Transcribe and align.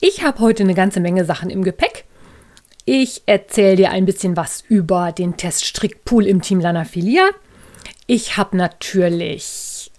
Ich 0.00 0.22
habe 0.22 0.38
heute 0.38 0.62
eine 0.62 0.74
ganze 0.74 1.00
Menge 1.00 1.24
Sachen 1.24 1.50
im 1.50 1.64
Gepäck. 1.64 2.04
Ich 2.84 3.22
erzähle 3.26 3.74
dir 3.74 3.90
ein 3.90 4.06
bisschen 4.06 4.36
was 4.36 4.62
über 4.68 5.10
den 5.10 5.36
Teststrickpool 5.36 6.24
im 6.24 6.40
Team 6.40 6.60
Lanafilia. 6.60 7.28
Ich 8.06 8.36
habe 8.36 8.56
natürlich 8.56 9.90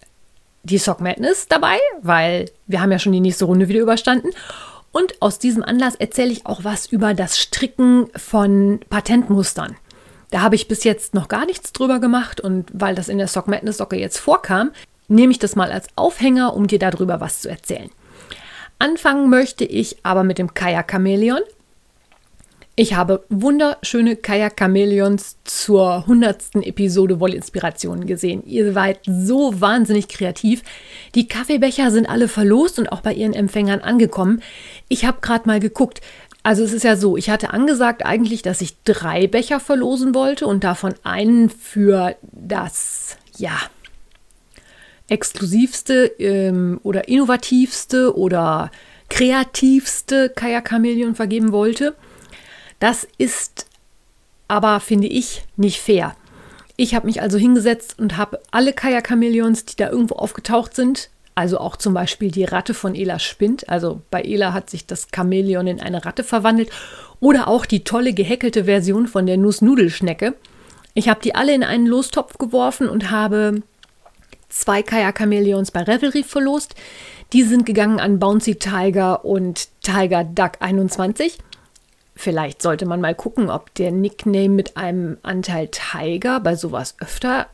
die 0.63 0.77
Sock 0.77 1.01
Madness 1.01 1.49
dabei, 1.49 1.77
weil 2.01 2.49
wir 2.65 2.81
haben 2.81 2.93
ja 2.93 2.99
schon 2.99 3.11
die 3.11 3.19
nächste 3.19 3.43
Runde 3.43 3.67
wieder 3.67 3.81
überstanden. 3.81 4.29
Und 4.93 5.21
aus 5.21 5.37
diesem 5.37 5.63
Anlass 5.63 5.95
erzähle 5.95 6.31
ich 6.31 6.45
auch 6.45 6.63
was 6.63 6.85
über 6.85 7.13
das 7.13 7.37
Stricken 7.37 8.07
von 8.15 8.79
Patentmustern. 8.89 9.75
Da 10.31 10.39
habe 10.39 10.55
ich 10.55 10.69
bis 10.69 10.85
jetzt 10.85 11.13
noch 11.13 11.27
gar 11.27 11.45
nichts 11.45 11.73
drüber 11.73 11.99
gemacht 11.99 12.39
und 12.39 12.69
weil 12.73 12.95
das 12.95 13.09
in 13.09 13.17
der 13.17 13.27
Sock 13.27 13.49
Madness 13.49 13.77
Socke 13.77 13.97
jetzt 13.97 14.17
vorkam, 14.17 14.71
nehme 15.09 15.31
ich 15.31 15.39
das 15.39 15.57
mal 15.57 15.73
als 15.73 15.87
Aufhänger, 15.97 16.55
um 16.55 16.67
dir 16.67 16.79
darüber 16.79 17.19
was 17.19 17.41
zu 17.41 17.49
erzählen. 17.49 17.89
Anfangen 18.79 19.29
möchte 19.29 19.65
ich 19.65 19.97
aber 20.03 20.23
mit 20.23 20.37
dem 20.37 20.53
Kajak 20.53 20.89
Chameleon. 20.89 21.41
Ich 22.77 22.93
habe 22.93 23.25
wunderschöne 23.27 24.15
Kajak 24.15 24.57
Chameleons 24.57 25.35
zur 25.43 25.97
100. 25.97 26.55
Episode 26.65 27.19
Wollinspirationen 27.19 28.07
gesehen. 28.07 28.41
Ihr 28.45 28.71
seid 28.71 29.01
so 29.05 29.59
wahnsinnig 29.59 30.07
kreativ. 30.07 30.63
Die 31.13 31.27
Kaffeebecher 31.27 31.91
sind 31.91 32.07
alle 32.07 32.29
verlost 32.29 32.79
und 32.79 32.89
auch 32.89 33.01
bei 33.01 33.13
ihren 33.13 33.33
Empfängern 33.33 33.81
angekommen. 33.81 34.41
Ich 34.87 35.03
habe 35.03 35.17
gerade 35.19 35.45
mal 35.45 35.59
geguckt. 35.59 35.99
Also 36.41 36.63
es 36.63 36.71
ist 36.71 36.83
ja 36.83 36.95
so, 36.95 37.17
ich 37.17 37.29
hatte 37.29 37.51
angesagt 37.51 38.05
eigentlich, 38.05 38.43
dass 38.43 38.61
ich 38.61 38.81
drei 38.85 39.27
Becher 39.27 39.59
verlosen 39.59 40.15
wollte 40.15 40.47
und 40.47 40.63
davon 40.63 40.93
einen 41.03 41.49
für 41.49 42.15
das, 42.21 43.17
ja, 43.35 43.59
exklusivste 45.09 46.05
ähm, 46.19 46.79
oder 46.83 47.07
innovativste 47.07 48.17
oder 48.17 48.71
kreativste 49.09 50.33
Chameleon 50.35 51.15
vergeben 51.15 51.51
wollte. 51.51 51.95
Das 52.79 53.07
ist 53.17 53.65
aber, 54.47 54.79
finde 54.79 55.07
ich, 55.07 55.45
nicht 55.57 55.79
fair. 55.79 56.15
Ich 56.75 56.95
habe 56.95 57.07
mich 57.07 57.21
also 57.21 57.37
hingesetzt 57.37 57.95
und 57.99 58.17
habe 58.17 58.39
alle 58.51 58.73
Chameleons, 58.73 59.65
die 59.65 59.75
da 59.75 59.89
irgendwo 59.89 60.15
aufgetaucht 60.15 60.75
sind, 60.75 61.09
also 61.35 61.57
auch 61.57 61.75
zum 61.75 61.93
Beispiel 61.93 62.31
die 62.31 62.45
Ratte 62.45 62.73
von 62.73 62.95
Ela 62.95 63.19
Spind, 63.19 63.69
also 63.69 64.01
bei 64.11 64.21
Ela 64.21 64.53
hat 64.53 64.69
sich 64.69 64.85
das 64.85 65.07
Chamäleon 65.13 65.67
in 65.67 65.81
eine 65.81 66.05
Ratte 66.05 66.23
verwandelt, 66.23 66.69
oder 67.19 67.47
auch 67.47 67.65
die 67.65 67.83
tolle 67.83 68.13
gehäkelte 68.13 68.65
Version 68.65 69.07
von 69.07 69.25
der 69.25 69.37
Nussnudelschnecke. 69.37 70.35
Ich 70.93 71.09
habe 71.09 71.21
die 71.21 71.35
alle 71.35 71.53
in 71.53 71.63
einen 71.63 71.85
Lostopf 71.85 72.37
geworfen 72.37 72.89
und 72.89 73.11
habe 73.11 73.61
zwei 74.49 74.83
Kajak-Chameleons 74.83 75.71
bei 75.71 75.83
Revelry 75.83 76.23
verlost. 76.23 76.75
Die 77.33 77.43
sind 77.43 77.65
gegangen 77.65 77.99
an 77.99 78.19
Bouncy 78.19 78.55
Tiger 78.55 79.23
und 79.23 79.69
Tiger 79.81 80.23
Duck 80.23 80.53
21. 80.59 81.37
Vielleicht 82.15 82.61
sollte 82.61 82.85
man 82.85 82.99
mal 82.99 83.15
gucken, 83.15 83.49
ob 83.49 83.73
der 83.75 83.91
Nickname 83.91 84.49
mit 84.49 84.75
einem 84.75 85.17
Anteil 85.21 85.69
Tiger 85.69 86.39
bei 86.41 86.55
sowas 86.55 86.95
öfter 86.99 87.47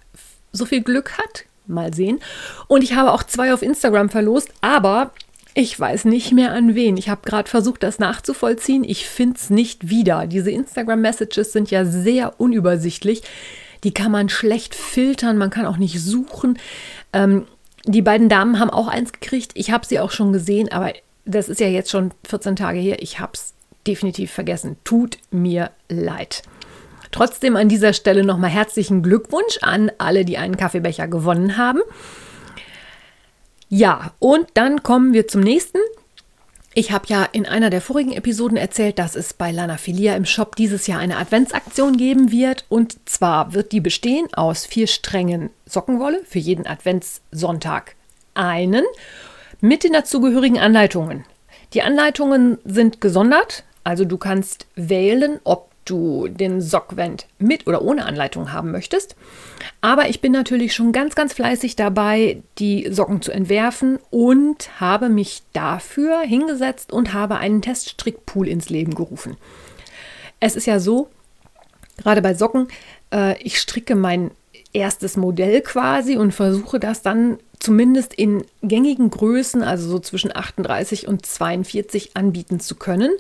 so 0.52 0.66
viel 0.66 0.82
Glück 0.82 1.18
hat. 1.18 1.46
Mal 1.68 1.94
sehen. 1.94 2.20
Und 2.68 2.84
ich 2.84 2.96
habe 2.96 3.12
auch 3.12 3.24
zwei 3.24 3.54
auf 3.54 3.62
Instagram 3.62 4.10
verlost, 4.10 4.50
aber 4.62 5.12
ich 5.54 5.80
weiß 5.80 6.06
nicht 6.06 6.32
mehr 6.32 6.52
an 6.52 6.76
wen. 6.76 6.98
Ich 6.98 7.10
habe 7.10 7.22
gerade 7.24 7.50
versucht, 7.50 7.84
das 7.84 7.98
nachzuvollziehen. 7.98 8.84
Ich 8.84 9.08
finde 9.08 9.38
es 9.38 9.50
nicht 9.50 9.90
wieder. 9.90 10.28
Diese 10.28 10.52
Instagram-Messages 10.52 11.54
sind 11.54 11.72
ja 11.72 11.86
sehr 11.86 12.40
unübersichtlich. 12.40 13.24
Die 13.86 13.94
kann 13.94 14.12
man 14.12 14.30
schlecht 14.30 14.74
filtern, 14.74 15.38
man 15.38 15.52
kann 15.52 15.66
auch 15.66 15.78
nicht 15.78 16.02
suchen. 16.02 16.58
Ähm, 17.16 17.48
die 17.86 18.02
beiden 18.02 18.30
Damen 18.30 18.60
haben 18.60 18.70
auch 18.70 18.88
eins 18.88 19.12
gekriegt. 19.14 19.52
Ich 19.56 19.72
habe 19.72 19.86
sie 19.86 20.00
auch 20.00 20.12
schon 20.12 20.34
gesehen, 20.34 20.72
aber 20.72 20.94
das 21.24 21.50
ist 21.50 21.60
ja 21.60 21.68
jetzt 21.68 21.90
schon 21.90 22.12
14 22.28 22.56
Tage 22.56 22.78
her. 22.80 23.02
Ich 23.02 23.20
habe 23.20 23.32
es 23.34 23.54
definitiv 23.88 24.32
vergessen. 24.32 24.78
Tut 24.84 25.18
mir 25.32 25.72
leid. 25.90 26.44
Trotzdem 27.12 27.56
an 27.56 27.70
dieser 27.70 27.94
Stelle 27.94 28.26
nochmal 28.26 28.50
herzlichen 28.50 29.02
Glückwunsch 29.02 29.60
an 29.62 29.92
alle, 29.98 30.26
die 30.26 30.38
einen 30.38 30.58
Kaffeebecher 30.58 31.08
gewonnen 31.08 31.58
haben. 31.58 31.80
Ja, 33.70 34.12
und 34.20 34.48
dann 34.56 34.84
kommen 34.84 35.14
wir 35.14 35.28
zum 35.28 35.42
nächsten. 35.42 35.80
Ich 36.78 36.92
habe 36.92 37.06
ja 37.08 37.24
in 37.24 37.46
einer 37.46 37.70
der 37.70 37.80
vorigen 37.80 38.12
Episoden 38.12 38.58
erzählt, 38.58 39.00
dass 39.00 39.16
es 39.16 39.34
bei 39.34 39.50
Lana 39.50 39.78
Filia 39.78 40.14
im 40.18 40.26
Shop 40.26 40.58
dieses 40.58 40.88
Jahr 40.88 41.00
eine 41.00 41.16
Adventsaktion 41.16 41.96
geben 41.96 42.34
wird. 42.34 42.66
Und 42.68 42.98
zwar 43.08 43.54
wird 43.54 43.72
die 43.72 43.80
bestehen 43.80 44.28
aus 44.34 44.66
vier 44.66 44.88
Strängen 44.88 45.52
Sockenwolle 45.66 46.22
für 46.26 46.40
jeden 46.40 46.68
Adventssonntag 46.68 47.96
einen 48.34 48.84
mit 49.62 49.86
den 49.86 49.94
dazugehörigen 49.94 50.60
Anleitungen. 50.60 51.24
Die 51.74 51.82
Anleitungen 51.82 52.58
sind 52.66 53.00
gesondert, 53.00 53.64
also 53.86 54.04
du 54.04 54.18
kannst 54.18 54.68
wählen, 54.76 55.40
ob 55.46 55.72
du 55.86 56.28
den 56.28 56.62
Sockwend 56.62 57.28
mit 57.38 57.68
oder 57.68 57.82
ohne 57.82 58.06
Anleitung 58.06 58.52
haben 58.52 58.72
möchtest. 58.72 59.16
Aber 59.82 60.10
ich 60.10 60.22
bin 60.22 60.32
natürlich 60.32 60.74
schon 60.74 60.92
ganz, 60.92 61.16
ganz 61.16 61.34
fleißig 61.34 61.76
dabei, 61.76 62.42
die 62.58 62.88
Socken 62.92 63.22
zu 63.22 63.32
entwerfen 63.32 64.00
und 64.10 64.82
habe 64.82 65.10
mich 65.10 65.44
dafür 65.54 66.22
hingesetzt 66.22 66.92
und 66.92 67.14
habe 67.14 67.38
einen 67.38 67.62
Teststrickpool 67.62 68.48
ins 68.48 68.70
Leben 68.70 68.96
gerufen. 68.96 69.38
Es 70.40 70.56
ist 70.56 70.66
ja 70.66 70.80
so, 70.80 71.10
gerade 71.98 72.22
bei 72.22 72.34
Socken, 72.34 72.68
äh, 73.14 73.42
ich 73.42 73.60
stricke 73.60 73.96
mein 73.96 74.32
erstes 74.74 75.16
Modell 75.16 75.62
quasi 75.62 76.18
und 76.18 76.34
versuche 76.34 76.80
das 76.80 77.02
dann 77.02 77.38
zumindest 77.60 78.14
in 78.14 78.44
gängigen 78.62 79.10
Größen, 79.10 79.64
also 79.64 79.88
so 79.90 80.00
zwischen 80.00 80.36
38 80.36 81.08
und 81.08 81.26
42 81.26 82.18
anbieten 82.18 82.60
zu 82.60 82.76
können 82.76 83.12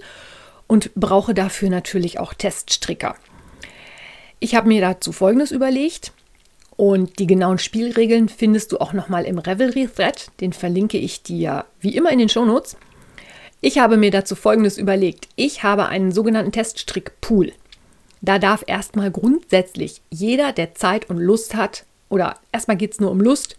und 0.68 0.94
brauche 0.96 1.34
dafür 1.34 1.70
natürlich 1.70 2.20
auch 2.20 2.34
Teststricker. 2.34 3.16
Ich 4.40 4.56
habe 4.56 4.68
mir 4.68 4.82
dazu 4.82 5.12
Folgendes 5.12 5.52
überlegt 5.52 6.12
und 6.76 7.20
die 7.20 7.28
genauen 7.28 7.58
Spielregeln 7.58 8.30
findest 8.30 8.72
du 8.72 8.80
auch 8.80 8.94
nochmal 8.94 9.26
im 9.26 9.40
Revelry-Thread. 9.40 10.32
Den 10.42 10.54
verlinke 10.54 10.98
ich 10.98 11.24
dir 11.24 11.66
wie 11.80 11.96
immer 11.96 12.12
in 12.12 12.20
den 12.20 12.30
Shownotes. 12.30 12.78
Ich 13.62 13.80
habe 13.80 13.98
mir 13.98 14.12
dazu 14.12 14.36
Folgendes 14.36 14.78
überlegt. 14.78 15.30
Ich 15.36 15.64
habe 15.64 15.88
einen 15.88 16.12
sogenannten 16.12 16.52
Teststrick-Pool. 16.52 17.54
Da 18.22 18.40
darf 18.40 18.64
erstmal 18.68 19.12
grundsätzlich 19.12 20.02
jeder, 20.10 20.52
der 20.52 20.76
Zeit 20.76 21.10
und 21.10 21.18
Lust 21.18 21.56
hat, 21.56 21.86
oder 22.10 22.36
erstmal 22.52 22.78
geht 22.78 22.94
es 22.94 23.00
nur 23.00 23.12
um 23.12 23.22
Lust, 23.22 23.58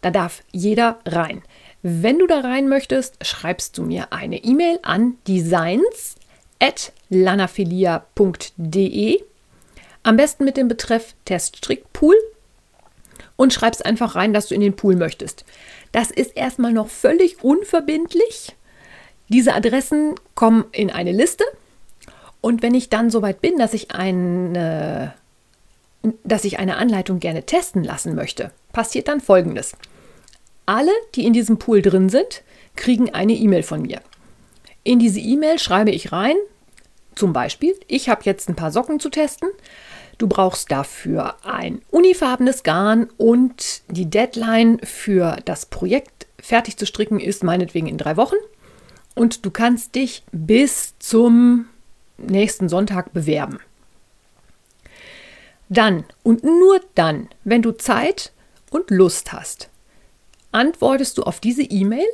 da 0.00 0.10
darf 0.10 0.42
jeder 0.52 0.98
rein. 1.06 1.42
Wenn 1.82 2.18
du 2.18 2.26
da 2.26 2.40
rein 2.40 2.68
möchtest, 2.68 3.24
schreibst 3.24 3.78
du 3.78 3.82
mir 3.82 4.12
eine 4.12 4.42
E-Mail 4.42 4.78
an 4.82 5.16
designs 5.26 6.16
at 6.60 6.92
lanafilia.de. 7.08 9.22
Am 10.02 10.16
besten 10.16 10.44
mit 10.44 10.56
dem 10.56 10.68
Betreff 10.68 11.14
Teststrickpool 11.24 12.14
und 13.36 13.52
schreibst 13.52 13.84
einfach 13.84 14.14
rein, 14.14 14.32
dass 14.32 14.48
du 14.48 14.54
in 14.54 14.60
den 14.60 14.76
Pool 14.76 14.96
möchtest. 14.96 15.44
Das 15.92 16.10
ist 16.10 16.36
erstmal 16.36 16.72
noch 16.72 16.88
völlig 16.88 17.42
unverbindlich. 17.42 18.56
Diese 19.28 19.54
Adressen 19.54 20.14
kommen 20.34 20.64
in 20.72 20.90
eine 20.90 21.12
Liste 21.12 21.44
und 22.40 22.62
wenn 22.62 22.74
ich 22.74 22.88
dann 22.88 23.10
soweit 23.10 23.40
bin, 23.40 23.58
dass 23.58 23.74
ich 23.74 23.92
eine, 23.92 25.14
dass 26.24 26.44
ich 26.44 26.58
eine 26.58 26.76
Anleitung 26.76 27.20
gerne 27.20 27.44
testen 27.44 27.84
lassen 27.84 28.14
möchte, 28.14 28.52
passiert 28.72 29.08
dann 29.08 29.20
folgendes. 29.20 29.76
Alle, 30.66 30.92
die 31.14 31.24
in 31.24 31.32
diesem 31.32 31.58
Pool 31.58 31.82
drin 31.82 32.08
sind, 32.08 32.42
kriegen 32.76 33.14
eine 33.14 33.32
E-Mail 33.32 33.62
von 33.62 33.82
mir. 33.82 34.00
In 34.88 34.98
diese 34.98 35.20
E-Mail 35.20 35.58
schreibe 35.58 35.90
ich 35.90 36.12
rein, 36.12 36.36
zum 37.14 37.34
Beispiel, 37.34 37.74
ich 37.88 38.08
habe 38.08 38.22
jetzt 38.24 38.48
ein 38.48 38.56
paar 38.56 38.72
Socken 38.72 39.00
zu 39.00 39.10
testen. 39.10 39.50
Du 40.16 40.28
brauchst 40.28 40.72
dafür 40.72 41.36
ein 41.44 41.82
unifarbenes 41.90 42.62
Garn 42.62 43.10
und 43.18 43.82
die 43.88 44.08
Deadline 44.08 44.78
für 44.82 45.36
das 45.44 45.66
Projekt 45.66 46.26
fertig 46.40 46.78
zu 46.78 46.86
stricken 46.86 47.20
ist 47.20 47.44
meinetwegen 47.44 47.86
in 47.86 47.98
drei 47.98 48.16
Wochen. 48.16 48.36
Und 49.14 49.44
du 49.44 49.50
kannst 49.50 49.94
dich 49.94 50.22
bis 50.32 50.98
zum 50.98 51.66
nächsten 52.16 52.70
Sonntag 52.70 53.12
bewerben. 53.12 53.60
Dann 55.68 56.04
und 56.22 56.44
nur 56.44 56.80
dann, 56.94 57.28
wenn 57.44 57.60
du 57.60 57.72
Zeit 57.72 58.32
und 58.70 58.90
Lust 58.90 59.34
hast, 59.34 59.68
antwortest 60.50 61.18
du 61.18 61.24
auf 61.24 61.40
diese 61.40 61.60
E-Mail 61.62 62.08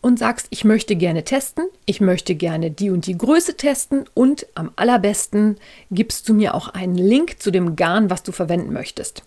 und 0.00 0.18
sagst, 0.18 0.46
ich 0.50 0.64
möchte 0.64 0.96
gerne 0.96 1.24
testen, 1.24 1.64
ich 1.84 2.00
möchte 2.00 2.34
gerne 2.34 2.70
die 2.70 2.90
und 2.90 3.06
die 3.06 3.18
Größe 3.18 3.56
testen 3.56 4.04
und 4.14 4.46
am 4.54 4.70
allerbesten 4.76 5.58
gibst 5.90 6.28
du 6.28 6.34
mir 6.34 6.54
auch 6.54 6.68
einen 6.68 6.96
Link 6.96 7.42
zu 7.42 7.50
dem 7.50 7.76
Garn, 7.76 8.08
was 8.08 8.22
du 8.22 8.32
verwenden 8.32 8.72
möchtest. 8.72 9.22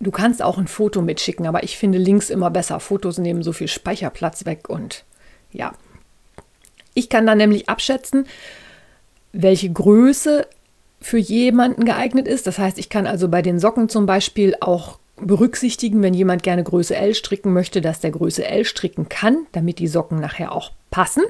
Du 0.00 0.12
kannst 0.12 0.42
auch 0.42 0.58
ein 0.58 0.68
Foto 0.68 1.02
mitschicken, 1.02 1.46
aber 1.46 1.64
ich 1.64 1.76
finde 1.76 1.98
Links 1.98 2.30
immer 2.30 2.50
besser. 2.50 2.78
Fotos 2.78 3.18
nehmen 3.18 3.42
so 3.42 3.52
viel 3.52 3.66
Speicherplatz 3.66 4.46
weg 4.46 4.68
und 4.68 5.04
ja. 5.52 5.74
Ich 6.94 7.08
kann 7.08 7.26
dann 7.26 7.38
nämlich 7.38 7.68
abschätzen, 7.68 8.26
welche 9.32 9.70
Größe 9.70 10.46
für 11.00 11.18
jemanden 11.18 11.84
geeignet 11.84 12.28
ist. 12.28 12.46
Das 12.46 12.58
heißt, 12.58 12.78
ich 12.78 12.88
kann 12.88 13.06
also 13.06 13.28
bei 13.28 13.42
den 13.42 13.58
Socken 13.58 13.88
zum 13.88 14.06
Beispiel 14.06 14.56
auch 14.60 14.98
berücksichtigen, 15.20 16.02
wenn 16.02 16.14
jemand 16.14 16.42
gerne 16.42 16.64
Größe 16.64 16.96
L 16.96 17.14
stricken 17.14 17.52
möchte, 17.52 17.80
dass 17.80 18.00
der 18.00 18.10
Größe 18.10 18.46
L 18.46 18.64
stricken 18.64 19.08
kann, 19.08 19.46
damit 19.52 19.78
die 19.78 19.88
Socken 19.88 20.20
nachher 20.20 20.52
auch 20.52 20.72
passen. 20.90 21.22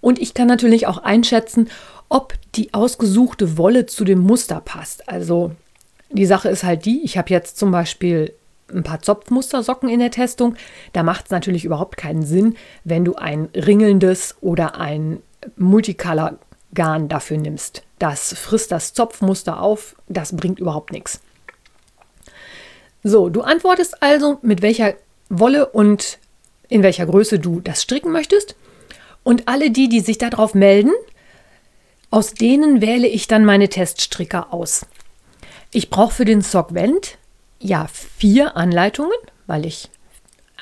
Und 0.00 0.18
ich 0.18 0.34
kann 0.34 0.46
natürlich 0.46 0.86
auch 0.86 0.98
einschätzen, 0.98 1.68
ob 2.08 2.34
die 2.54 2.72
ausgesuchte 2.74 3.58
Wolle 3.58 3.86
zu 3.86 4.04
dem 4.04 4.20
Muster 4.20 4.60
passt. 4.60 5.08
Also 5.08 5.52
die 6.10 6.26
Sache 6.26 6.48
ist 6.48 6.64
halt 6.64 6.84
die, 6.84 7.02
ich 7.04 7.18
habe 7.18 7.30
jetzt 7.30 7.58
zum 7.58 7.70
Beispiel 7.70 8.32
ein 8.72 8.82
paar 8.82 9.00
Zopfmustersocken 9.00 9.88
in 9.88 10.00
der 10.00 10.10
Testung. 10.10 10.56
Da 10.92 11.02
macht 11.02 11.26
es 11.26 11.30
natürlich 11.30 11.64
überhaupt 11.64 11.96
keinen 11.96 12.22
Sinn, 12.22 12.56
wenn 12.84 13.04
du 13.04 13.14
ein 13.16 13.48
ringelndes 13.54 14.36
oder 14.40 14.78
ein 14.78 15.22
Multicolor-Garn 15.56 17.08
dafür 17.08 17.38
nimmst. 17.38 17.82
Das 17.98 18.34
frisst 18.34 18.72
das 18.72 18.92
Zopfmuster 18.92 19.60
auf, 19.60 19.96
das 20.08 20.36
bringt 20.36 20.58
überhaupt 20.58 20.92
nichts. 20.92 21.20
So, 23.08 23.30
du 23.30 23.40
antwortest 23.40 24.02
also, 24.02 24.38
mit 24.42 24.60
welcher 24.60 24.94
Wolle 25.30 25.66
und 25.66 26.18
in 26.68 26.82
welcher 26.82 27.06
Größe 27.06 27.38
du 27.38 27.60
das 27.60 27.82
stricken 27.82 28.12
möchtest. 28.12 28.54
Und 29.22 29.48
alle 29.48 29.70
die, 29.70 29.88
die 29.88 30.00
sich 30.00 30.18
darauf 30.18 30.54
melden, 30.54 30.92
aus 32.10 32.34
denen 32.34 32.82
wähle 32.82 33.08
ich 33.08 33.26
dann 33.26 33.46
meine 33.46 33.70
Teststricker 33.70 34.52
aus. 34.52 34.84
Ich 35.72 35.88
brauche 35.88 36.14
für 36.14 36.24
den 36.26 36.42
Sock 36.42 36.74
Vent 36.74 37.16
ja 37.60 37.86
vier 38.18 38.58
Anleitungen, 38.58 39.16
weil 39.46 39.64
ich 39.64 39.88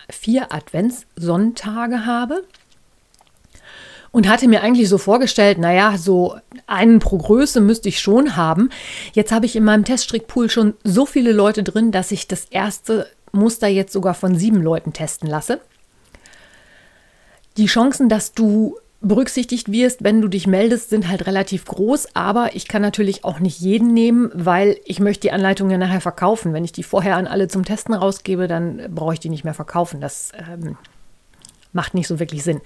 vier 0.08 0.52
Adventssonntage 0.52 2.06
habe. 2.06 2.44
Und 4.16 4.30
hatte 4.30 4.48
mir 4.48 4.62
eigentlich 4.62 4.88
so 4.88 4.96
vorgestellt, 4.96 5.58
naja, 5.58 5.98
so 5.98 6.38
einen 6.66 7.00
pro 7.00 7.18
Größe 7.18 7.60
müsste 7.60 7.90
ich 7.90 8.00
schon 8.00 8.34
haben. 8.34 8.70
Jetzt 9.12 9.30
habe 9.30 9.44
ich 9.44 9.56
in 9.56 9.62
meinem 9.62 9.84
Teststrickpool 9.84 10.48
schon 10.48 10.72
so 10.82 11.04
viele 11.04 11.32
Leute 11.32 11.62
drin, 11.62 11.92
dass 11.92 12.10
ich 12.12 12.26
das 12.26 12.46
erste 12.46 13.08
Muster 13.32 13.68
jetzt 13.68 13.92
sogar 13.92 14.14
von 14.14 14.34
sieben 14.34 14.62
Leuten 14.62 14.94
testen 14.94 15.28
lasse. 15.28 15.60
Die 17.58 17.66
Chancen, 17.66 18.08
dass 18.08 18.32
du 18.32 18.78
berücksichtigt 19.02 19.70
wirst, 19.70 20.02
wenn 20.02 20.22
du 20.22 20.28
dich 20.28 20.46
meldest, 20.46 20.88
sind 20.88 21.08
halt 21.08 21.26
relativ 21.26 21.66
groß, 21.66 22.16
aber 22.16 22.56
ich 22.56 22.68
kann 22.68 22.80
natürlich 22.80 23.22
auch 23.22 23.38
nicht 23.38 23.60
jeden 23.60 23.92
nehmen, 23.92 24.30
weil 24.32 24.78
ich 24.86 24.98
möchte 24.98 25.28
die 25.28 25.32
Anleitung 25.32 25.68
ja 25.68 25.76
nachher 25.76 26.00
verkaufen. 26.00 26.54
Wenn 26.54 26.64
ich 26.64 26.72
die 26.72 26.84
vorher 26.84 27.16
an 27.16 27.26
alle 27.26 27.48
zum 27.48 27.66
Testen 27.66 27.92
rausgebe, 27.92 28.48
dann 28.48 28.80
brauche 28.94 29.12
ich 29.12 29.20
die 29.20 29.28
nicht 29.28 29.44
mehr 29.44 29.52
verkaufen. 29.52 30.00
Das 30.00 30.32
ähm, 30.38 30.78
macht 31.74 31.92
nicht 31.92 32.08
so 32.08 32.18
wirklich 32.18 32.44
Sinn. 32.44 32.62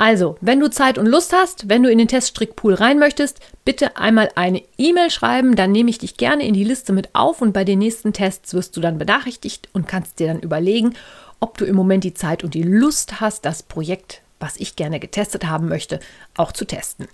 Also, 0.00 0.38
wenn 0.40 0.60
du 0.60 0.70
Zeit 0.70 0.96
und 0.96 1.04
Lust 1.04 1.34
hast, 1.34 1.68
wenn 1.68 1.82
du 1.82 1.90
in 1.90 1.98
den 1.98 2.08
Teststrickpool 2.08 2.72
rein 2.72 2.98
möchtest, 2.98 3.38
bitte 3.66 3.98
einmal 3.98 4.30
eine 4.34 4.62
E-Mail 4.78 5.10
schreiben, 5.10 5.56
dann 5.56 5.72
nehme 5.72 5.90
ich 5.90 5.98
dich 5.98 6.16
gerne 6.16 6.46
in 6.46 6.54
die 6.54 6.64
Liste 6.64 6.94
mit 6.94 7.10
auf 7.12 7.42
und 7.42 7.52
bei 7.52 7.64
den 7.64 7.80
nächsten 7.80 8.14
Tests 8.14 8.54
wirst 8.54 8.74
du 8.78 8.80
dann 8.80 8.96
benachrichtigt 8.96 9.68
und 9.74 9.86
kannst 9.86 10.18
dir 10.18 10.28
dann 10.28 10.40
überlegen, 10.40 10.94
ob 11.38 11.58
du 11.58 11.66
im 11.66 11.76
Moment 11.76 12.04
die 12.04 12.14
Zeit 12.14 12.42
und 12.44 12.54
die 12.54 12.62
Lust 12.62 13.20
hast, 13.20 13.44
das 13.44 13.62
Projekt 13.62 14.22
was 14.40 14.56
ich 14.56 14.74
gerne 14.74 14.98
getestet 14.98 15.46
haben 15.46 15.68
möchte, 15.68 16.00
auch 16.34 16.52
zu 16.52 16.64
testen. 16.64 17.06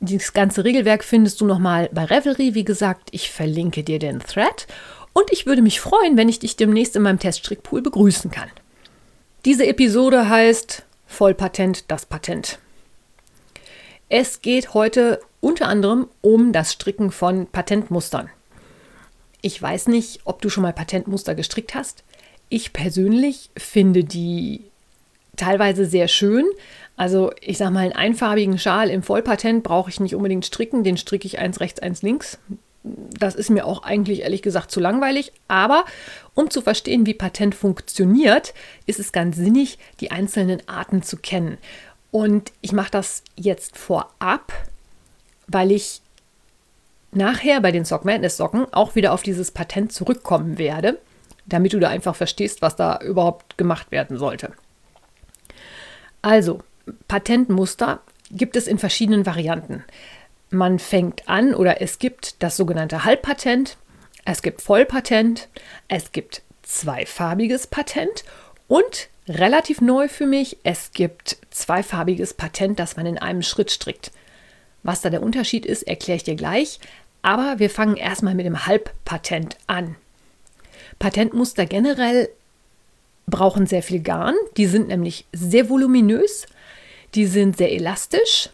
Dieses 0.00 0.34
ganze 0.34 0.64
Regelwerk 0.64 1.02
findest 1.02 1.40
du 1.40 1.46
nochmal 1.46 1.88
bei 1.92 2.04
Revelry. 2.04 2.54
Wie 2.54 2.64
gesagt, 2.64 3.08
ich 3.12 3.30
verlinke 3.30 3.82
dir 3.82 3.98
den 3.98 4.20
Thread 4.20 4.66
und 5.14 5.32
ich 5.32 5.46
würde 5.46 5.62
mich 5.62 5.80
freuen, 5.80 6.18
wenn 6.18 6.28
ich 6.28 6.40
dich 6.40 6.56
demnächst 6.56 6.94
in 6.94 7.00
meinem 7.00 7.18
Teststrickpool 7.18 7.80
begrüßen 7.80 8.30
kann. 8.30 8.50
Diese 9.46 9.66
Episode 9.66 10.28
heißt 10.28 10.84
Vollpatent 11.14 11.90
das 11.90 12.06
Patent. 12.06 12.58
Es 14.08 14.42
geht 14.42 14.74
heute 14.74 15.20
unter 15.40 15.68
anderem 15.68 16.08
um 16.20 16.52
das 16.52 16.72
Stricken 16.72 17.12
von 17.12 17.46
Patentmustern. 17.46 18.28
Ich 19.40 19.60
weiß 19.60 19.86
nicht, 19.88 20.22
ob 20.24 20.42
du 20.42 20.50
schon 20.50 20.62
mal 20.62 20.72
Patentmuster 20.72 21.34
gestrickt 21.34 21.74
hast. 21.74 22.02
Ich 22.48 22.72
persönlich 22.72 23.50
finde 23.56 24.02
die 24.02 24.62
teilweise 25.36 25.86
sehr 25.86 26.08
schön. 26.08 26.46
Also 26.96 27.32
ich 27.40 27.58
sage 27.58 27.72
mal, 27.72 27.80
einen 27.80 27.92
einfarbigen 27.92 28.58
Schal 28.58 28.90
im 28.90 29.02
Vollpatent 29.02 29.62
brauche 29.62 29.90
ich 29.90 30.00
nicht 30.00 30.16
unbedingt 30.16 30.44
stricken. 30.44 30.82
Den 30.82 30.96
stricke 30.96 31.26
ich 31.26 31.38
eins 31.38 31.60
rechts, 31.60 31.80
eins 31.80 32.02
links. 32.02 32.38
Das 32.84 33.34
ist 33.34 33.50
mir 33.50 33.66
auch 33.66 33.82
eigentlich 33.82 34.20
ehrlich 34.20 34.42
gesagt 34.42 34.70
zu 34.70 34.78
langweilig. 34.78 35.32
Aber 35.48 35.86
um 36.34 36.50
zu 36.50 36.60
verstehen, 36.60 37.06
wie 37.06 37.14
Patent 37.14 37.54
funktioniert, 37.54 38.52
ist 38.86 39.00
es 39.00 39.12
ganz 39.12 39.36
sinnig, 39.36 39.78
die 40.00 40.10
einzelnen 40.10 40.62
Arten 40.68 41.02
zu 41.02 41.16
kennen. 41.16 41.58
Und 42.10 42.52
ich 42.60 42.72
mache 42.72 42.90
das 42.90 43.24
jetzt 43.36 43.76
vorab, 43.78 44.52
weil 45.46 45.72
ich 45.72 46.02
nachher 47.12 47.60
bei 47.60 47.72
den 47.72 47.84
Sock 47.84 48.04
Madness 48.04 48.36
Socken 48.36 48.66
auch 48.72 48.94
wieder 48.94 49.12
auf 49.12 49.22
dieses 49.22 49.50
Patent 49.50 49.92
zurückkommen 49.92 50.58
werde, 50.58 50.98
damit 51.46 51.72
du 51.72 51.80
da 51.80 51.88
einfach 51.88 52.14
verstehst, 52.14 52.62
was 52.62 52.76
da 52.76 52.98
überhaupt 52.98 53.56
gemacht 53.56 53.90
werden 53.90 54.18
sollte. 54.18 54.52
Also, 56.22 56.60
Patentmuster 57.08 58.00
gibt 58.30 58.56
es 58.56 58.66
in 58.66 58.78
verschiedenen 58.78 59.26
Varianten. 59.26 59.84
Man 60.50 60.78
fängt 60.78 61.28
an 61.28 61.54
oder 61.54 61.80
es 61.80 61.98
gibt 61.98 62.42
das 62.42 62.56
sogenannte 62.56 63.04
Halbpatent, 63.04 63.76
es 64.24 64.42
gibt 64.42 64.62
Vollpatent, 64.62 65.48
es 65.88 66.12
gibt 66.12 66.42
zweifarbiges 66.62 67.66
Patent 67.66 68.24
und 68.68 69.08
relativ 69.28 69.80
neu 69.80 70.08
für 70.08 70.26
mich, 70.26 70.58
es 70.64 70.92
gibt 70.92 71.38
zweifarbiges 71.50 72.34
Patent, 72.34 72.78
das 72.78 72.96
man 72.96 73.06
in 73.06 73.18
einem 73.18 73.42
Schritt 73.42 73.70
strickt. 73.70 74.12
Was 74.82 75.00
da 75.00 75.10
der 75.10 75.22
Unterschied 75.22 75.66
ist, 75.66 75.82
erkläre 75.82 76.16
ich 76.16 76.24
dir 76.24 76.36
gleich, 76.36 76.78
aber 77.22 77.58
wir 77.58 77.70
fangen 77.70 77.96
erstmal 77.96 78.34
mit 78.34 78.46
dem 78.46 78.66
Halbpatent 78.66 79.56
an. 79.66 79.96
Patentmuster 80.98 81.66
generell 81.66 82.28
brauchen 83.26 83.66
sehr 83.66 83.82
viel 83.82 84.00
Garn. 84.00 84.34
Die 84.56 84.66
sind 84.66 84.88
nämlich 84.88 85.26
sehr 85.32 85.68
voluminös, 85.68 86.46
die 87.14 87.26
sind 87.26 87.56
sehr 87.56 87.72
elastisch 87.72 88.50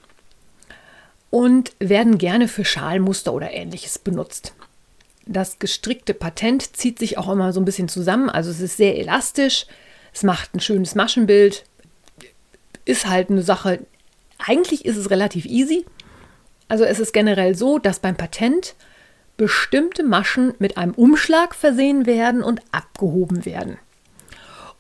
und 1.31 1.73
werden 1.79 2.19
gerne 2.19 2.49
für 2.49 2.65
Schalmuster 2.65 3.33
oder 3.33 3.53
ähnliches 3.53 3.99
benutzt. 3.99 4.53
Das 5.27 5.59
gestrickte 5.59 6.13
Patent 6.13 6.77
zieht 6.77 6.99
sich 6.99 7.17
auch 7.19 7.29
immer 7.29 7.53
so 7.53 7.61
ein 7.61 7.65
bisschen 7.65 7.89
zusammen, 7.89 8.29
also 8.29 8.51
es 8.51 8.61
ist 8.61 8.77
sehr 8.77 8.99
elastisch, 8.99 9.67
es 10.13 10.25
macht 10.25 10.55
ein 10.55 10.61
schönes 10.61 10.95
Maschenbild, 10.95 11.65
ist 12.85 13.07
halt 13.07 13.31
eine 13.31 13.43
Sache, 13.43 13.87
eigentlich 14.39 14.85
ist 14.85 14.97
es 14.97 15.11
relativ 15.11 15.47
easy. 15.47 15.85
Also 16.69 16.85
es 16.85 16.99
ist 16.99 17.13
generell 17.13 17.55
so, 17.55 17.79
dass 17.79 18.01
beim 18.01 18.17
Patent 18.17 18.75
bestimmte 19.37 20.03
Maschen 20.03 20.55
mit 20.59 20.77
einem 20.77 20.93
Umschlag 20.93 21.55
versehen 21.55 22.07
werden 22.07 22.43
und 22.43 22.61
abgehoben 22.73 23.45
werden. 23.45 23.79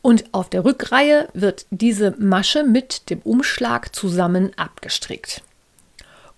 Und 0.03 0.33
auf 0.33 0.49
der 0.49 0.65
Rückreihe 0.65 1.29
wird 1.35 1.67
diese 1.71 2.13
Masche 2.19 2.65
mit 2.65 3.11
dem 3.11 3.21
Umschlag 3.21 3.95
zusammen 3.95 4.53
abgestrickt. 4.57 5.43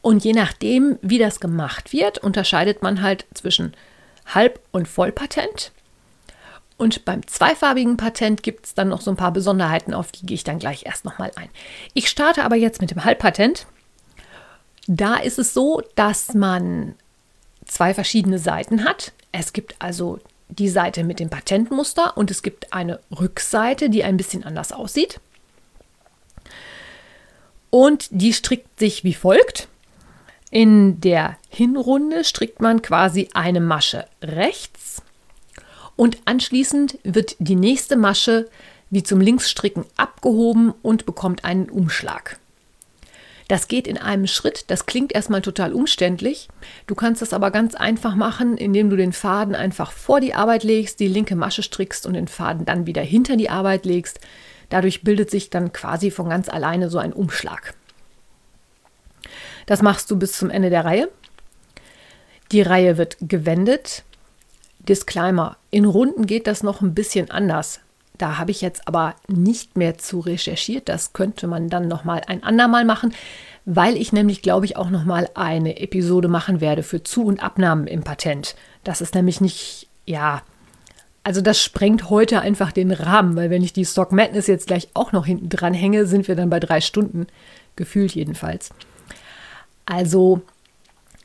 Und 0.03 0.25
je 0.25 0.33
nachdem, 0.33 0.99
wie 1.01 1.19
das 1.19 1.41
gemacht 1.41 1.93
wird, 1.93 2.19
unterscheidet 2.19 2.83
man 2.83 3.03
halt 3.03 3.25
zwischen 3.35 3.73
Halb- 4.27 4.61
und 4.73 4.89
Vollpatent. 4.89 5.73
Und 6.77 7.05
beim 7.05 7.25
zweifarbigen 7.27 7.97
Patent 7.97 8.43
gibt 8.43 8.67
es 8.67 8.75
dann 8.75 8.89
noch 8.89 9.01
so 9.01 9.11
ein 9.13 9.17
paar 9.17 9.33
Besonderheiten, 9.33 9.95
auf 9.95 10.11
die 10.11 10.27
gehe 10.27 10.35
ich 10.35 10.43
dann 10.43 10.59
gleich 10.59 10.85
erst 10.85 11.05
nochmal 11.05 11.31
ein. 11.37 11.49
Ich 11.95 12.09
starte 12.09 12.43
aber 12.43 12.57
jetzt 12.57 12.81
mit 12.81 12.91
dem 12.91 13.05
Halbpatent. 13.05 13.67
Da 14.89 15.15
ist 15.15 15.39
es 15.39 15.55
so, 15.55 15.83
dass 15.95 16.35
man 16.35 16.97
zwei 17.67 17.95
verschiedene 17.95 18.41
Seiten 18.41 18.85
hat. 18.85 19.13
Es 19.31 19.53
gibt 19.53 19.77
also 19.79 20.19
die 20.49 20.69
Seite 20.69 21.05
mit 21.05 21.21
dem 21.21 21.31
Patentmuster 21.31 22.17
und 22.17 22.31
es 22.33 22.43
gibt 22.43 22.73
eine 22.73 22.99
Rückseite, 23.17 23.89
die 23.89 24.03
ein 24.03 24.17
bisschen 24.17 24.43
anders 24.43 24.73
aussieht. 24.73 25.21
Und 27.71 28.09
die 28.11 28.33
strickt 28.33 28.79
sich 28.79 29.05
wie 29.05 29.15
folgt. 29.15 29.69
In 30.53 31.01
der 31.01 31.39
Hinrunde 31.49 32.25
strickt 32.25 32.61
man 32.61 32.83
quasi 32.83 33.31
eine 33.33 33.63
Masche 33.63 34.05
rechts 34.23 35.01
und 35.97 36.19
anschließend 36.27 36.99
wird 37.05 37.37
die 37.39 37.57
nächste 37.57 37.97
Masche 37.97 38.51
wie 38.91 39.03
zum 39.03 39.23
Linksstricken 39.23 39.87
abgehoben 39.97 40.75
und 40.83 41.07
bekommt 41.07 41.47
einen 41.47 41.71
Umschlag. 41.71 42.39
Das 43.49 43.67
geht 43.67 43.87
in 43.87 43.97
einem 43.97 44.27
Schritt. 44.27 44.67
Das 44.69 44.85
klingt 44.85 45.15
erstmal 45.15 45.41
total 45.41 45.73
umständlich. 45.73 46.51
Du 46.87 46.95
kannst 46.95 47.23
das 47.23 47.33
aber 47.33 47.51
ganz 47.51 47.75
einfach 47.75 48.15
machen, 48.15 48.59
indem 48.59 48.91
du 48.91 48.97
den 48.97 49.15
Faden 49.15 49.55
einfach 49.55 49.91
vor 49.91 50.21
die 50.21 50.35
Arbeit 50.35 50.65
legst, 50.65 51.01
die 51.01 51.09
linke 51.09 51.35
Masche 51.35 51.63
strickst 51.63 52.05
und 52.05 52.13
den 52.13 52.29
Faden 52.29 52.67
dann 52.67 52.85
wieder 52.85 53.01
hinter 53.01 53.37
die 53.37 53.49
Arbeit 53.49 53.87
legst. 53.87 54.21
Dadurch 54.69 55.03
bildet 55.03 55.31
sich 55.31 55.49
dann 55.49 55.73
quasi 55.73 56.11
von 56.11 56.29
ganz 56.29 56.51
alleine 56.51 56.91
so 56.91 56.99
ein 56.99 57.15
Umschlag. 57.15 57.73
Das 59.67 59.83
machst 59.83 60.11
du 60.11 60.19
bis 60.19 60.33
zum 60.33 60.51
Ende 60.51 60.71
der 60.71 60.85
Reihe. 60.85 61.09
Die 62.53 62.63
Reihe 62.63 62.99
wird 62.99 63.17
gewendet. 63.21 64.05
Disclaimer, 64.81 65.57
in 65.71 65.85
Runden 65.85 66.27
geht 66.27 66.47
das 66.47 66.63
noch 66.63 66.81
ein 66.81 66.95
bisschen 66.95 67.31
anders. 67.31 67.81
Da 68.19 68.39
habe 68.39 68.51
ich 68.51 68.61
jetzt 68.61 68.87
aber 68.87 69.15
nicht 69.27 69.77
mehr 69.77 69.99
zu 69.99 70.21
recherchiert. 70.21 70.89
Das 70.89 71.13
könnte 71.13 71.47
man 71.47 71.69
dann 71.69 71.89
noch 71.89 72.05
mal 72.05 72.21
ein 72.27 72.43
andermal 72.43 72.85
machen, 72.85 73.15
weil 73.65 73.97
ich 73.97 74.13
nämlich, 74.13 74.43
glaube 74.43 74.67
ich, 74.67 74.77
auch 74.77 74.91
noch 74.91 75.05
mal 75.05 75.29
eine 75.35 75.81
Episode 75.81 76.29
machen 76.29 76.61
werde 76.61 76.83
für 76.83 77.03
Zu- 77.03 77.25
und 77.25 77.43
Abnahmen 77.43 77.87
im 77.87 78.03
Patent. 78.03 78.55
Das 78.85 79.01
ist 79.01 79.15
nämlich 79.15 79.41
nicht, 79.41 79.89
ja, 80.05 80.43
also 81.25 81.41
das 81.41 81.63
sprengt 81.63 82.11
heute 82.11 82.41
einfach 82.41 82.73
den 82.73 82.91
Rahmen, 82.91 83.37
weil 83.37 83.51
wenn 83.51 83.63
ich 83.63 83.73
die 83.73 83.85
Stock 83.85 84.13
Madness 84.13 84.47
jetzt 84.47 84.67
gleich 84.67 84.89
auch 84.95 85.13
noch 85.13 85.27
hinten 85.27 85.49
dran 85.49 85.75
hänge, 85.75 86.07
sind 86.07 86.29
wir 86.29 86.35
dann 86.35 86.51
bei 86.51 86.61
drei 86.61 86.81
Stunden, 86.81 87.27
gefühlt 87.77 88.15
jedenfalls. 88.15 88.71
Also 89.87 90.43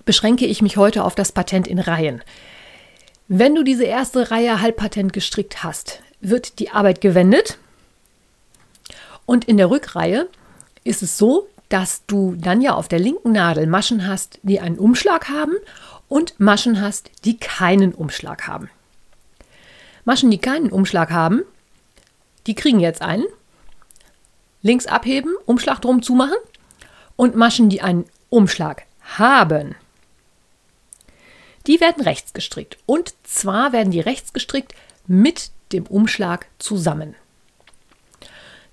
beschränke 0.05 0.45
ich 0.45 0.61
mich 0.61 0.77
heute 0.77 1.03
auf 1.03 1.15
das 1.15 1.31
Patent 1.31 1.67
in 1.67 1.79
Reihen. 1.79 2.23
Wenn 3.27 3.55
du 3.55 3.63
diese 3.63 3.83
erste 3.83 4.31
Reihe 4.31 4.61
Halbpatent 4.61 5.11
gestrickt 5.13 5.63
hast, 5.63 6.01
wird 6.21 6.59
die 6.59 6.71
Arbeit 6.71 7.01
gewendet. 7.01 7.57
Und 9.25 9.45
in 9.45 9.57
der 9.57 9.69
Rückreihe 9.69 10.29
ist 10.83 11.03
es 11.03 11.17
so, 11.17 11.47
dass 11.69 12.05
du 12.07 12.35
dann 12.37 12.61
ja 12.61 12.73
auf 12.73 12.87
der 12.87 12.99
linken 12.99 13.33
Nadel 13.33 13.67
Maschen 13.67 14.07
hast, 14.07 14.39
die 14.43 14.61
einen 14.61 14.79
Umschlag 14.79 15.27
haben 15.27 15.53
und 16.07 16.39
Maschen 16.39 16.81
hast, 16.81 17.11
die 17.25 17.37
keinen 17.37 17.93
Umschlag 17.93 18.47
haben. 18.47 18.69
Maschen, 20.05 20.31
die 20.31 20.37
keinen 20.37 20.71
Umschlag 20.71 21.11
haben, 21.11 21.43
die 22.47 22.55
kriegen 22.55 22.79
jetzt 22.79 23.01
einen. 23.01 23.25
Links 24.61 24.87
abheben, 24.87 25.35
Umschlag 25.45 25.81
drum 25.81 26.01
zumachen. 26.01 26.37
Und 27.17 27.35
Maschen, 27.35 27.67
die 27.67 27.81
einen 27.81 28.05
Umschlag 28.29 28.83
haben, 29.17 29.75
die 31.67 31.81
werden 31.81 32.03
rechts 32.03 32.33
gestrickt. 32.33 32.77
Und 32.85 33.13
zwar 33.23 33.73
werden 33.73 33.91
die 33.91 33.99
rechts 33.99 34.33
gestrickt 34.33 34.73
mit 35.05 35.51
dem 35.73 35.85
Umschlag 35.85 36.47
zusammen. 36.59 37.15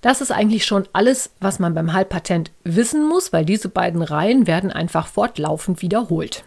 Das 0.01 0.21
ist 0.21 0.31
eigentlich 0.31 0.65
schon 0.65 0.87
alles, 0.93 1.31
was 1.39 1.59
man 1.59 1.73
beim 1.73 1.93
Halbpatent 1.93 2.51
wissen 2.63 3.07
muss, 3.07 3.33
weil 3.33 3.43
diese 3.43 3.69
beiden 3.69 4.01
Reihen 4.01 4.47
werden 4.47 4.71
einfach 4.71 5.07
fortlaufend 5.07 5.81
wiederholt. 5.81 6.43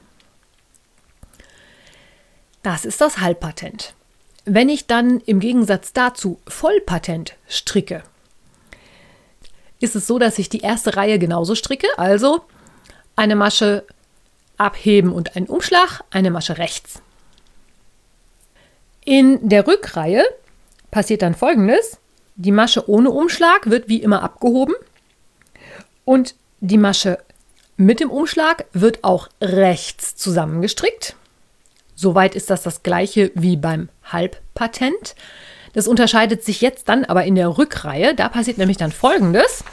Das 2.62 2.84
ist 2.84 3.00
das 3.00 3.18
Halbpatent. 3.18 3.94
Wenn 4.44 4.68
ich 4.68 4.86
dann 4.86 5.20
im 5.20 5.40
Gegensatz 5.40 5.92
dazu 5.92 6.40
Vollpatent 6.46 7.36
stricke, 7.48 8.02
ist 9.80 9.96
es 9.96 10.06
so, 10.06 10.18
dass 10.18 10.38
ich 10.38 10.48
die 10.48 10.60
erste 10.60 10.96
Reihe 10.96 11.18
genauso 11.18 11.54
stricke, 11.54 11.86
also 11.96 12.42
eine 13.18 13.36
Masche 13.36 13.84
abheben 14.56 15.12
und 15.12 15.36
einen 15.36 15.46
Umschlag, 15.46 16.02
eine 16.10 16.30
Masche 16.30 16.58
rechts. 16.58 17.02
In 19.04 19.48
der 19.48 19.66
Rückreihe 19.66 20.24
passiert 20.90 21.22
dann 21.22 21.34
folgendes. 21.34 21.98
Die 22.36 22.52
Masche 22.52 22.88
ohne 22.88 23.10
Umschlag 23.10 23.68
wird 23.68 23.88
wie 23.88 24.02
immer 24.02 24.22
abgehoben 24.22 24.74
und 26.04 26.34
die 26.60 26.78
Masche 26.78 27.18
mit 27.76 28.00
dem 28.00 28.10
Umschlag 28.10 28.66
wird 28.72 29.02
auch 29.04 29.28
rechts 29.40 30.16
zusammengestrickt. 30.16 31.16
Soweit 31.94 32.36
ist 32.36 32.50
das 32.50 32.62
das 32.62 32.82
gleiche 32.82 33.32
wie 33.34 33.56
beim 33.56 33.88
Halbpatent. 34.04 35.16
Das 35.72 35.88
unterscheidet 35.88 36.44
sich 36.44 36.60
jetzt 36.60 36.88
dann 36.88 37.04
aber 37.04 37.24
in 37.24 37.34
der 37.34 37.58
Rückreihe. 37.58 38.14
Da 38.14 38.28
passiert 38.28 38.58
nämlich 38.58 38.76
dann 38.76 38.92
folgendes. 38.92 39.64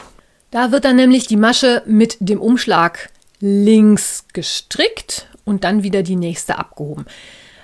Da 0.50 0.72
wird 0.72 0.84
dann 0.84 0.96
nämlich 0.96 1.26
die 1.26 1.36
Masche 1.36 1.82
mit 1.86 2.16
dem 2.20 2.40
Umschlag 2.40 3.10
links 3.40 4.24
gestrickt 4.32 5.28
und 5.44 5.64
dann 5.64 5.82
wieder 5.82 6.02
die 6.02 6.16
nächste 6.16 6.56
abgehoben. 6.58 7.04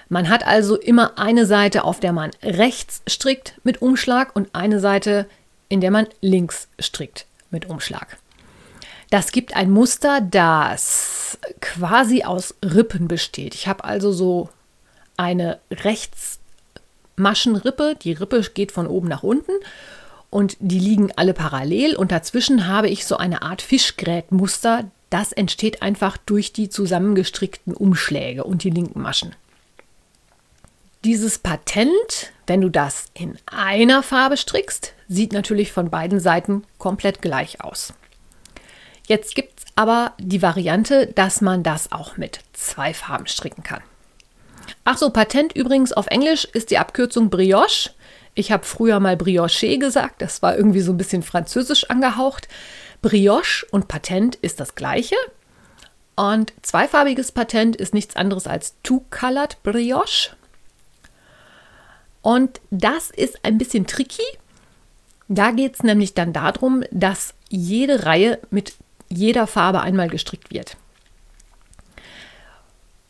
Man 0.09 0.29
hat 0.29 0.47
also 0.47 0.77
immer 0.77 1.19
eine 1.19 1.47
Seite, 1.47 1.85
auf 1.85 2.01
der 2.01 2.13
man 2.13 2.33
rechts 2.43 3.01
strickt 3.07 3.55
mit 3.65 3.81
Umschlag 3.81 4.37
und 4.37 4.55
eine 4.55 4.79
Seite, 4.79 5.27
in 5.69 5.81
der 5.81 5.91
man 5.91 6.07
links 6.21 6.69
strickt 6.79 7.25
mit 7.51 7.71
Umschlag. 7.71 8.19
Das 9.09 9.33
gibt 9.33 9.57
ein 9.57 9.71
Muster, 9.71 10.21
das 10.21 11.39
quasi 11.61 12.25
aus 12.25 12.55
Rippen 12.63 13.09
besteht. 13.09 13.55
Ich 13.55 13.69
habe 13.69 13.85
also 13.85 14.13
so 14.13 14.51
eine 15.17 15.61
Rechtsmaschenrippe. 15.71 17.97
Die 18.03 18.13
Rippe 18.13 18.43
geht 18.55 18.73
von 18.73 18.87
oben 18.87 19.09
nach 19.09 19.23
unten 19.23 19.53
und 20.31 20.57
die 20.61 20.79
liegen 20.79 21.13
alle 21.17 21.35
parallel 21.35 21.95
und 21.95 22.11
dazwischen 22.11 22.67
habe 22.67 22.89
ich 22.89 23.05
so 23.07 23.19
eine 23.19 23.43
Art 23.43 23.61
Fischgrätmuster, 23.61 24.91
das 25.13 25.33
entsteht 25.33 25.83
einfach 25.83 26.17
durch 26.17 26.53
die 26.53 26.71
zusammengestrickten 26.71 27.75
Umschläge 27.75 28.45
und 28.45 28.65
die 28.65 28.71
linken 28.71 29.03
Maschen. 29.03 29.35
Dieses 31.05 31.39
Patent, 31.39 32.33
wenn 32.47 32.61
du 32.61 32.69
das 32.69 33.07
in 33.13 33.37
einer 33.47 34.03
Farbe 34.03 34.37
strickst, 34.37 34.95
sieht 35.09 35.33
natürlich 35.33 35.73
von 35.73 35.91
beiden 35.91 36.21
Seiten 36.21 36.63
komplett 36.79 37.21
gleich 37.21 37.61
aus. 37.61 37.93
Jetzt 39.07 39.35
gibt 39.35 39.59
es 39.59 39.67
aber 39.75 40.13
die 40.19 40.43
Variante, 40.43 41.09
dass 41.09 41.41
man 41.41 41.63
das 41.63 41.91
auch 41.91 42.17
mit 42.17 42.41
zwei 42.53 42.95
Farben 42.95 43.27
stricken 43.27 43.63
kann. 43.63 43.83
Ach 44.85 44.97
so, 44.97 45.11
Patent 45.11 45.55
übrigens 45.55 45.93
auf 45.93 46.07
Englisch 46.07 46.45
ist 46.45 46.71
die 46.71 46.79
Abkürzung 46.79 47.31
Brioche. 47.31 47.91
Ich 48.35 48.53
habe 48.53 48.65
früher 48.65 49.01
mal 49.01 49.17
Brioche 49.17 49.77
gesagt, 49.79 50.23
das 50.23 50.41
war 50.41 50.57
irgendwie 50.57 50.81
so 50.81 50.93
ein 50.93 50.99
bisschen 50.99 51.23
französisch 51.23 51.91
angehaucht. 51.91 52.49
Brioche 53.03 53.67
und 53.71 53.89
Patent 53.89 54.37
ist 54.37 54.61
das 54.61 54.75
gleiche. 54.75 55.17
Und 56.15 56.53
zweifarbiges 56.63 57.33
Patent 57.33 57.77
ist 57.77 57.95
nichts 57.95 58.17
anderes 58.17 58.47
als 58.47 58.75
Two-Colored 58.83 59.63
Brioche. 59.63 60.37
Und 62.23 62.61
das 62.71 63.11
ist 63.11 63.45
ein 63.45 63.59
bisschen 63.59 63.87
tricky. 63.87 64.23
Da 65.29 65.51
geht 65.51 65.75
es 65.75 65.83
nämlich 65.83 66.15
dann 66.15 66.33
darum, 66.33 66.85
dass 66.91 67.35
jede 67.49 68.05
Reihe 68.07 68.39
mit 68.51 68.75
jeder 69.09 69.47
Farbe 69.47 69.81
einmal 69.81 70.09
gestrickt 70.09 70.53
wird. 70.53 70.77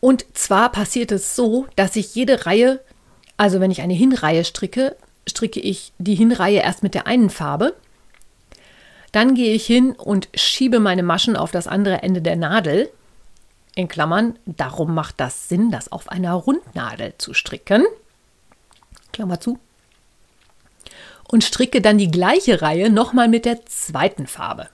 Und 0.00 0.24
zwar 0.36 0.72
passiert 0.72 1.12
es 1.12 1.36
so, 1.36 1.66
dass 1.76 1.94
ich 1.94 2.14
jede 2.14 2.46
Reihe, 2.46 2.80
also 3.36 3.60
wenn 3.60 3.70
ich 3.70 3.82
eine 3.82 3.94
Hinreihe 3.94 4.44
stricke, 4.44 4.96
stricke 5.28 5.60
ich 5.60 5.92
die 5.98 6.14
Hinreihe 6.16 6.60
erst 6.60 6.82
mit 6.82 6.94
der 6.94 7.06
einen 7.06 7.30
Farbe 7.30 7.74
dann 9.12 9.34
gehe 9.34 9.54
ich 9.54 9.66
hin 9.66 9.92
und 9.92 10.28
schiebe 10.34 10.80
meine 10.80 11.02
Maschen 11.02 11.36
auf 11.36 11.50
das 11.50 11.66
andere 11.66 12.02
Ende 12.02 12.22
der 12.22 12.36
Nadel. 12.36 12.90
In 13.74 13.88
Klammern, 13.88 14.38
darum 14.46 14.94
macht 14.94 15.20
das 15.20 15.48
Sinn, 15.48 15.70
das 15.70 15.92
auf 15.92 16.08
einer 16.08 16.32
Rundnadel 16.32 17.14
zu 17.18 17.34
stricken. 17.34 17.84
Klammer 19.12 19.40
zu. 19.40 19.58
Und 21.28 21.44
stricke 21.44 21.80
dann 21.80 21.98
die 21.98 22.10
gleiche 22.10 22.60
Reihe 22.60 22.90
nochmal 22.90 23.28
mit 23.28 23.44
der 23.44 23.64
zweiten 23.66 24.26
Farbe. 24.26 24.68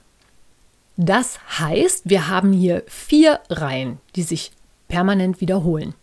Das 0.97 1.39
heißt, 1.59 2.09
wir 2.09 2.27
haben 2.27 2.51
hier 2.51 2.83
vier 2.87 3.39
Reihen, 3.49 3.99
die 4.15 4.23
sich 4.23 4.51
permanent 4.89 5.39
wiederholen. 5.39 5.93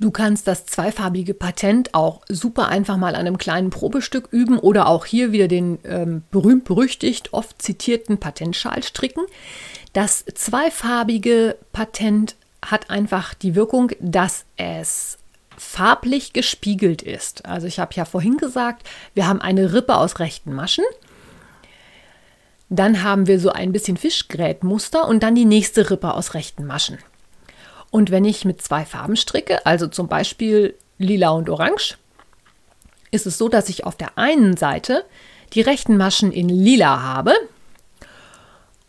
Du 0.00 0.12
kannst 0.12 0.46
das 0.46 0.64
zweifarbige 0.64 1.34
Patent 1.34 1.92
auch 1.92 2.20
super 2.28 2.68
einfach 2.68 2.96
mal 2.96 3.16
an 3.16 3.26
einem 3.26 3.36
kleinen 3.36 3.70
Probestück 3.70 4.28
üben 4.30 4.58
oder 4.58 4.86
auch 4.86 5.04
hier 5.04 5.32
wieder 5.32 5.48
den 5.48 5.78
ähm, 5.84 6.22
berühmt-berüchtigt 6.30 7.32
oft 7.32 7.60
zitierten 7.60 8.18
Patentschal 8.18 8.84
stricken. 8.84 9.24
Das 9.92 10.24
zweifarbige 10.24 11.56
Patent 11.72 12.36
hat 12.64 12.90
einfach 12.90 13.34
die 13.34 13.56
Wirkung, 13.56 13.90
dass 13.98 14.44
es 14.56 15.18
farblich 15.56 16.32
gespiegelt 16.32 17.02
ist. 17.02 17.44
Also 17.44 17.66
ich 17.66 17.80
habe 17.80 17.94
ja 17.94 18.04
vorhin 18.04 18.36
gesagt, 18.36 18.88
wir 19.14 19.26
haben 19.26 19.40
eine 19.40 19.72
Rippe 19.72 19.96
aus 19.96 20.20
rechten 20.20 20.54
Maschen. 20.54 20.84
Dann 22.68 23.02
haben 23.02 23.26
wir 23.26 23.40
so 23.40 23.50
ein 23.50 23.72
bisschen 23.72 23.96
Fischgrätmuster 23.96 25.08
und 25.08 25.24
dann 25.24 25.34
die 25.34 25.44
nächste 25.44 25.90
Rippe 25.90 26.14
aus 26.14 26.34
rechten 26.34 26.66
Maschen. 26.66 26.98
Und 27.90 28.10
wenn 28.10 28.24
ich 28.24 28.44
mit 28.44 28.60
zwei 28.62 28.84
Farben 28.84 29.16
stricke, 29.16 29.64
also 29.64 29.86
zum 29.86 30.08
Beispiel 30.08 30.74
lila 30.98 31.30
und 31.30 31.48
orange, 31.48 31.96
ist 33.10 33.26
es 33.26 33.38
so, 33.38 33.48
dass 33.48 33.68
ich 33.68 33.84
auf 33.84 33.96
der 33.96 34.18
einen 34.18 34.56
Seite 34.56 35.04
die 35.54 35.62
rechten 35.62 35.96
Maschen 35.96 36.32
in 36.32 36.48
lila 36.48 37.02
habe 37.02 37.32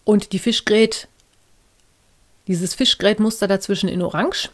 und 0.04 0.34
die 0.34 0.40
Fischgrät, 0.40 1.08
dieses 2.48 2.74
Fischgrätmuster 2.74 3.48
dazwischen 3.48 3.88
in 3.88 4.02
orange. 4.02 4.50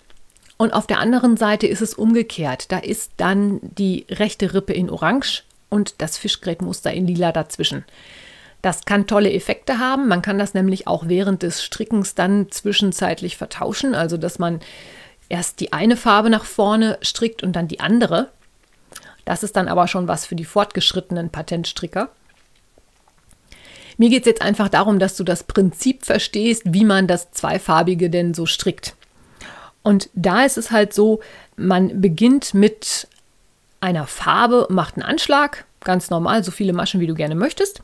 Und 0.57 0.73
auf 0.73 0.87
der 0.87 0.99
anderen 0.99 1.35
Seite 1.35 1.67
ist 1.67 1.81
es 1.81 1.93
umgekehrt. 1.93 2.71
Da 2.71 2.77
ist 2.77 3.11
dann 3.17 3.59
die 3.61 4.05
rechte 4.09 4.53
Rippe 4.53 4.73
in 4.73 4.89
orange 4.89 5.43
und 5.69 5.95
das 5.97 6.17
Fischgrätmuster 6.17 6.93
in 6.93 7.07
lila 7.07 7.31
dazwischen. 7.31 7.83
Das 8.65 8.83
kann 8.83 9.05
tolle 9.05 9.31
Effekte 9.31 9.77
haben. 9.77 10.07
Man 10.07 10.23
kann 10.23 10.39
das 10.39 10.55
nämlich 10.55 10.87
auch 10.87 11.07
während 11.07 11.43
des 11.43 11.63
Strickens 11.63 12.15
dann 12.15 12.49
zwischenzeitlich 12.49 13.37
vertauschen, 13.37 13.93
also 13.93 14.17
dass 14.17 14.39
man 14.39 14.59
erst 15.29 15.59
die 15.59 15.71
eine 15.71 15.95
Farbe 15.95 16.31
nach 16.31 16.45
vorne 16.45 16.97
strickt 17.03 17.43
und 17.43 17.55
dann 17.55 17.67
die 17.67 17.79
andere. 17.79 18.31
Das 19.23 19.43
ist 19.43 19.55
dann 19.55 19.67
aber 19.67 19.87
schon 19.87 20.07
was 20.07 20.25
für 20.25 20.35
die 20.35 20.45
fortgeschrittenen 20.45 21.29
Patentstricker. 21.29 22.09
Mir 23.97 24.09
geht 24.09 24.23
es 24.23 24.29
jetzt 24.29 24.41
einfach 24.41 24.69
darum, 24.69 24.97
dass 24.97 25.15
du 25.15 25.23
das 25.23 25.43
Prinzip 25.43 26.03
verstehst, 26.03 26.63
wie 26.65 26.85
man 26.85 27.05
das 27.05 27.29
Zweifarbige 27.29 28.09
denn 28.09 28.33
so 28.33 28.47
strickt. 28.47 28.95
Und 29.83 30.09
da 30.15 30.43
ist 30.43 30.57
es 30.57 30.71
halt 30.71 30.91
so, 30.91 31.19
man 31.55 32.01
beginnt 32.01 32.55
mit 32.55 33.07
einer 33.79 34.07
Farbe, 34.07 34.65
macht 34.71 34.95
einen 34.95 35.03
Anschlag, 35.03 35.65
ganz 35.81 36.09
normal, 36.09 36.43
so 36.43 36.49
viele 36.49 36.73
Maschen, 36.73 36.99
wie 36.99 37.05
du 37.05 37.13
gerne 37.13 37.35
möchtest. 37.35 37.83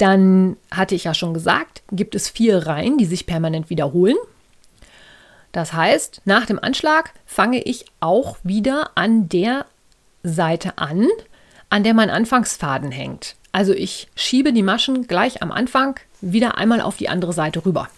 Dann 0.00 0.56
hatte 0.70 0.94
ich 0.94 1.04
ja 1.04 1.12
schon 1.12 1.34
gesagt, 1.34 1.82
gibt 1.92 2.14
es 2.14 2.30
vier 2.30 2.66
Reihen, 2.66 2.96
die 2.96 3.04
sich 3.04 3.26
permanent 3.26 3.68
wiederholen. 3.68 4.16
Das 5.52 5.74
heißt, 5.74 6.22
nach 6.24 6.46
dem 6.46 6.58
Anschlag 6.58 7.12
fange 7.26 7.60
ich 7.60 7.84
auch 8.00 8.38
wieder 8.42 8.92
an 8.94 9.28
der 9.28 9.66
Seite 10.22 10.78
an, 10.78 11.06
an 11.68 11.84
der 11.84 11.92
mein 11.92 12.08
Anfangsfaden 12.08 12.90
hängt. 12.90 13.36
Also 13.52 13.74
ich 13.74 14.08
schiebe 14.14 14.54
die 14.54 14.62
Maschen 14.62 15.06
gleich 15.06 15.42
am 15.42 15.52
Anfang 15.52 16.00
wieder 16.22 16.56
einmal 16.56 16.80
auf 16.80 16.96
die 16.96 17.10
andere 17.10 17.34
Seite 17.34 17.66
rüber. 17.66 17.90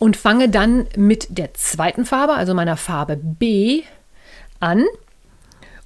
Und 0.00 0.16
fange 0.16 0.48
dann 0.48 0.88
mit 0.96 1.28
der 1.30 1.54
zweiten 1.54 2.06
Farbe, 2.06 2.34
also 2.34 2.54
meiner 2.54 2.76
Farbe 2.76 3.16
B, 3.16 3.84
an 4.58 4.84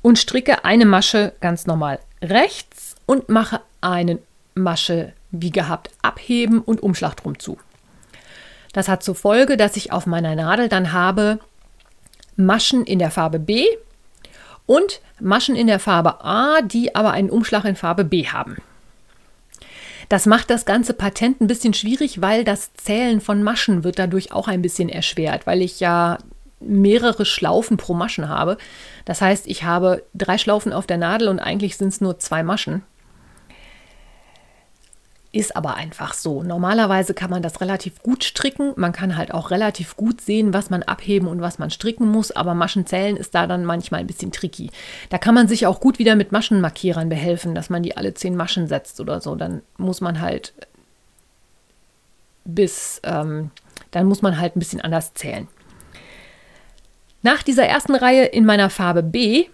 und 0.00 0.18
stricke 0.18 0.64
eine 0.64 0.86
Masche 0.86 1.34
ganz 1.42 1.66
normal 1.66 1.98
rechts 2.22 2.89
und 3.10 3.28
mache 3.28 3.60
eine 3.80 4.20
Masche 4.54 5.14
wie 5.32 5.50
gehabt 5.50 5.90
abheben 6.00 6.60
und 6.60 6.80
Umschlag 6.80 7.16
drum 7.16 7.40
zu. 7.40 7.58
Das 8.72 8.86
hat 8.86 9.02
zur 9.02 9.16
Folge, 9.16 9.56
dass 9.56 9.76
ich 9.76 9.90
auf 9.90 10.06
meiner 10.06 10.36
Nadel 10.36 10.68
dann 10.68 10.92
habe 10.92 11.40
Maschen 12.36 12.84
in 12.84 13.00
der 13.00 13.10
Farbe 13.10 13.40
B 13.40 13.66
und 14.64 15.00
Maschen 15.18 15.56
in 15.56 15.66
der 15.66 15.80
Farbe 15.80 16.24
A, 16.24 16.62
die 16.62 16.94
aber 16.94 17.10
einen 17.10 17.30
Umschlag 17.30 17.64
in 17.64 17.74
Farbe 17.74 18.04
B 18.04 18.28
haben. 18.28 18.58
Das 20.08 20.26
macht 20.26 20.48
das 20.48 20.64
ganze 20.64 20.94
Patent 20.94 21.40
ein 21.40 21.48
bisschen 21.48 21.74
schwierig, 21.74 22.22
weil 22.22 22.44
das 22.44 22.72
Zählen 22.74 23.20
von 23.20 23.42
Maschen 23.42 23.82
wird 23.82 23.98
dadurch 23.98 24.30
auch 24.30 24.46
ein 24.46 24.62
bisschen 24.62 24.88
erschwert, 24.88 25.48
weil 25.48 25.62
ich 25.62 25.80
ja 25.80 26.18
mehrere 26.60 27.24
Schlaufen 27.24 27.76
pro 27.76 27.92
Maschen 27.92 28.28
habe. 28.28 28.56
Das 29.04 29.20
heißt, 29.20 29.48
ich 29.48 29.64
habe 29.64 30.04
drei 30.14 30.38
Schlaufen 30.38 30.72
auf 30.72 30.86
der 30.86 30.98
Nadel 30.98 31.26
und 31.26 31.40
eigentlich 31.40 31.76
sind 31.76 31.88
es 31.88 32.00
nur 32.00 32.20
zwei 32.20 32.44
Maschen. 32.44 32.84
Ist 35.32 35.54
aber 35.54 35.76
einfach 35.76 36.12
so. 36.14 36.42
Normalerweise 36.42 37.14
kann 37.14 37.30
man 37.30 37.40
das 37.40 37.60
relativ 37.60 38.02
gut 38.02 38.25
stricken. 38.25 38.72
Man 38.75 38.90
kann 38.92 39.16
halt 39.16 39.32
auch 39.32 39.52
relativ 39.52 39.96
gut 39.96 40.20
sehen, 40.20 40.52
was 40.52 40.70
man 40.70 40.82
abheben 40.82 41.28
und 41.28 41.40
was 41.40 41.60
man 41.60 41.70
stricken 41.70 42.08
muss. 42.08 42.32
Aber 42.32 42.54
Maschenzählen 42.54 43.16
ist 43.16 43.32
da 43.34 43.46
dann 43.46 43.64
manchmal 43.64 44.00
ein 44.00 44.08
bisschen 44.08 44.32
tricky. 44.32 44.70
Da 45.08 45.18
kann 45.18 45.37
man 45.37 45.46
sich 45.46 45.68
auch 45.68 45.78
gut 45.78 46.00
wieder 46.00 46.16
mit 46.16 46.32
Maschenmarkierern 46.32 47.08
behelfen, 47.08 47.54
dass 47.54 47.70
man 47.70 47.84
die 47.84 47.96
alle 47.96 48.12
zehn 48.12 48.34
Maschen 48.34 48.66
setzt 48.66 48.99
oder 48.99 49.20
so. 49.20 49.37
Dann 49.37 49.62
muss 49.76 50.00
man 50.00 50.20
halt 50.20 50.52
bis, 52.44 53.00
ähm, 53.04 53.52
dann 53.92 54.06
muss 54.06 54.22
man 54.22 54.40
halt 54.40 54.56
ein 54.56 54.58
bisschen 54.58 54.80
anders 54.80 55.14
zählen. 55.14 55.46
Nach 57.22 57.44
dieser 57.44 57.66
ersten 57.66 57.94
Reihe 57.94 58.25
in 58.25 58.44
meiner 58.44 58.70
Farbe 58.70 59.04
B 59.04 59.46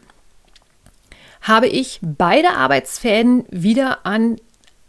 habe 1.42 1.66
ich 1.68 2.00
beide 2.02 2.50
Arbeitsfäden 2.50 3.44
wieder 3.50 4.06
an 4.06 4.36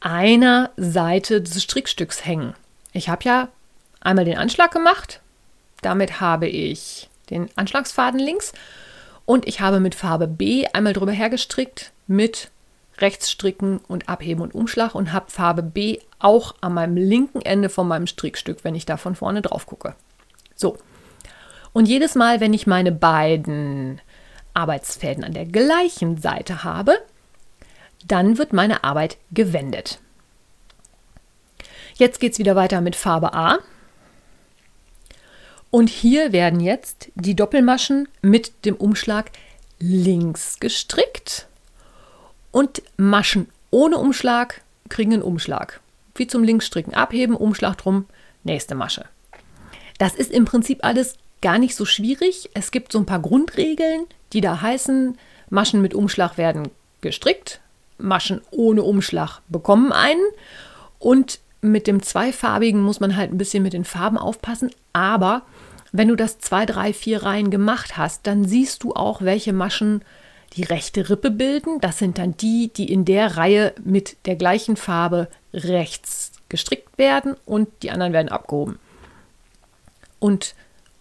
einer 0.08 0.72
Seite 0.78 1.42
des 1.42 1.62
Strickstücks 1.62 2.26
hängen. 2.26 2.54
Ich 2.94 3.10
habe 3.10 3.26
ja 3.26 3.50
einmal 4.00 4.24
den 4.24 4.38
Anschlag 4.38 4.72
gemacht, 4.72 5.20
damit 5.82 6.22
habe 6.22 6.48
ich 6.48 7.10
den 7.30 7.50
Anschlagsfaden 7.58 8.20
links 8.20 8.54
und 9.26 9.46
ich 9.48 9.60
habe 9.60 9.82
mit 9.82 9.96
Farbe 9.96 10.28
B 10.28 10.66
einmal 10.72 10.94
drüber 10.94 11.12
hergestrickt 11.12 11.92
mit 12.08 12.50
Rechtsstricken 13.00 13.80
und 13.80 14.08
Abheben 14.08 14.42
und 14.42 14.56
Umschlag 14.56 14.96
und 14.96 15.12
habe 15.12 15.30
Farbe 15.30 15.62
B 15.62 16.00
auch 16.20 16.56
an 16.62 16.74
meinem 16.74 16.96
linken 16.96 17.42
Ende 17.42 17.68
von 17.68 17.88
meinem 17.88 18.08
Strickstück, 18.08 18.64
wenn 18.64 18.76
ich 18.76 18.86
da 18.86 18.96
von 18.96 19.14
vorne 19.14 19.42
drauf 19.42 19.66
gucke. 19.66 19.94
So. 20.56 20.78
Und 21.74 21.88
jedes 21.88 22.16
Mal, 22.16 22.40
wenn 22.40 22.54
ich 22.54 22.66
meine 22.66 22.94
beiden 22.94 24.00
Arbeitsfäden 24.54 25.26
an 25.26 25.34
der 25.34 25.46
gleichen 25.46 26.18
Seite 26.18 26.64
habe, 26.64 26.98
dann 28.08 28.38
wird 28.38 28.54
meine 28.54 28.84
Arbeit 28.84 29.18
gewendet. 29.32 30.00
Jetzt 31.96 32.20
geht 32.20 32.34
es 32.34 32.40
wieder 32.40 32.56
weiter 32.56 32.82
mit 32.82 32.96
Farbe 32.96 33.34
A. 33.34 33.60
Und 35.70 35.90
hier 35.90 36.32
werden 36.32 36.60
jetzt 36.60 37.10
die 37.16 37.36
Doppelmaschen 37.36 38.08
mit 38.22 38.66
dem 38.66 38.76
Umschlag 38.76 39.32
links 39.80 40.60
gestrickt 40.60 41.48
und 42.52 42.82
Maschen 42.98 43.50
ohne 43.70 43.98
Umschlag 43.98 44.62
kriegen 44.90 45.14
einen 45.14 45.22
Umschlag. 45.22 45.82
Wie 46.16 46.28
zum 46.28 46.44
Linksstricken 46.44 46.94
abheben, 46.94 47.36
Umschlag 47.36 47.78
drum, 47.78 48.06
nächste 48.44 48.76
Masche. 48.76 49.06
Das 50.00 50.16
ist 50.16 50.32
im 50.32 50.46
Prinzip 50.46 50.84
alles 50.84 51.16
gar 51.42 51.58
nicht 51.60 51.76
so 51.76 51.86
schwierig. 51.86 52.50
Es 52.54 52.72
gibt 52.72 52.92
so 52.92 53.00
ein 53.00 53.06
paar 53.06 53.22
Grundregeln, 53.22 54.06
die 54.34 54.42
da 54.42 54.62
heißen, 54.62 55.18
Maschen 55.50 55.82
mit 55.82 55.94
Umschlag 55.94 56.38
werden 56.38 56.70
gestrickt, 57.02 57.62
Maschen 57.98 58.42
ohne 58.52 58.84
Umschlag 58.84 59.42
bekommen 59.50 59.92
einen. 59.92 60.26
Und 61.00 61.40
mit 61.62 61.88
dem 61.88 62.02
zweifarbigen 62.02 62.82
muss 62.82 63.00
man 63.00 63.16
halt 63.16 63.32
ein 63.32 63.38
bisschen 63.38 63.64
mit 63.64 63.74
den 63.74 63.86
Farben 63.86 64.18
aufpassen. 64.18 64.72
Aber 64.94 65.44
wenn 65.92 66.08
du 66.08 66.16
das 66.16 66.40
zwei, 66.40 66.66
drei, 66.66 66.94
vier 66.94 67.24
Reihen 67.24 67.50
gemacht 67.50 67.98
hast, 67.98 68.28
dann 68.28 68.46
siehst 68.46 68.84
du 68.84 68.94
auch, 68.94 69.22
welche 69.22 69.54
Maschen 69.54 70.02
die 70.54 70.64
rechte 70.64 71.10
Rippe 71.10 71.32
bilden. 71.32 71.80
Das 71.82 71.98
sind 71.98 72.18
dann 72.18 72.36
die, 72.38 72.72
die 72.74 72.92
in 72.92 73.06
der 73.06 73.38
Reihe 73.38 73.74
mit 73.84 74.18
der 74.26 74.36
gleichen 74.36 74.76
Farbe 74.76 75.28
rechts 75.54 76.32
gestrickt 76.50 76.98
werden 76.98 77.36
und 77.46 77.68
die 77.84 77.92
anderen 77.92 78.14
werden 78.14 78.30
abgehoben. 78.30 78.80
Und 80.20 80.56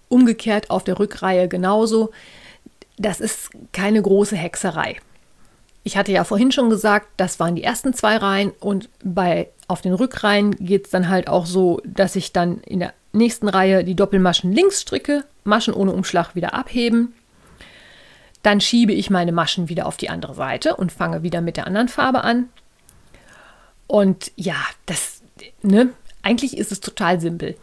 umgekehrt 0.08 0.70
auf 0.70 0.84
der 0.84 0.98
Rückreihe 0.98 1.48
genauso. 1.48 2.10
Das 2.98 3.20
ist 3.20 3.50
keine 3.72 4.02
große 4.02 4.36
Hexerei. 4.36 4.96
Ich 5.86 5.96
hatte 5.96 6.10
ja 6.10 6.24
vorhin 6.24 6.50
schon 6.50 6.68
gesagt, 6.68 7.06
das 7.16 7.38
waren 7.38 7.54
die 7.54 7.62
ersten 7.62 7.94
zwei 7.94 8.16
Reihen 8.16 8.50
und 8.58 8.88
bei 9.04 9.50
auf 9.68 9.82
den 9.82 9.94
Rückreihen 9.94 10.50
geht 10.56 10.86
es 10.86 10.90
dann 10.90 11.08
halt 11.08 11.28
auch 11.28 11.46
so, 11.46 11.80
dass 11.84 12.16
ich 12.16 12.32
dann 12.32 12.58
in 12.62 12.80
der 12.80 12.92
nächsten 13.12 13.48
Reihe 13.48 13.84
die 13.84 13.94
Doppelmaschen 13.94 14.52
links 14.52 14.80
stricke, 14.80 15.22
Maschen 15.44 15.72
ohne 15.72 15.92
Umschlag 15.92 16.34
wieder 16.34 16.54
abheben. 16.54 17.14
Dann 18.42 18.60
schiebe 18.60 18.92
ich 18.92 19.10
meine 19.10 19.30
Maschen 19.30 19.68
wieder 19.68 19.86
auf 19.86 19.96
die 19.96 20.10
andere 20.10 20.34
Seite 20.34 20.74
und 20.74 20.90
fange 20.90 21.22
wieder 21.22 21.40
mit 21.40 21.56
der 21.56 21.68
anderen 21.68 21.86
Farbe 21.86 22.24
an. 22.24 22.48
Und 23.86 24.32
ja, 24.34 24.56
das, 24.86 25.22
ne, 25.62 25.90
eigentlich 26.20 26.58
ist 26.58 26.72
es 26.72 26.80
total 26.80 27.20
simpel. 27.20 27.54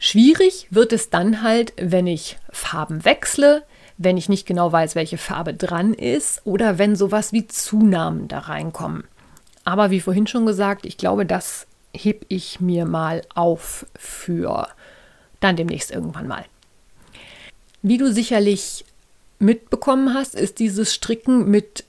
Schwierig 0.00 0.66
wird 0.70 0.92
es 0.92 1.10
dann 1.10 1.42
halt, 1.42 1.74
wenn 1.76 2.08
ich 2.08 2.38
Farben 2.50 3.04
wechsle, 3.04 3.62
wenn 3.98 4.16
ich 4.16 4.28
nicht 4.28 4.46
genau 4.46 4.72
weiß, 4.72 4.94
welche 4.94 5.18
Farbe 5.18 5.54
dran 5.54 5.94
ist 5.94 6.42
oder 6.44 6.78
wenn 6.78 6.96
sowas 6.96 7.32
wie 7.32 7.46
Zunahmen 7.46 8.28
da 8.28 8.40
reinkommen. 8.40 9.04
Aber 9.64 9.90
wie 9.90 10.00
vorhin 10.00 10.26
schon 10.26 10.46
gesagt, 10.46 10.86
ich 10.86 10.96
glaube, 10.96 11.26
das 11.26 11.66
heb 11.94 12.24
ich 12.28 12.60
mir 12.60 12.86
mal 12.86 13.22
auf 13.34 13.86
für 13.96 14.68
dann 15.40 15.56
demnächst 15.56 15.90
irgendwann 15.90 16.26
mal. 16.26 16.44
Wie 17.82 17.98
du 17.98 18.12
sicherlich 18.12 18.84
mitbekommen 19.38 20.14
hast, 20.14 20.34
ist 20.34 20.58
dieses 20.58 20.94
Stricken 20.94 21.50
mit 21.50 21.84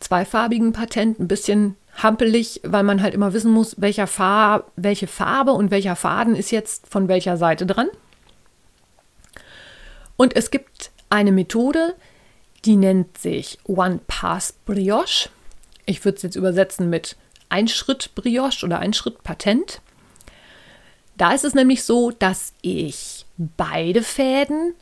zweifarbigen 0.00 0.72
Patent 0.72 1.18
ein 1.18 1.28
bisschen 1.28 1.76
hampelig, 1.96 2.60
weil 2.64 2.84
man 2.84 3.02
halt 3.02 3.14
immer 3.14 3.32
wissen 3.32 3.50
muss, 3.50 3.80
welcher 3.80 4.06
Farb, 4.06 4.70
welche 4.76 5.06
Farbe 5.06 5.52
und 5.52 5.70
welcher 5.70 5.96
Faden 5.96 6.36
ist 6.36 6.50
jetzt 6.50 6.86
von 6.86 7.08
welcher 7.08 7.36
Seite 7.36 7.66
dran. 7.66 7.88
Und 10.16 10.34
es 10.36 10.50
gibt 10.50 10.90
eine 11.10 11.32
Methode, 11.32 11.94
die 12.64 12.76
nennt 12.76 13.18
sich 13.18 13.58
One 13.64 14.00
Pass 14.06 14.52
Brioche. 14.64 15.28
Ich 15.84 16.04
würde 16.04 16.16
es 16.16 16.22
jetzt 16.22 16.36
übersetzen 16.36 16.90
mit 16.90 17.16
Einschritt 17.48 18.14
Brioche 18.14 18.64
oder 18.64 18.80
Einschritt 18.80 19.22
Patent. 19.22 19.80
Da 21.16 21.32
ist 21.32 21.44
es 21.44 21.54
nämlich 21.54 21.84
so, 21.84 22.10
dass 22.10 22.52
ich 22.60 23.24
beide 23.38 24.02
Fäden 24.02 24.74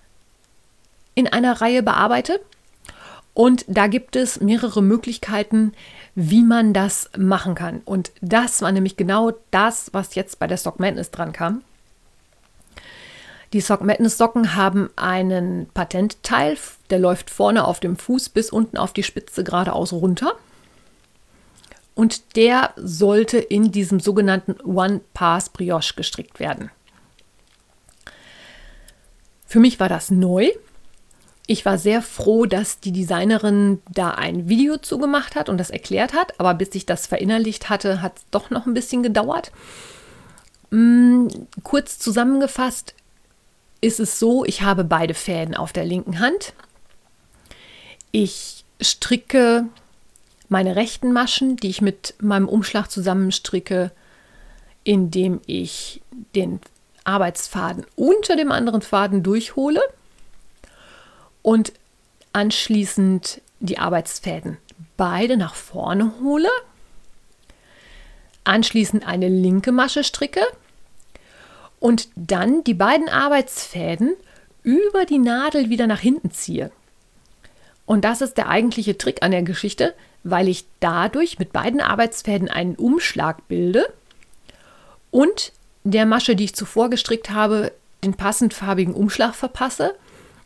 in 1.14 1.28
einer 1.28 1.60
Reihe 1.60 1.82
bearbeite. 1.82 2.40
Und 3.34 3.64
da 3.66 3.88
gibt 3.88 4.16
es 4.16 4.40
mehrere 4.40 4.82
Möglichkeiten, 4.82 5.72
wie 6.14 6.42
man 6.42 6.72
das 6.72 7.10
machen 7.18 7.54
kann. 7.54 7.82
Und 7.84 8.12
das 8.20 8.62
war 8.62 8.70
nämlich 8.70 8.96
genau 8.96 9.32
das, 9.50 9.90
was 9.92 10.14
jetzt 10.14 10.38
bei 10.38 10.46
der 10.46 10.56
Stock 10.56 10.78
Madness 10.78 11.10
dran 11.10 11.32
kam. 11.32 11.62
Die 13.54 13.60
Sock 13.60 13.82
Madness 13.82 14.18
Socken 14.18 14.56
haben 14.56 14.90
einen 14.96 15.68
Patentteil, 15.72 16.58
der 16.90 16.98
läuft 16.98 17.30
vorne 17.30 17.64
auf 17.64 17.78
dem 17.78 17.96
Fuß 17.96 18.30
bis 18.30 18.50
unten 18.50 18.76
auf 18.76 18.92
die 18.92 19.04
Spitze 19.04 19.44
geradeaus 19.44 19.92
runter. 19.92 20.32
Und 21.94 22.34
der 22.34 22.72
sollte 22.74 23.38
in 23.38 23.70
diesem 23.70 24.00
sogenannten 24.00 24.60
One 24.64 25.02
Pass 25.14 25.50
Brioche 25.50 25.94
gestrickt 25.94 26.40
werden. 26.40 26.72
Für 29.46 29.60
mich 29.60 29.78
war 29.78 29.88
das 29.88 30.10
neu 30.10 30.50
Ich 31.46 31.64
war 31.64 31.78
sehr 31.78 32.02
froh, 32.02 32.46
dass 32.46 32.80
die 32.80 32.90
Designerin 32.90 33.80
da 33.88 34.10
ein 34.10 34.48
Video 34.48 34.78
zugemacht 34.78 35.36
hat 35.36 35.48
und 35.48 35.58
das 35.58 35.70
erklärt 35.70 36.12
hat, 36.12 36.40
aber 36.40 36.54
bis 36.54 36.74
ich 36.74 36.86
das 36.86 37.06
verinnerlicht 37.06 37.68
hatte, 37.70 38.02
hat 38.02 38.18
es 38.18 38.24
doch 38.32 38.50
noch 38.50 38.66
ein 38.66 38.74
bisschen 38.74 39.04
gedauert. 39.04 39.52
Hm, 40.72 41.28
kurz 41.62 42.00
zusammengefasst 42.00 42.96
ist 43.84 44.00
es 44.00 44.18
so, 44.18 44.44
ich 44.44 44.62
habe 44.62 44.82
beide 44.82 45.14
Fäden 45.14 45.54
auf 45.54 45.72
der 45.72 45.84
linken 45.84 46.18
Hand. 46.18 46.54
Ich 48.12 48.64
stricke 48.80 49.66
meine 50.48 50.74
rechten 50.74 51.12
Maschen, 51.12 51.56
die 51.56 51.68
ich 51.68 51.82
mit 51.82 52.14
meinem 52.18 52.48
Umschlag 52.48 52.90
zusammenstricke, 52.90 53.90
indem 54.84 55.40
ich 55.46 56.00
den 56.34 56.60
Arbeitsfaden 57.04 57.86
unter 57.96 58.36
dem 58.36 58.50
anderen 58.50 58.80
Faden 58.80 59.22
durchhole 59.22 59.80
und 61.42 61.72
anschließend 62.32 63.42
die 63.60 63.78
Arbeitsfäden 63.78 64.56
beide 64.96 65.36
nach 65.36 65.54
vorne 65.54 66.12
hole, 66.22 66.48
anschließend 68.44 69.06
eine 69.06 69.28
linke 69.28 69.72
Masche 69.72 70.04
stricke 70.04 70.40
und 71.84 72.08
dann 72.16 72.64
die 72.64 72.72
beiden 72.72 73.10
Arbeitsfäden 73.10 74.16
über 74.62 75.04
die 75.04 75.18
Nadel 75.18 75.68
wieder 75.68 75.86
nach 75.86 76.00
hinten 76.00 76.30
ziehe. 76.30 76.70
Und 77.84 78.06
das 78.06 78.22
ist 78.22 78.38
der 78.38 78.48
eigentliche 78.48 78.96
Trick 78.96 79.22
an 79.22 79.32
der 79.32 79.42
Geschichte, 79.42 79.92
weil 80.22 80.48
ich 80.48 80.64
dadurch 80.80 81.38
mit 81.38 81.52
beiden 81.52 81.82
Arbeitsfäden 81.82 82.48
einen 82.48 82.76
Umschlag 82.76 83.46
bilde 83.48 83.84
und 85.10 85.52
der 85.82 86.06
Masche, 86.06 86.36
die 86.36 86.44
ich 86.44 86.54
zuvor 86.54 86.88
gestrickt 86.88 87.28
habe, 87.28 87.70
den 88.02 88.14
passend 88.14 88.54
farbigen 88.54 88.94
Umschlag 88.94 89.34
verpasse 89.34 89.94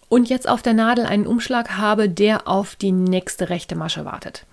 und 0.09 0.29
jetzt 0.29 0.49
auf 0.49 0.61
der 0.61 0.75
Nadel 0.75 1.07
einen 1.07 1.29
Umschlag 1.29 1.77
habe, 1.77 2.09
der 2.09 2.49
auf 2.49 2.75
die 2.75 2.91
nächste 2.91 3.49
rechte 3.49 3.77
Masche 3.77 4.05
wartet. 4.05 4.45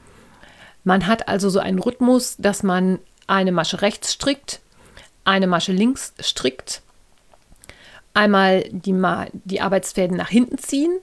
Man 0.84 1.08
hat 1.08 1.30
also 1.30 1.50
so 1.50 1.58
einen 1.58 1.80
Rhythmus, 1.80 2.36
dass 2.38 2.62
man 2.62 3.00
eine 3.26 3.52
Masche 3.52 3.82
rechts 3.82 4.14
strickt, 4.14 4.62
eine 5.26 5.48
Masche 5.48 5.74
links 5.74 6.14
strickt, 6.20 6.82
einmal 8.14 8.64
die, 8.70 8.96
die 9.34 9.62
Arbeitsfäden 9.62 10.16
nach 10.16 10.30
hinten 10.30 10.58
ziehen 10.58 10.98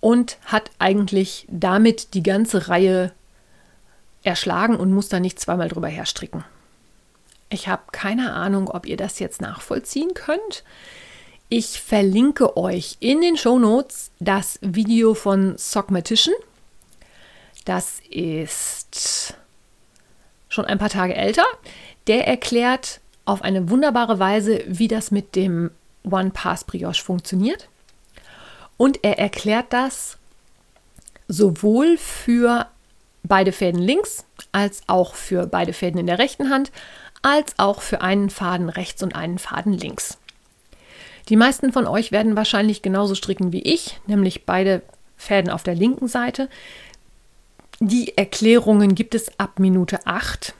und 0.00 0.38
hat 0.44 0.70
eigentlich 0.78 1.46
damit 1.50 2.14
die 2.14 2.22
ganze 2.22 2.68
Reihe 2.68 3.12
erschlagen 4.22 4.76
und 4.76 4.92
muss 4.92 5.08
da 5.08 5.20
nicht 5.20 5.40
zweimal 5.40 5.68
drüber 5.68 5.88
herstricken. 5.88 6.44
Ich 7.50 7.66
habe 7.66 7.82
keine 7.92 8.34
Ahnung, 8.34 8.68
ob 8.68 8.86
ihr 8.86 8.96
das 8.96 9.18
jetzt 9.18 9.40
nachvollziehen 9.40 10.12
könnt. 10.14 10.64
Ich 11.48 11.80
verlinke 11.80 12.58
euch 12.58 12.98
in 13.00 13.22
den 13.22 13.38
Show 13.38 13.58
Notes 13.58 14.10
das 14.20 14.58
Video 14.60 15.14
von 15.14 15.56
Sockmatician. 15.56 16.34
Das 17.64 18.00
ist 18.10 19.34
schon 20.50 20.66
ein 20.66 20.78
paar 20.78 20.90
Tage 20.90 21.14
älter. 21.14 21.44
Der 22.06 22.26
erklärt 22.28 23.00
auf 23.28 23.42
eine 23.42 23.68
wunderbare 23.68 24.18
Weise, 24.18 24.64
wie 24.66 24.88
das 24.88 25.10
mit 25.10 25.36
dem 25.36 25.70
One 26.02 26.30
Pass 26.30 26.64
Brioche 26.64 27.04
funktioniert. 27.04 27.68
Und 28.78 29.04
er 29.04 29.18
erklärt 29.18 29.66
das 29.70 30.16
sowohl 31.28 31.98
für 31.98 32.66
beide 33.22 33.52
Fäden 33.52 33.80
links 33.80 34.24
als 34.52 34.80
auch 34.86 35.14
für 35.14 35.46
beide 35.46 35.74
Fäden 35.74 36.00
in 36.00 36.06
der 36.06 36.18
rechten 36.18 36.48
Hand, 36.48 36.72
als 37.20 37.58
auch 37.58 37.82
für 37.82 38.00
einen 38.00 38.30
Faden 38.30 38.70
rechts 38.70 39.02
und 39.02 39.14
einen 39.14 39.38
Faden 39.38 39.74
links. 39.74 40.16
Die 41.28 41.36
meisten 41.36 41.72
von 41.72 41.86
euch 41.86 42.10
werden 42.12 42.36
wahrscheinlich 42.36 42.80
genauso 42.80 43.14
stricken 43.14 43.52
wie 43.52 43.60
ich, 43.62 44.00
nämlich 44.06 44.46
beide 44.46 44.80
Fäden 45.18 45.50
auf 45.50 45.62
der 45.62 45.74
linken 45.74 46.08
Seite. 46.08 46.48
Die 47.80 48.16
Erklärungen 48.16 48.94
gibt 48.94 49.14
es 49.14 49.38
ab 49.38 49.58
Minute 49.58 50.06
8. 50.06 50.54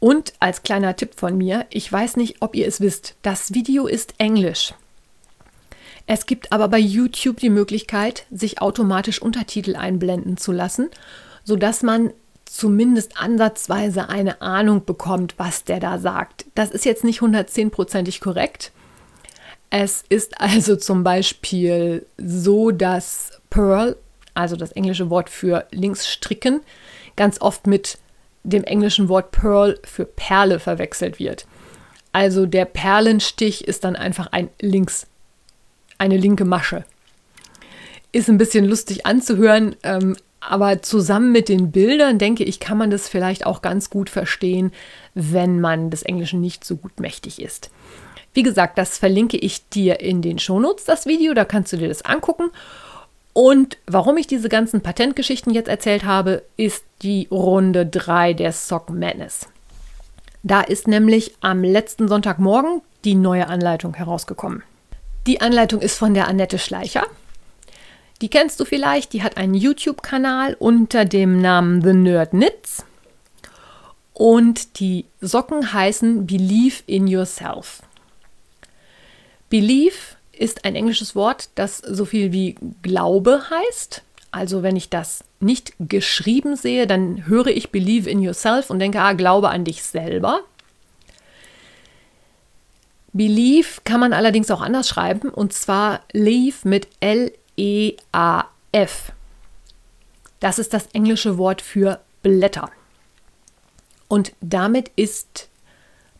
Und 0.00 0.32
als 0.40 0.62
kleiner 0.62 0.96
Tipp 0.96 1.12
von 1.14 1.36
mir, 1.36 1.66
ich 1.70 1.90
weiß 1.92 2.16
nicht, 2.16 2.36
ob 2.40 2.56
ihr 2.56 2.66
es 2.66 2.80
wisst, 2.80 3.14
das 3.22 3.52
Video 3.54 3.86
ist 3.86 4.14
Englisch. 4.18 4.74
Es 6.06 6.26
gibt 6.26 6.50
aber 6.50 6.68
bei 6.68 6.78
YouTube 6.78 7.36
die 7.38 7.50
Möglichkeit, 7.50 8.24
sich 8.30 8.60
automatisch 8.60 9.22
Untertitel 9.22 9.76
einblenden 9.76 10.38
zu 10.38 10.50
lassen, 10.50 10.88
sodass 11.44 11.82
man 11.82 12.12
zumindest 12.46 13.16
ansatzweise 13.16 14.08
eine 14.08 14.42
Ahnung 14.42 14.84
bekommt, 14.84 15.34
was 15.36 15.64
der 15.64 15.78
da 15.78 15.98
sagt. 15.98 16.46
Das 16.56 16.70
ist 16.70 16.84
jetzt 16.84 17.04
nicht 17.04 17.20
110%ig 17.20 18.20
korrekt. 18.20 18.72
Es 19.68 20.02
ist 20.08 20.40
also 20.40 20.74
zum 20.74 21.04
Beispiel 21.04 22.06
so, 22.16 22.72
dass 22.72 23.40
Pearl, 23.50 23.96
also 24.34 24.56
das 24.56 24.72
englische 24.72 25.10
Wort 25.10 25.30
für 25.30 25.66
links 25.70 26.08
stricken, 26.08 26.60
ganz 27.14 27.40
oft 27.40 27.68
mit 27.68 27.98
dem 28.42 28.64
englischen 28.64 29.08
Wort 29.08 29.32
Pearl 29.32 29.78
für 29.84 30.04
Perle 30.04 30.58
verwechselt 30.58 31.18
wird. 31.18 31.46
Also 32.12 32.46
der 32.46 32.64
Perlenstich 32.64 33.66
ist 33.66 33.84
dann 33.84 33.96
einfach 33.96 34.28
ein 34.32 34.48
links, 34.60 35.06
eine 35.98 36.16
linke 36.16 36.44
Masche. 36.44 36.84
Ist 38.12 38.28
ein 38.28 38.38
bisschen 38.38 38.64
lustig 38.64 39.06
anzuhören, 39.06 39.76
ähm, 39.84 40.16
aber 40.40 40.82
zusammen 40.82 41.32
mit 41.32 41.48
den 41.48 41.70
Bildern, 41.70 42.18
denke 42.18 42.44
ich, 42.44 42.58
kann 42.60 42.78
man 42.78 42.90
das 42.90 43.08
vielleicht 43.08 43.46
auch 43.46 43.62
ganz 43.62 43.90
gut 43.90 44.08
verstehen, 44.08 44.72
wenn 45.14 45.60
man 45.60 45.90
des 45.90 46.02
Englischen 46.02 46.40
nicht 46.40 46.64
so 46.64 46.76
gut 46.76 46.98
mächtig 46.98 47.40
ist. 47.40 47.70
Wie 48.32 48.42
gesagt, 48.42 48.78
das 48.78 48.96
verlinke 48.96 49.36
ich 49.36 49.68
dir 49.68 50.00
in 50.00 50.22
den 50.22 50.38
Shownotes, 50.38 50.84
das 50.84 51.06
Video, 51.06 51.34
da 51.34 51.44
kannst 51.44 51.72
du 51.72 51.76
dir 51.76 51.88
das 51.88 52.02
angucken. 52.02 52.50
Und 53.32 53.78
warum 53.86 54.16
ich 54.16 54.26
diese 54.26 54.48
ganzen 54.48 54.80
Patentgeschichten 54.80 55.52
jetzt 55.52 55.68
erzählt 55.68 56.04
habe, 56.04 56.42
ist 56.56 56.84
die 57.02 57.28
Runde 57.30 57.86
3 57.86 58.34
der 58.34 58.52
Sock 58.52 58.90
Madness. 58.90 59.46
Da 60.42 60.62
ist 60.62 60.88
nämlich 60.88 61.34
am 61.40 61.62
letzten 61.62 62.08
Sonntagmorgen 62.08 62.82
die 63.04 63.14
neue 63.14 63.46
Anleitung 63.46 63.94
herausgekommen. 63.94 64.62
Die 65.26 65.40
Anleitung 65.40 65.80
ist 65.80 65.98
von 65.98 66.14
der 66.14 66.28
Annette 66.28 66.58
Schleicher. 66.58 67.06
Die 68.20 68.28
kennst 68.28 68.58
du 68.60 68.64
vielleicht, 68.64 69.12
die 69.12 69.22
hat 69.22 69.36
einen 69.36 69.54
YouTube-Kanal 69.54 70.56
unter 70.58 71.04
dem 71.04 71.40
Namen 71.40 71.82
The 71.82 71.92
Nerd 71.92 72.30
Knits. 72.30 72.84
Und 74.12 74.80
die 74.80 75.06
Socken 75.20 75.72
heißen 75.72 76.26
Believe 76.26 76.82
in 76.86 77.06
Yourself. 77.06 77.82
Believe 79.48 79.96
ist 80.40 80.64
ein 80.64 80.74
englisches 80.74 81.14
Wort, 81.14 81.50
das 81.54 81.78
so 81.78 82.04
viel 82.04 82.32
wie 82.32 82.56
Glaube 82.82 83.42
heißt. 83.50 84.02
Also 84.30 84.62
wenn 84.62 84.74
ich 84.74 84.88
das 84.88 85.22
nicht 85.38 85.74
geschrieben 85.78 86.56
sehe, 86.56 86.86
dann 86.86 87.26
höre 87.26 87.48
ich 87.48 87.70
Believe 87.70 88.08
in 88.08 88.22
Yourself 88.22 88.70
und 88.70 88.78
denke, 88.78 89.00
ah, 89.00 89.12
glaube 89.12 89.50
an 89.50 89.64
dich 89.64 89.82
selber. 89.82 90.40
Believe 93.12 93.80
kann 93.84 94.00
man 94.00 94.12
allerdings 94.12 94.50
auch 94.50 94.62
anders 94.62 94.88
schreiben 94.88 95.28
und 95.28 95.52
zwar 95.52 96.00
Leave 96.12 96.56
mit 96.66 96.88
L 97.00 97.32
E-A-F. 97.56 99.12
Das 100.38 100.58
ist 100.58 100.72
das 100.72 100.86
englische 100.94 101.36
Wort 101.36 101.60
für 101.60 102.00
Blätter. 102.22 102.70
Und 104.08 104.32
damit 104.40 104.90
ist 104.96 105.49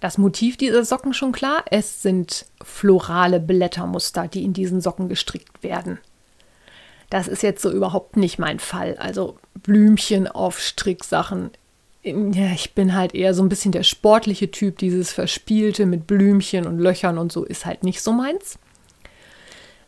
das 0.00 0.18
Motiv 0.18 0.56
dieser 0.56 0.84
Socken 0.84 1.12
schon 1.12 1.32
klar. 1.32 1.64
Es 1.70 2.02
sind 2.02 2.46
florale 2.62 3.38
Blättermuster, 3.38 4.28
die 4.28 4.44
in 4.44 4.52
diesen 4.52 4.80
Socken 4.80 5.08
gestrickt 5.08 5.62
werden. 5.62 5.98
Das 7.10 7.28
ist 7.28 7.42
jetzt 7.42 7.60
so 7.60 7.70
überhaupt 7.70 8.16
nicht 8.16 8.38
mein 8.38 8.60
Fall. 8.60 8.96
Also 8.98 9.36
Blümchen 9.54 10.26
auf 10.28 10.58
Stricksachen. 10.58 11.50
Ja, 12.02 12.52
ich 12.54 12.74
bin 12.74 12.94
halt 12.94 13.14
eher 13.14 13.34
so 13.34 13.42
ein 13.42 13.50
bisschen 13.50 13.72
der 13.72 13.82
sportliche 13.82 14.50
Typ. 14.50 14.78
Dieses 14.78 15.12
Verspielte 15.12 15.84
mit 15.84 16.06
Blümchen 16.06 16.66
und 16.66 16.78
Löchern 16.78 17.18
und 17.18 17.30
so 17.30 17.44
ist 17.44 17.66
halt 17.66 17.84
nicht 17.84 18.00
so 18.00 18.12
meins. 18.12 18.58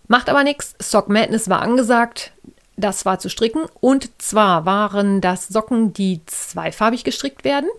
Macht 0.09 0.29
aber 0.29 0.45
nichts. 0.45 0.75
Sock 0.79 1.09
Madness 1.09 1.49
war 1.49 1.63
angesagt. 1.63 2.33
Das 2.77 3.07
war 3.07 3.19
zu 3.19 3.31
stricken. 3.31 3.63
Und 3.81 4.11
zwar 4.21 4.67
waren 4.67 5.23
das 5.23 5.49
Socken, 5.49 5.95
die 5.95 6.21
zweifarbig 6.27 7.05
gestrickt 7.05 7.45
werden. 7.45 7.71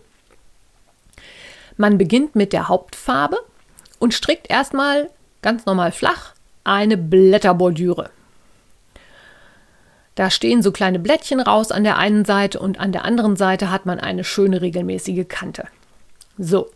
Man 1.78 1.98
beginnt 1.98 2.36
mit 2.36 2.54
der 2.54 2.68
Hauptfarbe 2.68 3.38
und 4.00 4.14
strickt 4.14 4.50
erstmal 4.50 5.10
ganz 5.42 5.66
normal 5.66 5.92
flach 5.92 6.34
eine 6.64 6.98
Blätterbordüre. 6.98 8.10
Da 10.16 10.30
stehen 10.30 10.62
so 10.62 10.72
kleine 10.72 11.00
Blättchen 11.00 11.40
raus 11.40 11.72
an 11.72 11.84
der 11.84 11.98
einen 11.98 12.24
Seite 12.24 12.60
und 12.60 12.80
an 12.80 12.92
der 12.92 13.04
anderen 13.04 13.36
Seite 13.36 13.72
hat 13.72 13.86
man 13.86 14.00
eine 14.00 14.24
schöne 14.24 14.62
regelmäßige 14.62 15.28
Kante. 15.28 15.68
So, 16.38 16.70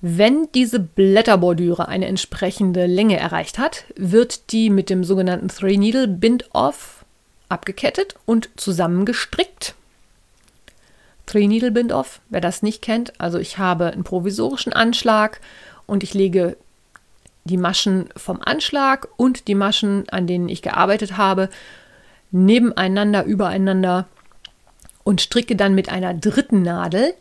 wenn 0.00 0.48
diese 0.54 0.80
Blätterbordüre 0.80 1.88
eine 1.88 2.06
entsprechende 2.06 2.86
Länge 2.86 3.18
erreicht 3.18 3.58
hat, 3.58 3.84
wird 3.96 4.50
die 4.52 4.70
mit 4.70 4.88
dem 4.88 5.04
sogenannten 5.04 5.48
Three 5.48 5.76
Needle 5.76 6.08
Bind 6.08 6.48
Off 6.54 7.04
abgekettet 7.50 8.14
und 8.24 8.48
zusammengestrickt. 8.56 9.74
Three 11.30 11.46
Needle 11.46 11.70
Bind 11.70 11.92
Off, 11.92 12.20
wer 12.28 12.40
das 12.40 12.60
nicht 12.60 12.82
kennt, 12.82 13.20
also 13.20 13.38
ich 13.38 13.56
habe 13.56 13.92
einen 13.92 14.02
provisorischen 14.02 14.72
Anschlag 14.72 15.40
und 15.86 16.02
ich 16.02 16.12
lege 16.12 16.56
die 17.44 17.56
Maschen 17.56 18.08
vom 18.16 18.40
Anschlag 18.42 19.06
und 19.16 19.46
die 19.46 19.54
Maschen, 19.54 20.08
an 20.08 20.26
denen 20.26 20.48
ich 20.48 20.60
gearbeitet 20.60 21.16
habe, 21.16 21.48
nebeneinander, 22.32 23.22
übereinander 23.22 24.08
und 25.04 25.20
stricke 25.20 25.54
dann 25.54 25.72
mit 25.76 25.88
einer 25.88 26.14
dritten 26.14 26.62
Nadel 26.62 27.14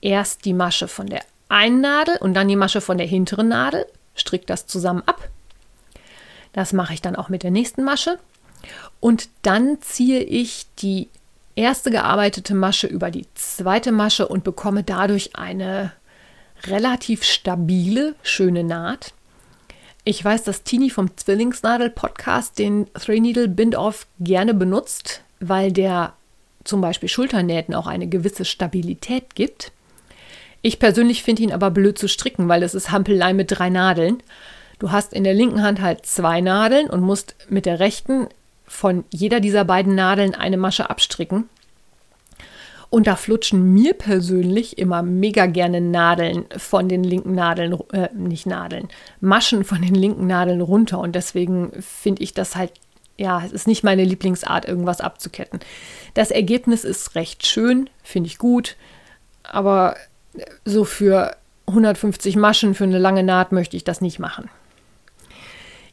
erst 0.00 0.44
die 0.44 0.52
Masche 0.52 0.88
von 0.88 1.06
der 1.06 1.20
einen 1.48 1.80
Nadel 1.80 2.16
und 2.16 2.34
dann 2.34 2.48
die 2.48 2.56
Masche 2.56 2.80
von 2.80 2.98
der 2.98 3.06
hinteren 3.06 3.46
Nadel, 3.46 3.86
stricke 4.16 4.46
das 4.46 4.66
zusammen 4.66 5.04
ab. 5.06 5.28
Das 6.52 6.72
mache 6.72 6.92
ich 6.92 7.02
dann 7.02 7.14
auch 7.14 7.28
mit 7.28 7.44
der 7.44 7.52
nächsten 7.52 7.84
Masche. 7.84 8.18
Und 8.98 9.28
dann 9.42 9.80
ziehe 9.80 10.24
ich 10.24 10.66
die 10.80 11.08
erste 11.58 11.90
gearbeitete 11.90 12.54
Masche 12.54 12.86
über 12.86 13.10
die 13.10 13.26
zweite 13.34 13.92
Masche 13.92 14.28
und 14.28 14.44
bekomme 14.44 14.84
dadurch 14.84 15.36
eine 15.36 15.92
relativ 16.66 17.24
stabile, 17.24 18.14
schöne 18.22 18.64
Naht. 18.64 19.12
Ich 20.04 20.24
weiß, 20.24 20.44
dass 20.44 20.62
Tini 20.62 20.88
vom 20.88 21.16
Zwillingsnadel-Podcast 21.16 22.58
den 22.58 22.86
Three 22.94 23.20
Needle 23.20 23.48
Bind-Off 23.48 24.06
gerne 24.20 24.54
benutzt, 24.54 25.22
weil 25.40 25.72
der 25.72 26.14
zum 26.64 26.80
Beispiel 26.80 27.08
Schulternähten 27.08 27.74
auch 27.74 27.86
eine 27.86 28.06
gewisse 28.06 28.44
Stabilität 28.44 29.34
gibt. 29.34 29.72
Ich 30.62 30.78
persönlich 30.78 31.22
finde 31.22 31.42
ihn 31.42 31.52
aber 31.52 31.70
blöd 31.70 31.98
zu 31.98 32.08
stricken, 32.08 32.48
weil 32.48 32.62
es 32.62 32.74
ist 32.74 32.90
Hampelei 32.90 33.32
mit 33.32 33.50
drei 33.50 33.68
Nadeln. 33.68 34.22
Du 34.78 34.92
hast 34.92 35.12
in 35.12 35.24
der 35.24 35.34
linken 35.34 35.62
Hand 35.62 35.80
halt 35.80 36.06
zwei 36.06 36.40
Nadeln 36.40 36.88
und 36.88 37.00
musst 37.00 37.34
mit 37.48 37.66
der 37.66 37.80
rechten 37.80 38.28
von 38.68 39.04
jeder 39.10 39.40
dieser 39.40 39.64
beiden 39.64 39.94
Nadeln 39.94 40.34
eine 40.34 40.56
Masche 40.56 40.90
abstricken. 40.90 41.48
Und 42.90 43.06
da 43.06 43.16
flutschen 43.16 43.74
mir 43.74 43.92
persönlich 43.92 44.78
immer 44.78 45.02
mega 45.02 45.46
gerne 45.46 45.80
Nadeln 45.80 46.46
von 46.56 46.88
den 46.88 47.04
linken 47.04 47.34
Nadeln, 47.34 47.76
äh, 47.92 48.08
nicht 48.14 48.46
Nadeln, 48.46 48.88
Maschen 49.20 49.64
von 49.64 49.82
den 49.82 49.94
linken 49.94 50.26
Nadeln 50.26 50.62
runter. 50.62 50.98
Und 50.98 51.14
deswegen 51.14 51.70
finde 51.80 52.22
ich 52.22 52.32
das 52.32 52.56
halt, 52.56 52.72
ja, 53.18 53.42
es 53.44 53.52
ist 53.52 53.66
nicht 53.66 53.84
meine 53.84 54.04
Lieblingsart, 54.04 54.66
irgendwas 54.66 55.02
abzuketten. 55.02 55.60
Das 56.14 56.30
Ergebnis 56.30 56.84
ist 56.84 57.14
recht 57.14 57.46
schön, 57.46 57.90
finde 58.02 58.28
ich 58.28 58.38
gut. 58.38 58.76
Aber 59.42 59.96
so 60.64 60.84
für 60.84 61.36
150 61.66 62.36
Maschen 62.36 62.74
für 62.74 62.84
eine 62.84 62.98
lange 62.98 63.22
Naht 63.22 63.52
möchte 63.52 63.76
ich 63.76 63.84
das 63.84 64.00
nicht 64.00 64.18
machen. 64.18 64.48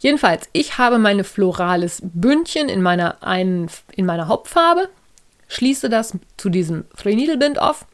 Jedenfalls, 0.06 0.50
ich 0.54 0.78
habe 0.78 1.00
meine 1.00 1.24
florales 1.24 2.00
Bündchen 2.04 2.70
in 2.70 2.84
meiner, 2.84 3.24
einen, 3.24 3.72
in 3.96 4.06
meiner 4.06 4.28
Hauptfarbe, 4.28 4.88
schließe 5.48 5.90
das 5.90 6.14
zu 6.38 6.52
diesem 6.52 6.86
Bind 7.40 7.58
auf 7.60 7.88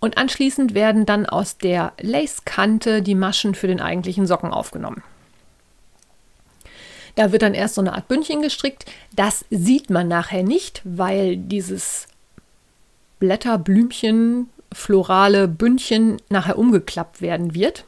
und 0.00 0.16
anschließend 0.16 0.72
werden 0.72 1.04
dann 1.04 1.26
aus 1.26 1.58
der 1.58 1.92
Lace-Kante 2.00 3.02
die 3.02 3.14
Maschen 3.14 3.54
für 3.54 3.66
den 3.66 3.82
eigentlichen 3.82 4.26
Socken 4.26 4.52
aufgenommen. 4.52 5.02
Da 7.14 7.30
wird 7.30 7.42
dann 7.42 7.52
erst 7.52 7.74
so 7.74 7.82
eine 7.82 7.92
Art 7.92 8.08
Bündchen 8.08 8.40
gestrickt. 8.40 8.90
Das 9.14 9.44
sieht 9.50 9.90
man 9.90 10.08
nachher 10.08 10.44
nicht, 10.44 10.80
weil 10.84 11.36
dieses 11.36 12.08
Blätterblümchen 13.18 14.48
florale 14.72 15.46
Bündchen 15.46 16.16
nachher 16.30 16.56
umgeklappt 16.56 17.20
werden 17.20 17.54
wird. 17.54 17.84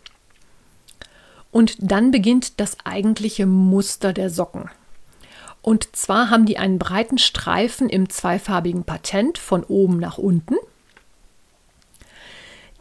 Und 1.56 1.78
dann 1.80 2.10
beginnt 2.10 2.60
das 2.60 2.76
eigentliche 2.84 3.46
Muster 3.46 4.12
der 4.12 4.28
Socken. 4.28 4.68
Und 5.62 5.96
zwar 5.96 6.28
haben 6.28 6.44
die 6.44 6.58
einen 6.58 6.78
breiten 6.78 7.16
Streifen 7.16 7.88
im 7.88 8.10
zweifarbigen 8.10 8.84
Patent 8.84 9.38
von 9.38 9.64
oben 9.64 9.98
nach 9.98 10.18
unten, 10.18 10.56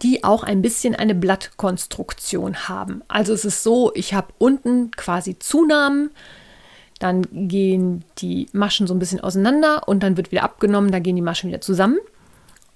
die 0.02 0.26
auch 0.26 0.44
ein 0.44 0.62
bisschen 0.62 0.94
eine 0.94 1.16
Blattkonstruktion 1.16 2.68
haben. 2.68 3.02
Also 3.08 3.32
es 3.32 3.46
ist 3.46 3.64
so, 3.64 3.94
ich 3.96 4.14
habe 4.14 4.34
unten 4.40 4.92
quasi 4.92 5.40
Zunahmen, 5.40 6.12
dann 7.00 7.26
gehen 7.48 8.04
die 8.18 8.50
Maschen 8.52 8.88
so 8.88 8.94
ein 8.94 9.00
bisschen 9.00 9.22
auseinander 9.22 9.88
und 9.88 10.04
dann 10.04 10.18
wird 10.18 10.34
wieder 10.34 10.44
abgenommen, 10.44 10.92
da 10.92 11.00
gehen 11.00 11.16
die 11.16 11.22
Maschen 11.22 11.48
wieder 11.48 11.62
zusammen. 11.62 12.00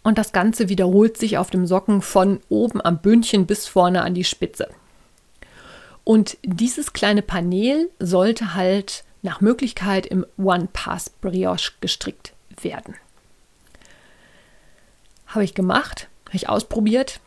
Und 0.01 0.17
das 0.17 0.31
Ganze 0.31 0.69
wiederholt 0.69 1.17
sich 1.17 1.38
auf 1.38 1.49
dem 1.49 1.65
Socken 1.65 2.01
von 2.01 2.39
oben 2.47 2.79
am 2.79 3.01
Bündchen 3.01 3.45
bis 3.45 3.67
vorne 3.67 4.01
an 4.01 4.13
die 4.13 4.23
Spitze. 4.23 4.69
Und 6.03 6.38
dieses 6.43 6.93
kleine 6.93 7.21
Panel 7.21 7.89
sollte 7.99 8.55
halt 8.55 9.03
nach 9.21 9.41
Möglichkeit 9.41 10.05
im 10.05 10.25
One-Pass-Brioche 10.38 11.73
gestrickt 11.81 12.33
werden. 12.62 12.95
Habe 15.27 15.43
ich 15.43 15.53
gemacht, 15.53 16.07
habe 16.25 16.35
ich 16.35 16.49
ausprobiert. 16.49 17.19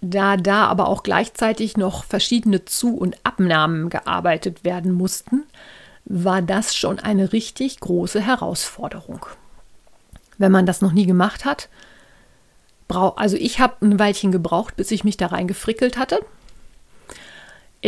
Da 0.00 0.36
da 0.36 0.66
aber 0.66 0.88
auch 0.88 1.02
gleichzeitig 1.02 1.76
noch 1.76 2.04
verschiedene 2.04 2.64
Zu- 2.64 2.96
und 2.96 3.16
Abnahmen 3.24 3.88
gearbeitet 3.88 4.62
werden 4.64 4.92
mussten, 4.92 5.44
war 6.04 6.40
das 6.40 6.76
schon 6.76 6.98
eine 7.00 7.32
richtig 7.32 7.80
große 7.80 8.20
Herausforderung. 8.20 9.26
Wenn 10.38 10.52
man 10.52 10.66
das 10.66 10.80
noch 10.80 10.92
nie 10.92 11.06
gemacht 11.06 11.44
hat, 11.44 11.68
also 12.88 13.36
ich 13.36 13.60
habe 13.60 13.84
ein 13.84 13.98
Weilchen 13.98 14.32
gebraucht, 14.32 14.76
bis 14.76 14.90
ich 14.90 15.04
mich 15.04 15.16
da 15.16 15.26
reingefrickelt 15.26 15.98
hatte. 15.98 16.20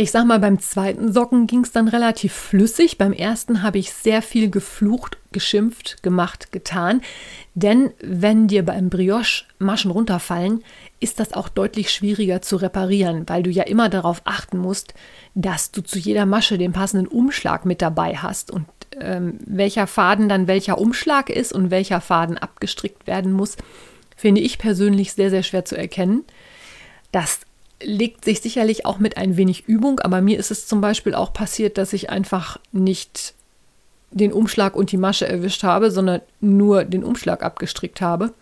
Ich 0.01 0.09
sag 0.09 0.25
mal, 0.25 0.39
beim 0.39 0.57
zweiten 0.57 1.13
Socken 1.13 1.45
ging 1.45 1.59
es 1.59 1.73
dann 1.73 1.87
relativ 1.87 2.33
flüssig. 2.33 2.97
Beim 2.97 3.13
ersten 3.13 3.61
habe 3.61 3.77
ich 3.77 3.93
sehr 3.93 4.23
viel 4.23 4.49
geflucht, 4.49 5.19
geschimpft, 5.31 6.01
gemacht, 6.01 6.51
getan. 6.51 7.01
Denn 7.53 7.91
wenn 8.01 8.47
dir 8.47 8.65
beim 8.65 8.89
Brioche 8.89 9.43
Maschen 9.59 9.91
runterfallen, 9.91 10.63
ist 10.99 11.19
das 11.19 11.33
auch 11.33 11.49
deutlich 11.49 11.91
schwieriger 11.91 12.41
zu 12.41 12.55
reparieren, 12.55 13.29
weil 13.29 13.43
du 13.43 13.51
ja 13.51 13.61
immer 13.61 13.89
darauf 13.89 14.23
achten 14.25 14.57
musst, 14.57 14.95
dass 15.35 15.69
du 15.69 15.83
zu 15.83 15.99
jeder 15.99 16.25
Masche 16.25 16.57
den 16.57 16.73
passenden 16.73 17.05
Umschlag 17.05 17.67
mit 17.67 17.83
dabei 17.83 18.15
hast 18.15 18.49
und 18.49 18.65
ähm, 18.99 19.37
welcher 19.45 19.85
Faden 19.85 20.27
dann 20.27 20.47
welcher 20.47 20.79
Umschlag 20.79 21.29
ist 21.29 21.53
und 21.53 21.69
welcher 21.69 22.01
Faden 22.01 22.39
abgestrickt 22.39 23.05
werden 23.05 23.33
muss, 23.33 23.55
finde 24.17 24.41
ich 24.41 24.57
persönlich 24.57 25.13
sehr, 25.13 25.29
sehr 25.29 25.43
schwer 25.43 25.63
zu 25.63 25.77
erkennen. 25.77 26.23
Das 27.11 27.41
legt 27.83 28.25
sich 28.25 28.41
sicherlich 28.41 28.85
auch 28.85 28.99
mit 28.99 29.17
ein 29.17 29.37
wenig 29.37 29.67
Übung, 29.67 29.99
aber 29.99 30.21
mir 30.21 30.37
ist 30.39 30.51
es 30.51 30.67
zum 30.67 30.81
Beispiel 30.81 31.15
auch 31.15 31.33
passiert, 31.33 31.77
dass 31.77 31.93
ich 31.93 32.09
einfach 32.09 32.59
nicht 32.71 33.33
den 34.11 34.33
Umschlag 34.33 34.75
und 34.75 34.91
die 34.91 34.97
Masche 34.97 35.27
erwischt 35.27 35.63
habe, 35.63 35.91
sondern 35.91 36.21
nur 36.39 36.83
den 36.83 37.03
Umschlag 37.03 37.43
abgestrickt 37.43 38.01
habe. 38.01 38.33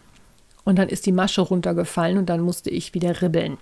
Und 0.64 0.78
dann 0.78 0.90
ist 0.90 1.06
die 1.06 1.12
Masche 1.12 1.42
runtergefallen 1.42 2.18
und 2.18 2.28
dann 2.28 2.42
musste 2.42 2.70
ich 2.70 2.94
wieder 2.94 3.22
ribbeln. 3.22 3.58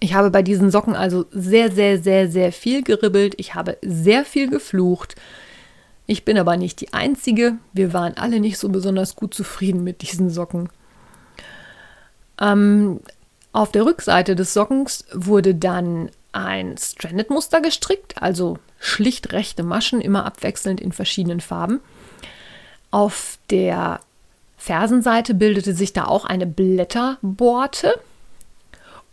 Ich 0.00 0.14
habe 0.14 0.30
bei 0.30 0.42
diesen 0.42 0.70
Socken 0.70 0.96
also 0.96 1.26
sehr, 1.30 1.70
sehr, 1.70 2.02
sehr, 2.02 2.28
sehr 2.28 2.52
viel 2.52 2.82
geribbelt. 2.82 3.34
Ich 3.36 3.54
habe 3.54 3.78
sehr 3.82 4.24
viel 4.24 4.50
geflucht. 4.50 5.14
Ich 6.06 6.24
bin 6.24 6.36
aber 6.36 6.56
nicht 6.56 6.80
die 6.80 6.92
Einzige. 6.92 7.54
Wir 7.72 7.92
waren 7.92 8.16
alle 8.16 8.40
nicht 8.40 8.58
so 8.58 8.68
besonders 8.68 9.14
gut 9.14 9.32
zufrieden 9.32 9.84
mit 9.84 10.02
diesen 10.02 10.28
Socken. 10.28 10.68
Ähm, 12.40 13.00
auf 13.52 13.70
der 13.70 13.84
Rückseite 13.84 14.34
des 14.34 14.54
Sockens 14.54 15.04
wurde 15.12 15.54
dann 15.54 16.10
ein 16.32 16.76
Stranded-Muster 16.78 17.60
gestrickt, 17.60 18.22
also 18.22 18.58
schlicht 18.78 19.32
rechte 19.32 19.62
Maschen, 19.62 20.00
immer 20.00 20.24
abwechselnd 20.24 20.80
in 20.80 20.92
verschiedenen 20.92 21.40
Farben. 21.40 21.80
Auf 22.90 23.38
der 23.50 24.00
Fersenseite 24.56 25.34
bildete 25.34 25.74
sich 25.74 25.92
da 25.92 26.04
auch 26.04 26.24
eine 26.24 26.46
Blätterborte 26.46 28.00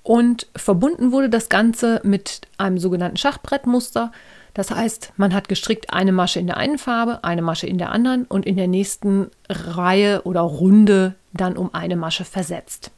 und 0.04 0.48
verbunden 0.56 1.12
wurde 1.12 1.30
das 1.30 1.50
Ganze 1.50 2.00
mit 2.04 2.42
einem 2.58 2.78
sogenannten 2.78 3.18
Schachbrettmuster. 3.18 4.12
Das 4.54 4.72
heißt, 4.72 5.14
man 5.18 5.34
hat 5.34 5.50
gestrickt 5.50 5.92
eine 5.94 6.12
Masche 6.12 6.40
in 6.40 6.48
der 6.48 6.58
einen 6.58 6.78
Farbe, 6.78 7.24
eine 7.24 7.42
Masche 7.42 7.68
in 7.68 7.78
der 7.78 7.92
anderen 7.92 8.26
und 8.26 8.46
in 8.46 8.56
der 8.56 8.68
nächsten 8.68 9.30
Reihe 9.50 10.22
oder 10.24 10.42
Runde 10.42 11.16
dann 11.34 11.58
um 11.58 11.74
eine 11.74 11.96
Masche 11.96 12.26
versetzt. 12.26 12.92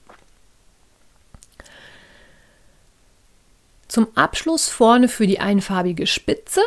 Zum 3.91 4.07
Abschluss 4.15 4.69
vorne 4.69 5.09
für 5.09 5.27
die 5.27 5.41
einfarbige 5.41 6.07
Spitze 6.07 6.61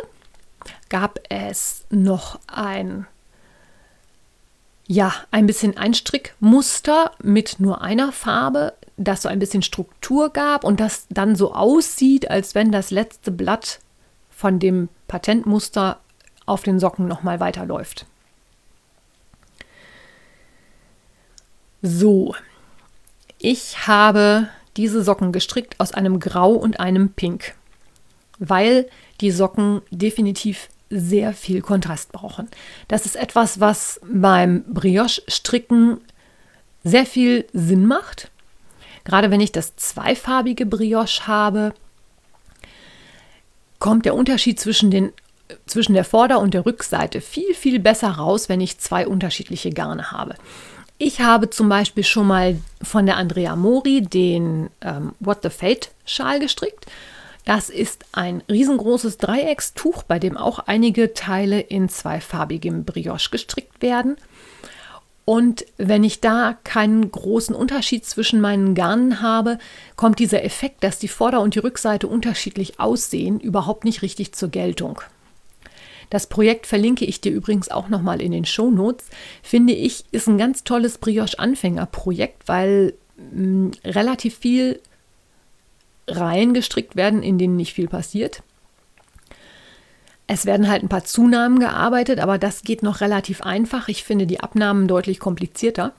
gab 0.90 1.18
es 1.30 1.86
noch 1.88 2.38
ein 2.46 3.06
ja, 4.86 5.14
ein 5.30 5.46
bisschen 5.46 5.78
Einstrickmuster 5.78 7.12
mit 7.22 7.60
nur 7.60 7.80
einer 7.80 8.12
Farbe, 8.12 8.74
das 8.98 9.22
so 9.22 9.30
ein 9.30 9.38
bisschen 9.38 9.62
Struktur 9.62 10.34
gab 10.34 10.64
und 10.64 10.80
das 10.80 11.06
dann 11.08 11.34
so 11.34 11.54
aussieht, 11.54 12.30
als 12.30 12.54
wenn 12.54 12.70
das 12.70 12.90
letzte 12.90 13.30
Blatt 13.30 13.80
von 14.28 14.58
dem 14.58 14.90
Patentmuster 15.08 16.00
auf 16.44 16.62
den 16.62 16.78
Socken 16.78 17.08
nochmal 17.08 17.40
weiterläuft. 17.40 18.04
So, 21.80 22.34
ich 23.38 23.86
habe 23.86 24.50
diese 24.76 25.02
Socken 25.02 25.32
gestrickt 25.32 25.78
aus 25.78 25.92
einem 25.92 26.20
Grau 26.20 26.52
und 26.52 26.80
einem 26.80 27.10
Pink, 27.10 27.54
weil 28.38 28.88
die 29.20 29.30
Socken 29.30 29.82
definitiv 29.90 30.68
sehr 30.90 31.32
viel 31.32 31.60
Kontrast 31.60 32.12
brauchen. 32.12 32.48
Das 32.88 33.06
ist 33.06 33.16
etwas, 33.16 33.60
was 33.60 34.00
beim 34.04 34.64
Brioche-Stricken 34.64 35.98
sehr 36.84 37.06
viel 37.06 37.46
Sinn 37.52 37.86
macht. 37.86 38.30
Gerade 39.04 39.30
wenn 39.30 39.40
ich 39.40 39.52
das 39.52 39.76
zweifarbige 39.76 40.66
Brioche 40.66 41.26
habe, 41.26 41.74
kommt 43.78 44.04
der 44.04 44.14
Unterschied 44.14 44.60
zwischen, 44.60 44.90
den, 44.90 45.12
zwischen 45.66 45.94
der 45.94 46.04
Vorder- 46.04 46.40
und 46.40 46.54
der 46.54 46.64
Rückseite 46.64 47.20
viel, 47.20 47.54
viel 47.54 47.78
besser 47.78 48.10
raus, 48.10 48.48
wenn 48.48 48.60
ich 48.60 48.78
zwei 48.78 49.06
unterschiedliche 49.06 49.70
Garne 49.70 50.10
habe. 50.10 50.36
Ich 51.06 51.20
habe 51.20 51.50
zum 51.50 51.68
Beispiel 51.68 52.02
schon 52.02 52.26
mal 52.26 52.56
von 52.80 53.04
der 53.04 53.18
Andrea 53.18 53.56
Mori 53.56 54.00
den 54.00 54.70
ähm, 54.80 55.12
What 55.20 55.40
the 55.42 55.50
Fate 55.50 55.90
Schal 56.06 56.40
gestrickt. 56.40 56.86
Das 57.44 57.68
ist 57.68 58.06
ein 58.12 58.42
riesengroßes 58.48 59.18
Dreieckstuch, 59.18 60.04
bei 60.04 60.18
dem 60.18 60.38
auch 60.38 60.60
einige 60.60 61.12
Teile 61.12 61.60
in 61.60 61.90
zweifarbigem 61.90 62.86
Brioche 62.86 63.28
gestrickt 63.28 63.82
werden. 63.82 64.16
Und 65.26 65.66
wenn 65.76 66.04
ich 66.04 66.22
da 66.22 66.56
keinen 66.64 67.10
großen 67.10 67.54
Unterschied 67.54 68.06
zwischen 68.06 68.40
meinen 68.40 68.74
Garnen 68.74 69.20
habe, 69.20 69.58
kommt 69.96 70.18
dieser 70.20 70.42
Effekt, 70.42 70.84
dass 70.84 70.98
die 70.98 71.08
Vorder- 71.08 71.42
und 71.42 71.54
die 71.54 71.58
Rückseite 71.58 72.06
unterschiedlich 72.06 72.80
aussehen, 72.80 73.40
überhaupt 73.40 73.84
nicht 73.84 74.00
richtig 74.00 74.32
zur 74.32 74.48
Geltung. 74.48 75.02
Das 76.10 76.26
Projekt 76.26 76.66
verlinke 76.66 77.04
ich 77.04 77.20
dir 77.20 77.32
übrigens 77.32 77.70
auch 77.70 77.88
nochmal 77.88 78.20
in 78.20 78.32
den 78.32 78.44
Show 78.44 78.70
Notes. 78.70 79.06
Finde 79.42 79.72
ich, 79.72 80.04
ist 80.12 80.28
ein 80.28 80.38
ganz 80.38 80.64
tolles 80.64 80.98
Brioche-Anfänger-Projekt, 80.98 82.48
weil 82.48 82.94
mh, 83.32 83.72
relativ 83.84 84.38
viel 84.38 84.80
Reihen 86.08 86.54
gestrickt 86.54 86.96
werden, 86.96 87.22
in 87.22 87.38
denen 87.38 87.56
nicht 87.56 87.72
viel 87.72 87.88
passiert. 87.88 88.42
Es 90.26 90.46
werden 90.46 90.68
halt 90.68 90.82
ein 90.82 90.88
paar 90.88 91.04
Zunahmen 91.04 91.58
gearbeitet, 91.58 92.18
aber 92.18 92.38
das 92.38 92.62
geht 92.62 92.82
noch 92.82 93.00
relativ 93.00 93.42
einfach. 93.42 93.88
Ich 93.88 94.04
finde 94.04 94.26
die 94.26 94.40
Abnahmen 94.40 94.88
deutlich 94.88 95.20
komplizierter. 95.20 95.92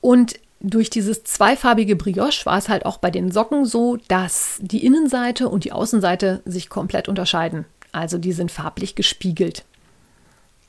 Und 0.00 0.34
durch 0.64 0.88
dieses 0.88 1.24
zweifarbige 1.24 1.94
Brioche 1.94 2.46
war 2.46 2.56
es 2.56 2.68
halt 2.68 2.86
auch 2.86 2.96
bei 2.96 3.10
den 3.10 3.30
Socken 3.30 3.66
so, 3.66 3.98
dass 4.08 4.58
die 4.62 4.84
Innenseite 4.84 5.48
und 5.48 5.64
die 5.64 5.72
Außenseite 5.72 6.40
sich 6.46 6.70
komplett 6.70 7.06
unterscheiden. 7.06 7.66
Also 7.92 8.16
die 8.16 8.32
sind 8.32 8.50
farblich 8.50 8.94
gespiegelt. 8.94 9.64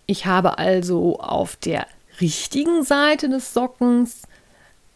Ich 0.05 0.25
habe 0.25 0.57
also 0.57 1.19
auf 1.19 1.55
der 1.55 1.87
richtigen 2.19 2.83
Seite 2.83 3.29
des 3.29 3.53
Sockens 3.53 4.23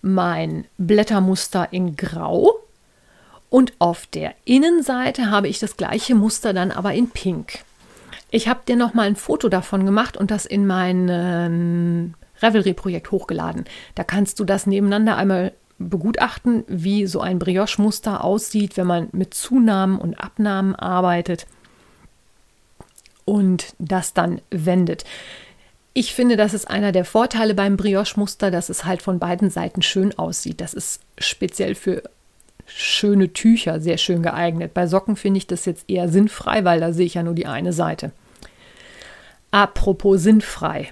mein 0.01 0.65
Blättermuster 0.77 1.69
in 1.71 1.95
Grau 1.95 2.51
und 3.49 3.73
auf 3.79 4.05
der 4.05 4.35
Innenseite 4.43 5.31
habe 5.31 5.47
ich 5.47 5.59
das 5.59 5.77
gleiche 5.77 6.13
Muster 6.13 6.53
dann 6.53 6.71
aber 6.71 6.93
in 6.93 7.09
Pink. 7.09 7.59
Ich 8.31 8.47
habe 8.47 8.59
dir 8.67 8.75
noch 8.75 8.93
mal 8.93 9.07
ein 9.07 9.15
Foto 9.15 9.49
davon 9.49 9.85
gemacht 9.85 10.17
und 10.17 10.29
das 10.29 10.45
in 10.45 10.67
mein 10.67 12.13
Revelry-Projekt 12.41 13.11
hochgeladen. 13.11 13.65
Da 13.95 14.03
kannst 14.03 14.39
du 14.39 14.43
das 14.43 14.67
nebeneinander 14.67 15.17
einmal 15.17 15.53
begutachten, 15.77 16.65
wie 16.67 17.07
so 17.07 17.21
ein 17.21 17.39
Brioche-Muster 17.39 18.23
aussieht, 18.23 18.77
wenn 18.77 18.87
man 18.87 19.07
mit 19.11 19.33
Zunahmen 19.33 19.97
und 19.97 20.15
Abnahmen 20.15 20.75
arbeitet 20.75 21.47
und 23.25 23.73
das 23.79 24.13
dann 24.13 24.41
wendet. 24.49 25.05
Ich 25.93 26.13
finde, 26.13 26.35
das 26.37 26.53
ist 26.53 26.69
einer 26.69 26.91
der 26.91 27.05
Vorteile 27.05 27.53
beim 27.53 27.77
Brioche-Muster, 27.77 28.51
dass 28.51 28.69
es 28.69 28.85
halt 28.85 29.01
von 29.01 29.19
beiden 29.19 29.49
Seiten 29.49 29.81
schön 29.81 30.17
aussieht. 30.17 30.61
Das 30.61 30.73
ist 30.73 31.01
speziell 31.17 31.75
für 31.75 32.03
schöne 32.65 33.33
Tücher 33.33 33.79
sehr 33.79 33.97
schön 33.97 34.21
geeignet. 34.21 34.73
Bei 34.73 34.87
Socken 34.87 35.15
finde 35.15 35.39
ich 35.39 35.47
das 35.47 35.65
jetzt 35.65 35.89
eher 35.89 36.07
sinnfrei, 36.09 36.63
weil 36.63 36.79
da 36.79 36.93
sehe 36.93 37.05
ich 37.05 37.15
ja 37.15 37.23
nur 37.23 37.33
die 37.33 37.47
eine 37.47 37.73
Seite. 37.73 38.11
Apropos 39.51 40.21
sinnfrei. 40.21 40.89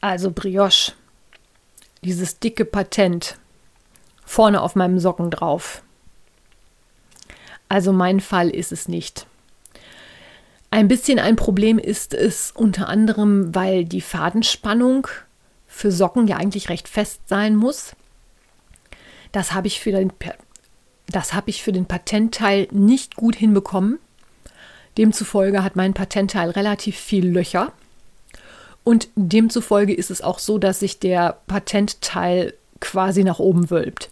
Also 0.00 0.30
Brioche. 0.30 0.92
Dieses 2.02 2.38
dicke 2.38 2.64
Patent. 2.64 3.38
Vorne 4.24 4.60
auf 4.60 4.74
meinem 4.74 4.98
Socken 4.98 5.30
drauf. 5.30 5.82
Also 7.68 7.92
mein 7.92 8.20
Fall 8.20 8.50
ist 8.50 8.72
es 8.72 8.88
nicht. 8.88 9.26
Ein 10.70 10.88
bisschen 10.88 11.18
ein 11.18 11.36
Problem 11.36 11.78
ist 11.78 12.12
es 12.12 12.50
unter 12.50 12.88
anderem, 12.88 13.54
weil 13.54 13.84
die 13.84 14.00
Fadenspannung 14.00 15.08
für 15.66 15.90
Socken 15.90 16.26
ja 16.26 16.36
eigentlich 16.36 16.68
recht 16.68 16.88
fest 16.88 17.20
sein 17.26 17.56
muss. 17.56 17.94
Das 19.32 19.52
habe 19.52 19.66
ich 19.66 19.80
für 19.80 19.92
den, 19.92 20.12
das 21.08 21.34
habe 21.34 21.50
ich 21.50 21.62
für 21.62 21.72
den 21.72 21.86
Patentteil 21.86 22.68
nicht 22.70 23.16
gut 23.16 23.36
hinbekommen. 23.36 23.98
Demzufolge 24.98 25.62
hat 25.62 25.76
mein 25.76 25.94
Patentteil 25.94 26.50
relativ 26.50 26.96
viel 26.96 27.26
Löcher. 27.26 27.72
Und 28.86 29.08
demzufolge 29.16 29.92
ist 29.92 30.12
es 30.12 30.22
auch 30.22 30.38
so, 30.38 30.58
dass 30.58 30.78
sich 30.78 31.00
der 31.00 31.38
Patentteil 31.48 32.54
quasi 32.78 33.24
nach 33.24 33.40
oben 33.40 33.68
wölbt. 33.70 34.10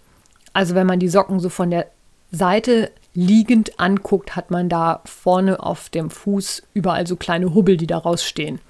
Also 0.52 0.74
wenn 0.74 0.87
man 0.87 0.98
die 0.98 1.08
Socken 1.08 1.38
so 1.38 1.48
von 1.48 1.70
der 1.70 1.87
Seite 2.32 2.90
liegend 3.14 3.78
anguckt, 3.78 4.34
hat 4.34 4.50
man 4.50 4.68
da 4.68 5.00
vorne 5.04 5.62
auf 5.62 5.90
dem 5.90 6.10
Fuß 6.10 6.64
überall 6.74 7.06
so 7.06 7.14
kleine 7.14 7.54
Hubbel, 7.54 7.76
die 7.76 7.87
da 7.87 7.98
rausstehen. 7.98 8.60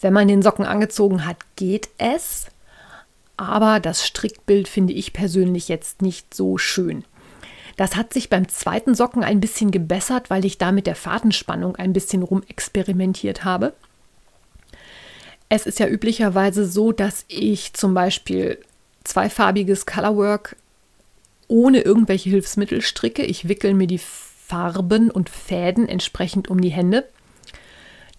Wenn 0.00 0.12
man 0.12 0.28
den 0.28 0.42
Socken 0.42 0.66
angezogen 0.66 1.24
hat, 1.24 1.38
geht 1.56 1.88
es 1.96 2.48
aber 3.38 3.78
das 3.78 4.04
Strickbild 4.04 4.68
finde 4.68 4.92
ich 4.92 5.14
persönlich 5.14 5.68
jetzt 5.68 6.02
nicht 6.02 6.34
so 6.34 6.58
schön. 6.58 7.04
Das 7.76 7.94
hat 7.94 8.12
sich 8.12 8.28
beim 8.28 8.48
zweiten 8.48 8.96
Socken 8.96 9.22
ein 9.22 9.40
bisschen 9.40 9.70
gebessert, 9.70 10.28
weil 10.28 10.44
ich 10.44 10.58
da 10.58 10.72
mit 10.72 10.88
der 10.88 10.96
Fadenspannung 10.96 11.76
ein 11.76 11.92
bisschen 11.92 12.24
rumexperimentiert 12.24 13.44
habe. 13.44 13.72
Es 15.48 15.66
ist 15.66 15.78
ja 15.78 15.88
üblicherweise 15.88 16.66
so, 16.66 16.92
dass 16.92 17.24
ich 17.28 17.72
zum 17.72 17.94
Beispiel 17.94 18.58
zweifarbiges 19.04 19.86
Colorwork 19.86 20.56
ohne 21.48 21.80
irgendwelche 21.80 22.28
Hilfsmittel 22.30 22.82
stricke. 22.82 23.24
Ich 23.24 23.48
wickel 23.48 23.72
mir 23.72 23.86
die 23.86 23.98
Farben 23.98 25.10
und 25.10 25.30
Fäden 25.30 25.88
entsprechend 25.88 26.48
um 26.48 26.60
die 26.60 26.68
Hände. 26.68 27.08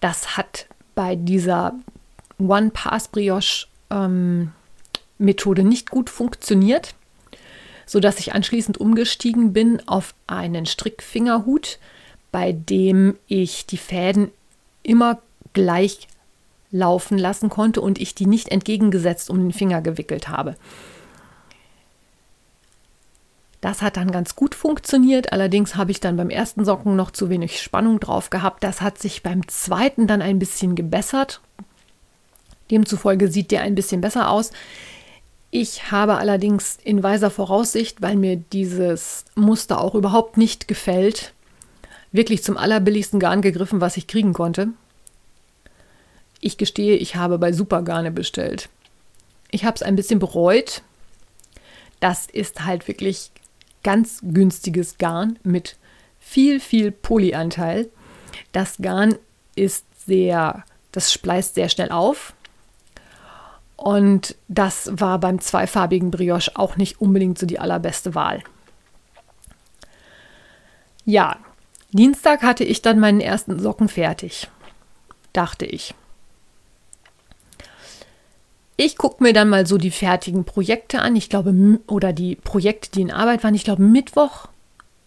Das 0.00 0.36
hat 0.36 0.66
bei 0.94 1.14
dieser 1.14 1.74
One-Pass-Brioche 2.38 3.66
ähm, 3.90 4.52
nicht 5.18 5.90
gut 5.90 6.10
funktioniert, 6.10 6.94
sodass 7.86 8.18
ich 8.18 8.32
anschließend 8.34 8.78
umgestiegen 8.78 9.52
bin 9.52 9.86
auf 9.86 10.14
einen 10.26 10.66
Strickfingerhut, 10.66 11.78
bei 12.32 12.52
dem 12.52 13.16
ich 13.26 13.66
die 13.66 13.76
Fäden 13.76 14.30
immer 14.82 15.20
gleich 15.52 16.08
laufen 16.70 17.18
lassen 17.18 17.48
konnte 17.48 17.80
und 17.80 18.00
ich 18.00 18.14
die 18.14 18.26
nicht 18.26 18.48
entgegengesetzt 18.48 19.30
um 19.30 19.38
den 19.38 19.52
Finger 19.52 19.82
gewickelt 19.82 20.28
habe. 20.28 20.56
Das 23.60 23.82
hat 23.82 23.98
dann 23.98 24.10
ganz 24.10 24.36
gut 24.36 24.54
funktioniert, 24.54 25.32
allerdings 25.32 25.76
habe 25.76 25.90
ich 25.90 26.00
dann 26.00 26.16
beim 26.16 26.30
ersten 26.30 26.64
Socken 26.64 26.96
noch 26.96 27.10
zu 27.10 27.28
wenig 27.28 27.60
Spannung 27.60 28.00
drauf 28.00 28.30
gehabt. 28.30 28.64
Das 28.64 28.80
hat 28.80 28.98
sich 28.98 29.22
beim 29.22 29.46
zweiten 29.48 30.06
dann 30.06 30.22
ein 30.22 30.38
bisschen 30.38 30.74
gebessert. 30.74 31.40
Demzufolge 32.70 33.28
sieht 33.28 33.50
der 33.50 33.62
ein 33.62 33.74
bisschen 33.74 34.00
besser 34.00 34.30
aus. 34.30 34.52
Ich 35.50 35.90
habe 35.90 36.16
allerdings 36.16 36.78
in 36.82 37.02
weiser 37.02 37.30
Voraussicht, 37.30 38.00
weil 38.00 38.16
mir 38.16 38.36
dieses 38.36 39.24
Muster 39.34 39.80
auch 39.80 39.94
überhaupt 39.94 40.36
nicht 40.36 40.68
gefällt, 40.68 41.34
wirklich 42.12 42.42
zum 42.42 42.56
allerbilligsten 42.56 43.20
Garn 43.20 43.42
gegriffen, 43.42 43.80
was 43.80 43.96
ich 43.96 44.06
kriegen 44.06 44.32
konnte. 44.32 44.68
Ich 46.40 46.56
gestehe, 46.56 46.96
ich 46.96 47.16
habe 47.16 47.38
bei 47.38 47.52
Supergarne 47.52 48.10
bestellt. 48.10 48.68
Ich 49.50 49.64
habe 49.64 49.74
es 49.74 49.82
ein 49.82 49.96
bisschen 49.96 50.18
bereut. 50.18 50.82
Das 52.00 52.26
ist 52.26 52.64
halt 52.64 52.88
wirklich 52.88 53.30
ganz 53.82 54.20
günstiges 54.22 54.98
Garn 54.98 55.38
mit 55.42 55.76
viel, 56.18 56.60
viel 56.60 56.92
Polyanteil. 56.92 57.88
Das 58.52 58.78
Garn 58.80 59.16
ist 59.54 59.84
sehr, 60.06 60.64
das 60.92 61.12
spleißt 61.12 61.54
sehr 61.54 61.68
schnell 61.68 61.90
auf. 61.90 62.34
Und 63.76 64.36
das 64.48 64.90
war 64.92 65.18
beim 65.18 65.40
zweifarbigen 65.40 66.10
Brioche 66.10 66.52
auch 66.54 66.76
nicht 66.76 67.00
unbedingt 67.00 67.38
so 67.38 67.46
die 67.46 67.58
allerbeste 67.58 68.14
Wahl. 68.14 68.42
Ja, 71.06 71.38
Dienstag 71.92 72.42
hatte 72.42 72.62
ich 72.62 72.82
dann 72.82 73.00
meinen 73.00 73.20
ersten 73.20 73.58
Socken 73.58 73.88
fertig, 73.88 74.48
dachte 75.32 75.64
ich. 75.64 75.94
Ich 78.82 78.96
gucke 78.96 79.22
mir 79.22 79.34
dann 79.34 79.50
mal 79.50 79.66
so 79.66 79.76
die 79.76 79.90
fertigen 79.90 80.46
Projekte 80.46 81.02
an. 81.02 81.14
Ich 81.14 81.28
glaube, 81.28 81.52
oder 81.86 82.14
die 82.14 82.36
Projekte, 82.36 82.90
die 82.90 83.02
in 83.02 83.10
Arbeit 83.10 83.44
waren. 83.44 83.54
Ich 83.54 83.64
glaube, 83.64 83.82
Mittwoch, 83.82 84.48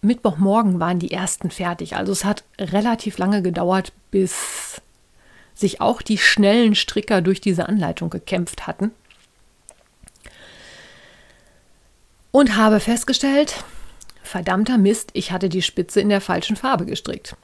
Mittwochmorgen 0.03 0.79
waren 0.79 0.99
die 0.99 1.09
ersten 1.09 1.49
fertig. 1.49 1.95
Also 1.95 2.11
es 2.11 2.23
hat 2.23 2.43
relativ 2.59 3.17
lange 3.17 3.41
gedauert, 3.41 3.91
bis 4.11 4.79
sich 5.55 5.81
auch 5.81 6.03
die 6.03 6.19
schnellen 6.19 6.75
Stricker 6.75 7.23
durch 7.23 7.41
diese 7.41 7.67
Anleitung 7.67 8.11
gekämpft 8.11 8.67
hatten. 8.67 8.91
Und 12.29 12.55
habe 12.55 12.79
festgestellt, 12.79 13.63
verdammter 14.21 14.77
Mist, 14.77 15.09
ich 15.13 15.31
hatte 15.31 15.49
die 15.49 15.63
Spitze 15.63 15.99
in 15.99 16.09
der 16.09 16.21
falschen 16.21 16.57
Farbe 16.57 16.85
gestrickt. 16.85 17.35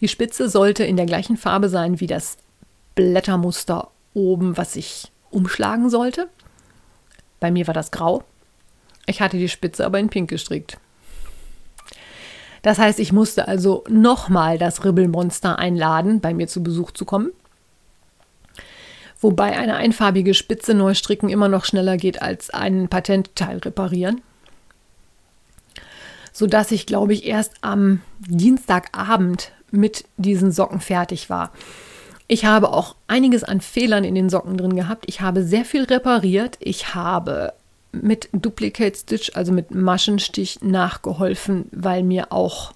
Die 0.00 0.08
Spitze 0.08 0.48
sollte 0.48 0.82
in 0.82 0.96
der 0.96 1.06
gleichen 1.06 1.36
Farbe 1.36 1.68
sein 1.68 2.00
wie 2.00 2.08
das 2.08 2.38
Blättermuster 2.96 3.92
oben, 4.16 4.56
was 4.56 4.74
ich 4.74 5.12
umschlagen 5.30 5.90
sollte. 5.90 6.28
Bei 7.38 7.50
mir 7.50 7.66
war 7.66 7.74
das 7.74 7.90
grau. 7.90 8.24
Ich 9.06 9.20
hatte 9.20 9.36
die 9.36 9.48
Spitze 9.48 9.84
aber 9.84 10.00
in 10.00 10.08
pink 10.08 10.30
gestrickt. 10.30 10.78
Das 12.62 12.78
heißt, 12.78 12.98
ich 12.98 13.12
musste 13.12 13.46
also 13.46 13.84
nochmal 13.88 14.58
das 14.58 14.84
Ribbelmonster 14.84 15.58
einladen, 15.58 16.20
bei 16.20 16.34
mir 16.34 16.48
zu 16.48 16.62
Besuch 16.62 16.90
zu 16.90 17.04
kommen. 17.04 17.30
Wobei 19.20 19.56
eine 19.56 19.76
einfarbige 19.76 20.34
Spitze 20.34 20.74
neu 20.74 20.94
stricken 20.94 21.28
immer 21.28 21.48
noch 21.48 21.64
schneller 21.64 21.96
geht 21.96 22.20
als 22.20 22.50
ein 22.50 22.88
Patentteil 22.88 23.58
reparieren. 23.58 24.22
Sodass 26.32 26.72
ich, 26.72 26.86
glaube 26.86 27.12
ich, 27.12 27.24
erst 27.24 27.54
am 27.60 28.02
Dienstagabend 28.18 29.52
mit 29.70 30.04
diesen 30.16 30.52
Socken 30.52 30.80
fertig 30.80 31.30
war. 31.30 31.52
Ich 32.28 32.44
habe 32.44 32.72
auch 32.72 32.96
einiges 33.06 33.44
an 33.44 33.60
Fehlern 33.60 34.04
in 34.04 34.14
den 34.14 34.28
Socken 34.28 34.56
drin 34.56 34.74
gehabt. 34.74 35.04
Ich 35.08 35.20
habe 35.20 35.44
sehr 35.44 35.64
viel 35.64 35.84
repariert. 35.84 36.56
Ich 36.60 36.94
habe 36.94 37.52
mit 37.92 38.28
Duplicate 38.32 38.96
Stitch, 38.96 39.30
also 39.34 39.52
mit 39.52 39.70
Maschenstich, 39.70 40.60
nachgeholfen, 40.60 41.66
weil 41.70 42.02
mir 42.02 42.32
auch 42.32 42.72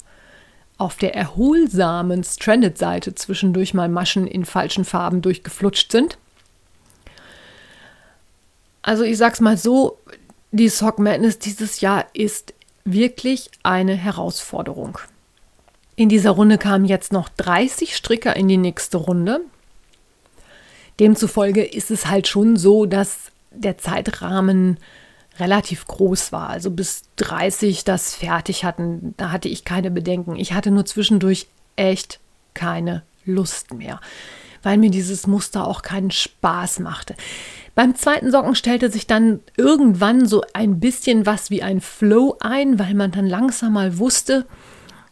auf 0.78 0.96
der 0.96 1.14
erholsamen 1.14 2.24
Stranded-Seite 2.24 3.14
zwischendurch 3.14 3.74
mal 3.74 3.88
Maschen 3.88 4.26
in 4.26 4.44
falschen 4.44 4.84
Farben 4.84 5.20
durchgeflutscht 5.20 5.92
sind. 5.92 6.16
Also 8.82 9.04
ich 9.04 9.18
sag's 9.18 9.40
mal 9.40 9.58
so, 9.58 9.98
die 10.52 10.70
Sock 10.70 10.98
Madness 10.98 11.38
dieses 11.38 11.82
Jahr 11.82 12.06
ist 12.14 12.54
wirklich 12.84 13.50
eine 13.62 13.94
Herausforderung. 13.94 14.98
In 16.00 16.08
dieser 16.08 16.30
Runde 16.30 16.56
kamen 16.56 16.86
jetzt 16.86 17.12
noch 17.12 17.28
30 17.28 17.94
Stricker 17.94 18.34
in 18.34 18.48
die 18.48 18.56
nächste 18.56 18.96
Runde. 18.96 19.42
Demzufolge 20.98 21.62
ist 21.62 21.90
es 21.90 22.06
halt 22.06 22.26
schon 22.26 22.56
so, 22.56 22.86
dass 22.86 23.30
der 23.50 23.76
Zeitrahmen 23.76 24.78
relativ 25.38 25.86
groß 25.86 26.32
war. 26.32 26.48
Also 26.48 26.70
bis 26.70 27.02
30 27.16 27.84
das 27.84 28.14
fertig 28.14 28.64
hatten, 28.64 29.12
da 29.18 29.30
hatte 29.30 29.50
ich 29.50 29.66
keine 29.66 29.90
Bedenken. 29.90 30.36
Ich 30.36 30.54
hatte 30.54 30.70
nur 30.70 30.86
zwischendurch 30.86 31.48
echt 31.76 32.18
keine 32.54 33.02
Lust 33.26 33.74
mehr, 33.74 34.00
weil 34.62 34.78
mir 34.78 34.90
dieses 34.90 35.26
Muster 35.26 35.66
auch 35.66 35.82
keinen 35.82 36.12
Spaß 36.12 36.78
machte. 36.78 37.14
Beim 37.74 37.94
zweiten 37.94 38.30
Socken 38.30 38.54
stellte 38.54 38.90
sich 38.90 39.06
dann 39.06 39.40
irgendwann 39.58 40.24
so 40.24 40.44
ein 40.54 40.80
bisschen 40.80 41.26
was 41.26 41.50
wie 41.50 41.62
ein 41.62 41.82
Flow 41.82 42.38
ein, 42.40 42.78
weil 42.78 42.94
man 42.94 43.10
dann 43.10 43.26
langsam 43.26 43.74
mal 43.74 43.98
wusste, 43.98 44.46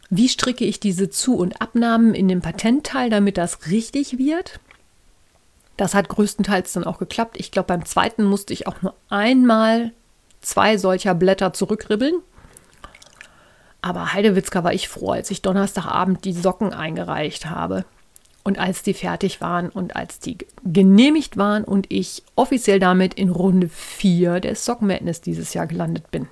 wie 0.09 0.29
stricke 0.29 0.65
ich 0.65 0.79
diese 0.79 1.09
Zu- 1.09 1.37
und 1.37 1.61
Abnahmen 1.61 2.13
in 2.13 2.27
dem 2.27 2.41
Patentteil, 2.41 3.09
damit 3.09 3.37
das 3.37 3.67
richtig 3.67 4.17
wird. 4.17 4.59
Das 5.77 5.93
hat 5.93 6.09
größtenteils 6.09 6.73
dann 6.73 6.83
auch 6.83 6.97
geklappt. 6.97 7.37
Ich 7.39 7.51
glaube, 7.51 7.67
beim 7.67 7.85
zweiten 7.85 8.23
musste 8.25 8.51
ich 8.53 8.67
auch 8.67 8.81
nur 8.81 8.95
einmal 9.09 9.91
zwei 10.41 10.77
solcher 10.77 11.13
Blätter 11.13 11.53
zurückribbeln. 11.53 12.15
Aber 13.81 14.11
Heidewitzka 14.13 14.63
war 14.63 14.73
ich 14.73 14.89
froh, 14.89 15.11
als 15.11 15.31
ich 15.31 15.41
Donnerstagabend 15.41 16.25
die 16.25 16.33
Socken 16.33 16.73
eingereicht 16.73 17.45
habe. 17.45 17.85
Und 18.43 18.57
als 18.57 18.83
die 18.83 18.93
fertig 18.93 19.41
waren 19.41 19.69
und 19.69 19.95
als 19.95 20.19
die 20.19 20.37
genehmigt 20.65 21.37
waren 21.37 21.63
und 21.63 21.85
ich 21.89 22.23
offiziell 22.35 22.79
damit 22.79 23.13
in 23.13 23.29
Runde 23.29 23.69
4 23.69 24.39
der 24.39 24.55
Sock 24.55 24.81
Madness 24.81 25.21
dieses 25.21 25.53
Jahr 25.53 25.67
gelandet 25.67 26.09
bin. 26.09 26.27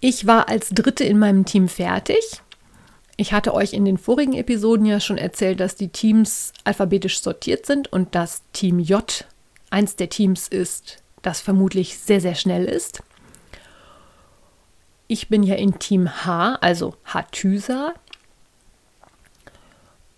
Ich 0.00 0.26
war 0.26 0.48
als 0.48 0.70
Dritte 0.70 1.04
in 1.04 1.18
meinem 1.18 1.44
Team 1.44 1.68
fertig. 1.68 2.40
Ich 3.16 3.32
hatte 3.32 3.52
euch 3.52 3.72
in 3.72 3.84
den 3.84 3.98
vorigen 3.98 4.34
Episoden 4.34 4.86
ja 4.86 5.00
schon 5.00 5.18
erzählt, 5.18 5.58
dass 5.58 5.74
die 5.74 5.88
Teams 5.88 6.52
alphabetisch 6.62 7.20
sortiert 7.20 7.66
sind 7.66 7.92
und 7.92 8.14
dass 8.14 8.42
Team 8.52 8.78
J 8.78 9.26
eins 9.70 9.96
der 9.96 10.08
Teams 10.08 10.46
ist, 10.46 11.02
das 11.22 11.40
vermutlich 11.40 11.98
sehr, 11.98 12.20
sehr 12.20 12.36
schnell 12.36 12.64
ist. 12.64 13.02
Ich 15.08 15.28
bin 15.28 15.42
ja 15.42 15.56
in 15.56 15.80
Team 15.80 16.08
H, 16.24 16.58
also 16.60 16.94
Hatüsa. 17.04 17.94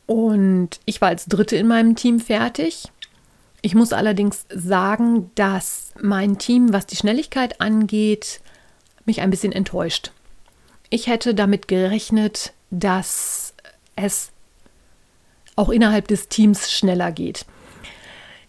Und 0.05 0.81
ich 0.85 1.01
war 1.01 1.09
als 1.09 1.26
Dritte 1.26 1.57
in 1.57 1.68
meinem 1.68 1.97
Team 1.97 2.20
fertig. 2.20 2.89
Ich 3.62 3.74
muss 3.74 3.93
allerdings 3.93 4.45
sagen, 4.53 5.31
dass 5.37 5.95
mein 6.01 6.39
Team, 6.39 6.72
was 6.72 6.87
die 6.87 6.97
Schnelligkeit 6.97 7.61
angeht, 7.61 8.41
mich 9.05 9.21
ein 9.21 9.31
bisschen 9.31 9.53
enttäuscht. 9.53 10.13
Ich 10.91 11.07
hätte 11.07 11.35
damit 11.35 11.69
gerechnet, 11.69 12.53
dass 12.71 13.55
es 13.97 14.31
auch 15.57 15.69
innerhalb 15.69 16.09
des 16.09 16.29
Teams 16.29 16.71
schneller 16.71 17.13
geht. 17.13 17.47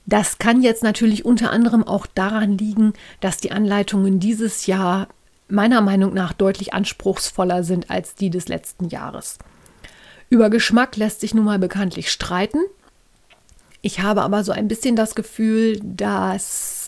Das 0.05 0.39
kann 0.39 0.63
jetzt 0.63 0.83
natürlich 0.83 1.25
unter 1.25 1.51
anderem 1.51 1.83
auch 1.83 2.05
daran 2.05 2.57
liegen, 2.57 2.93
dass 3.19 3.37
die 3.37 3.51
Anleitungen 3.51 4.19
dieses 4.19 4.65
Jahr 4.65 5.07
meiner 5.47 5.81
Meinung 5.81 6.13
nach 6.13 6.33
deutlich 6.33 6.73
anspruchsvoller 6.73 7.63
sind 7.63 7.89
als 7.89 8.15
die 8.15 8.29
des 8.29 8.47
letzten 8.47 8.89
Jahres. 8.89 9.37
Über 10.29 10.49
Geschmack 10.49 10.95
lässt 10.95 11.21
sich 11.21 11.33
nun 11.33 11.45
mal 11.45 11.59
bekanntlich 11.59 12.09
streiten. 12.09 12.59
Ich 13.81 13.99
habe 13.99 14.21
aber 14.21 14.43
so 14.43 14.51
ein 14.51 14.67
bisschen 14.67 14.95
das 14.95 15.13
Gefühl, 15.13 15.79
dass 15.83 16.80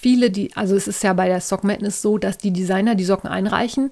viele, 0.00 0.30
die, 0.30 0.54
also 0.56 0.74
es 0.76 0.88
ist 0.88 1.02
ja 1.02 1.12
bei 1.12 1.28
der 1.28 1.40
Sock 1.40 1.64
Madness 1.64 2.02
so, 2.02 2.18
dass 2.18 2.38
die 2.38 2.52
Designer 2.52 2.94
die 2.94 3.04
Socken 3.04 3.28
einreichen 3.28 3.90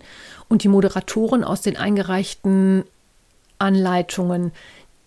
und 0.49 0.65
die 0.65 0.69
Moderatoren 0.69 1.45
aus 1.45 1.61
den 1.61 1.77
eingereichten 1.77 2.85
Anleitungen 3.59 4.53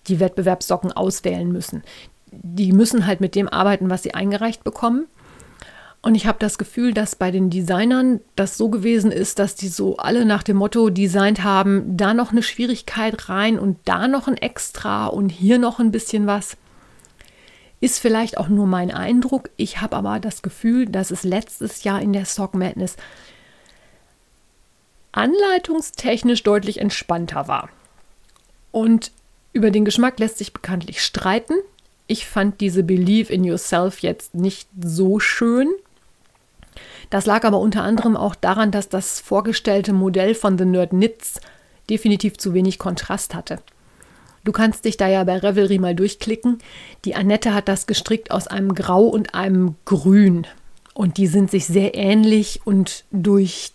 die 0.08 0.20
Wettbewerbssocken 0.20 0.92
auswählen 0.92 1.52
müssen 1.52 1.84
die 2.32 2.72
müssen 2.72 3.06
halt 3.06 3.22
mit 3.22 3.36
dem 3.36 3.50
arbeiten, 3.50 3.90
was 3.90 4.04
sie 4.04 4.14
eingereicht 4.14 4.64
bekommen. 4.64 5.08
Und 6.04 6.16
ich 6.16 6.26
habe 6.26 6.40
das 6.40 6.58
Gefühl, 6.58 6.94
dass 6.96 7.16
bei 7.16 7.30
den 7.30 7.52
Designern 7.52 8.22
das 8.36 8.58
so 8.58 8.70
gewesen 8.70 9.12
ist, 9.12 9.38
dass 9.38 9.54
die 9.54 9.68
so 9.68 9.98
alle 9.98 10.26
nach 10.26 10.42
dem 10.42 10.58
Motto 10.58 10.90
designt 10.90 11.44
haben, 11.44 11.96
da 11.96 12.16
noch 12.16 12.32
eine 12.32 12.42
Schwierigkeit 12.42 13.30
rein 13.30 13.60
und 13.60 13.78
da 13.86 14.08
noch 14.08 14.28
ein 14.28 14.38
Extra 14.38 15.08
und 15.08 15.30
hier 15.30 15.60
noch 15.60 15.80
ein 15.80 15.92
bisschen 15.92 16.26
was. 16.26 16.58
Ist 17.82 18.00
vielleicht 18.00 18.38
auch 18.38 18.48
nur 18.48 18.68
mein 18.68 18.92
Eindruck. 18.92 19.50
Ich 19.58 19.82
habe 19.82 19.98
aber 19.98 20.20
das 20.20 20.44
Gefühl, 20.44 20.86
dass 20.86 21.12
es 21.12 21.24
letztes 21.24 21.84
Jahr 21.84 22.02
in 22.02 22.14
der 22.14 22.26
Sock 22.26 22.54
Madness 22.54 22.96
anleitungstechnisch 25.12 26.44
deutlich 26.44 26.80
entspannter 26.80 27.48
war. 27.48 27.70
Und 28.72 29.12
über 29.52 29.72
den 29.72 29.84
Geschmack 29.84 30.20
lässt 30.20 30.38
sich 30.38 30.54
bekanntlich 30.54 31.04
streiten. 31.04 31.56
Ich 32.08 32.28
fand 32.28 32.62
diese 32.62 32.84
Believe 32.84 33.34
in 33.34 33.44
Yourself 33.44 34.00
jetzt 34.00 34.36
nicht 34.36 34.70
so 34.82 35.20
schön. 35.20 35.68
Das 37.10 37.26
lag 37.26 37.44
aber 37.44 37.60
unter 37.60 37.84
anderem 37.84 38.16
auch 38.16 38.36
daran, 38.36 38.72
dass 38.72 38.88
das 38.88 39.20
vorgestellte 39.20 39.92
Modell 39.92 40.36
von 40.36 40.58
The 40.58 40.66
Nerd 40.66 40.92
Knits 40.92 41.42
definitiv 41.90 42.38
zu 42.38 42.54
wenig 42.54 42.80
Kontrast 42.80 43.36
hatte. 43.36 43.60
Du 44.44 44.52
kannst 44.52 44.86
dich 44.86 44.98
da 44.98 45.08
ja 45.08 45.24
bei 45.24 45.38
Revelry 45.38 45.78
mal 45.78 45.96
durchklicken. 45.96 46.60
Die 47.06 47.16
Annette 47.16 47.54
hat 47.54 47.68
das 47.68 47.88
gestrickt 47.88 48.32
aus 48.32 48.48
einem 48.48 48.74
Grau 48.74 49.04
und 49.04 49.36
einem 49.36 49.76
Grün. 49.86 50.48
Und 50.94 51.18
die 51.18 51.28
sind 51.28 51.52
sich 51.52 51.66
sehr 51.66 51.96
ähnlich 51.96 52.62
und 52.66 53.06
durch 53.12 53.72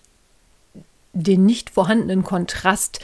den 1.13 1.47
nicht 1.47 1.71
vorhandenen 1.71 2.25
Kontrast 2.25 3.01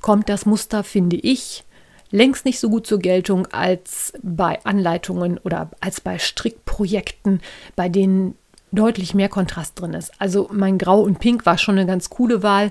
kommt 0.00 0.28
das 0.28 0.46
Muster, 0.46 0.84
finde 0.84 1.16
ich, 1.16 1.64
längst 2.10 2.44
nicht 2.44 2.60
so 2.60 2.70
gut 2.70 2.86
zur 2.86 2.98
Geltung 2.98 3.46
als 3.46 4.12
bei 4.22 4.58
Anleitungen 4.64 5.38
oder 5.38 5.70
als 5.80 6.00
bei 6.00 6.18
Strickprojekten, 6.18 7.40
bei 7.76 7.88
denen 7.88 8.36
deutlich 8.70 9.14
mehr 9.14 9.28
Kontrast 9.28 9.80
drin 9.80 9.94
ist. 9.94 10.12
Also 10.18 10.48
mein 10.52 10.78
Grau 10.78 11.00
und 11.00 11.20
Pink 11.20 11.44
war 11.46 11.58
schon 11.58 11.78
eine 11.78 11.86
ganz 11.86 12.10
coole 12.10 12.42
Wahl. 12.42 12.70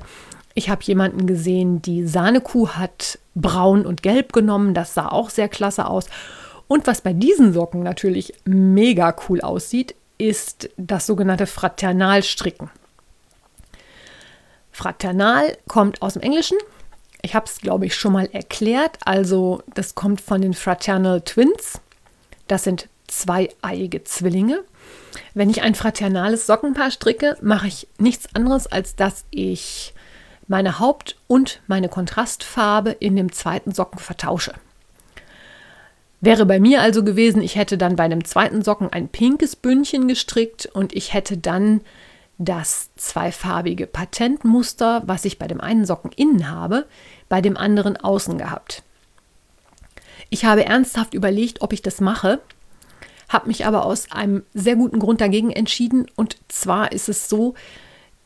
Ich 0.54 0.70
habe 0.70 0.84
jemanden 0.84 1.28
gesehen, 1.28 1.82
die 1.82 2.06
Sahnekuh 2.06 2.70
hat 2.70 3.20
braun 3.36 3.86
und 3.86 4.04
gelb 4.04 4.34
genommen. 4.34 4.74
Das 4.74 4.94
sah 4.94 5.08
auch 5.08 5.30
sehr 5.30 5.50
klasse 5.50 5.88
aus. 5.88 6.06
Und 6.68 6.88
was 6.88 7.02
bei 7.02 7.14
diesen 7.14 7.54
Socken 7.54 7.84
natürlich 7.84 8.34
mega 8.46 9.16
cool 9.28 9.42
aussieht, 9.42 9.96
ist 10.18 10.70
das 10.78 11.06
sogenannte 11.06 11.48
Fraternalstricken. 11.48 12.70
Fraternal 14.72 15.58
kommt 15.68 16.02
aus 16.02 16.14
dem 16.14 16.22
Englischen 16.22 16.58
ich 17.22 17.36
habe 17.36 17.46
es, 17.46 17.60
glaube 17.60 17.86
ich, 17.86 17.96
schon 17.96 18.14
mal 18.14 18.30
erklärt. 18.32 18.98
Also 19.06 19.62
das 19.74 19.96
kommt 19.96 20.22
von 20.22 20.42
den 20.42 20.54
Fraternal 20.54 21.22
Twins. 21.22 21.80
Das 22.48 22.64
sind 22.64 22.90
zweieiige 23.08 24.04
Zwillinge. 24.04 24.64
Wenn 25.34 25.50
ich 25.50 25.62
ein 25.62 25.76
fraternales 25.76 26.48
Sockenpaar 26.48 26.92
stricke, 26.92 27.38
mache 27.42 27.68
ich 27.68 27.88
nichts 27.98 28.34
anderes, 28.34 28.68
als 28.68 28.96
dass 28.96 29.26
ich 29.30 29.94
meine 30.52 30.80
Haupt- 30.80 31.16
und 31.28 31.62
meine 31.68 31.88
Kontrastfarbe 31.88 32.92
in 32.92 33.16
dem 33.16 33.32
zweiten 33.32 33.72
Socken 33.72 34.00
vertausche. 34.00 34.54
Wäre 36.20 36.46
bei 36.46 36.60
mir 36.60 36.82
also 36.82 37.04
gewesen, 37.04 37.42
ich 37.42 37.56
hätte 37.56 37.78
dann 37.78 37.96
bei 37.96 38.08
dem 38.10 38.26
zweiten 38.26 38.62
Socken 38.62 38.92
ein 38.92 39.08
pinkes 39.08 39.56
Bündchen 39.56 40.10
gestrickt 40.10 40.68
und 40.68 40.94
ich 40.94 41.14
hätte 41.14 41.38
dann 41.38 41.82
das 42.38 42.90
zweifarbige 42.98 43.88
Patentmuster, 43.88 45.04
was 45.06 45.24
ich 45.26 45.40
bei 45.40 45.48
dem 45.48 45.62
einen 45.62 45.86
Socken 45.86 46.12
innen 46.12 46.52
habe, 46.52 46.86
bei 47.30 47.42
dem 47.42 47.56
anderen 47.56 47.96
außen 47.96 48.38
gehabt. 48.38 48.84
Ich 50.30 50.44
habe 50.44 50.66
ernsthaft 50.66 51.14
überlegt, 51.14 51.62
ob 51.62 51.72
ich 51.72 51.82
das 51.82 52.02
mache, 52.02 52.42
habe 53.30 53.48
mich 53.48 53.66
aber 53.66 53.86
aus 53.86 54.12
einem 54.12 54.44
sehr 54.54 54.76
guten 54.76 55.00
Grund 55.00 55.22
dagegen 55.22 55.52
entschieden. 55.52 56.08
Und 56.18 56.36
zwar 56.50 56.92
ist 56.92 57.08
es 57.08 57.30
so, 57.30 57.54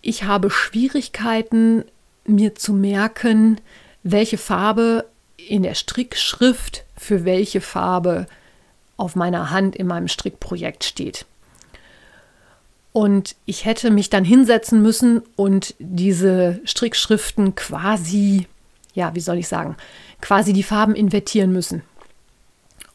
ich 0.01 0.23
habe 0.23 0.49
Schwierigkeiten, 0.49 1.85
mir 2.27 2.55
zu 2.55 2.73
merken, 2.73 3.59
welche 4.03 4.37
Farbe 4.37 5.05
in 5.37 5.63
der 5.63 5.75
Strickschrift 5.75 6.85
für 6.97 7.25
welche 7.25 7.61
Farbe 7.61 8.25
auf 8.97 9.15
meiner 9.15 9.51
Hand 9.51 9.75
in 9.75 9.87
meinem 9.87 10.07
Strickprojekt 10.07 10.83
steht. 10.83 11.25
Und 12.93 13.35
ich 13.45 13.65
hätte 13.65 13.91
mich 13.91 14.09
dann 14.09 14.23
hinsetzen 14.23 14.81
müssen 14.81 15.21
und 15.35 15.75
diese 15.79 16.61
Strickschriften 16.63 17.53
quasi, 17.53 18.47
ja, 18.93 19.13
wie 19.13 19.19
soll 19.19 19.37
ich 19.37 19.49
sagen, 19.49 19.75
quasi 20.21 20.53
die 20.53 20.63
Farben 20.63 20.95
invertieren 20.95 21.51
müssen 21.51 21.81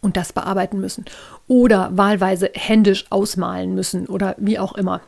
und 0.00 0.16
das 0.16 0.32
bearbeiten 0.32 0.80
müssen. 0.80 1.04
Oder 1.48 1.90
wahlweise 1.92 2.50
händisch 2.54 3.04
ausmalen 3.10 3.74
müssen 3.74 4.06
oder 4.06 4.34
wie 4.38 4.58
auch 4.58 4.72
immer. 4.72 5.02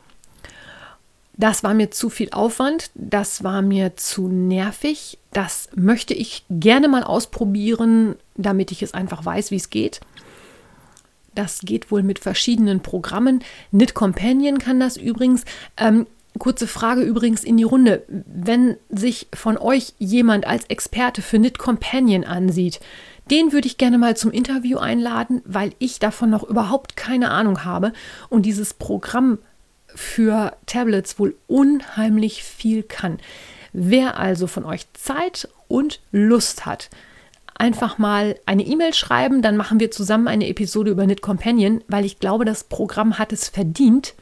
Das 1.35 1.65
war 1.65 1.73
mir 1.73 1.91
zu 1.91 2.11
viel 2.11 2.31
Aufwand, 2.31 2.91
das 2.95 3.43
war 3.43 3.63
mir 3.63 3.97
zu 3.97 4.29
nervig. 4.29 5.19
Das 5.33 5.71
möchte 5.75 6.13
ich 6.13 6.45
gerne 6.51 6.89
mal 6.89 7.03
ausprobieren, 7.03 8.17
damit 8.37 8.71
ich 8.71 8.83
es 8.83 8.93
einfach 8.93 9.25
weiß, 9.25 9.51
wie 9.51 9.57
es 9.57 9.71
geht. 9.71 10.01
Das 11.35 11.61
geht 11.61 11.91
wohl 11.91 12.03
mit 12.03 12.19
verschiedenen 12.19 12.81
Programmen. 12.81 13.43
Knit 13.71 13.95
Companion 13.95 14.59
kann 14.59 14.79
das 14.79 14.99
übrigens. 14.99 15.45
Ähm, 15.79 16.07
kurze 16.39 16.67
Frage 16.67 17.03
übrigens 17.03 17.45
in 17.45 17.57
die 17.57 17.63
Runde. 17.63 18.03
Wenn 18.09 18.77
sich 18.91 19.29
von 19.35 19.57
euch 19.57 19.95
jemand 19.99 20.47
als 20.47 20.67
Experte 20.67 21.23
für 21.23 21.39
Knit 21.39 21.59
Companion 21.59 22.25
ansieht, 22.25 22.81
den 23.31 23.53
würde 23.53 23.67
ich 23.67 23.79
gerne 23.79 23.99
mal 23.99 24.17
zum 24.17 24.33
Interview 24.33 24.79
einladen, 24.79 25.41
weil 25.47 25.73
ich 25.79 25.99
davon 25.99 26.29
noch 26.29 26.43
überhaupt 26.43 26.97
keine 26.97 27.31
Ahnung 27.31 27.65
habe 27.65 27.93
und 28.29 28.45
dieses 28.45 28.75
Programm 28.75 29.39
für 29.95 30.57
Tablets 30.67 31.19
wohl 31.19 31.37
unheimlich 31.47 32.43
viel 32.43 32.83
kann. 32.83 33.19
Wer 33.73 34.19
also 34.19 34.47
von 34.47 34.65
euch 34.65 34.87
Zeit 34.93 35.49
und 35.69 36.01
Lust 36.11 36.67
hat, 36.67 36.91
einfach 37.55 37.99
mal 37.99 38.37
eine 38.45 38.65
E-Mail 38.65 38.93
schreiben, 38.93 39.41
dann 39.41 39.57
machen 39.57 39.81
wir 39.81 39.91
zusammen 39.91 40.29
eine 40.29 40.49
Episode 40.49 40.91
über 40.91 41.05
Knit 41.05 41.23
Companion, 41.23 41.83
weil 41.89 42.05
ich 42.05 42.19
glaube, 42.19 42.45
das 42.45 42.65
Programm 42.65 43.19
hat 43.19 43.33
es 43.33 43.49
verdient. 43.49 44.15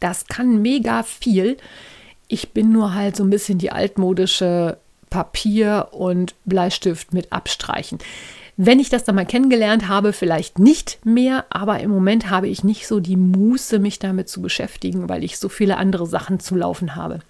Das 0.00 0.26
kann 0.26 0.62
mega 0.62 1.02
viel. 1.02 1.56
Ich 2.28 2.52
bin 2.52 2.72
nur 2.72 2.94
halt 2.94 3.16
so 3.16 3.24
ein 3.24 3.30
bisschen 3.30 3.58
die 3.58 3.72
altmodische 3.72 4.78
Papier 5.10 5.88
und 5.92 6.34
Bleistift 6.44 7.12
mit 7.12 7.32
Abstreichen. 7.32 7.98
Wenn 8.56 8.78
ich 8.78 8.88
das 8.88 9.04
dann 9.04 9.16
mal 9.16 9.26
kennengelernt 9.26 9.88
habe, 9.88 10.12
vielleicht 10.12 10.58
nicht 10.58 11.04
mehr, 11.04 11.44
aber 11.50 11.80
im 11.80 11.90
Moment 11.90 12.30
habe 12.30 12.48
ich 12.48 12.62
nicht 12.62 12.86
so 12.86 13.00
die 13.00 13.16
Muße, 13.16 13.80
mich 13.80 13.98
damit 13.98 14.28
zu 14.28 14.40
beschäftigen, 14.40 15.08
weil 15.08 15.24
ich 15.24 15.38
so 15.38 15.48
viele 15.48 15.76
andere 15.76 16.06
Sachen 16.06 16.38
zu 16.38 16.54
laufen 16.54 16.94
habe. 16.94 17.20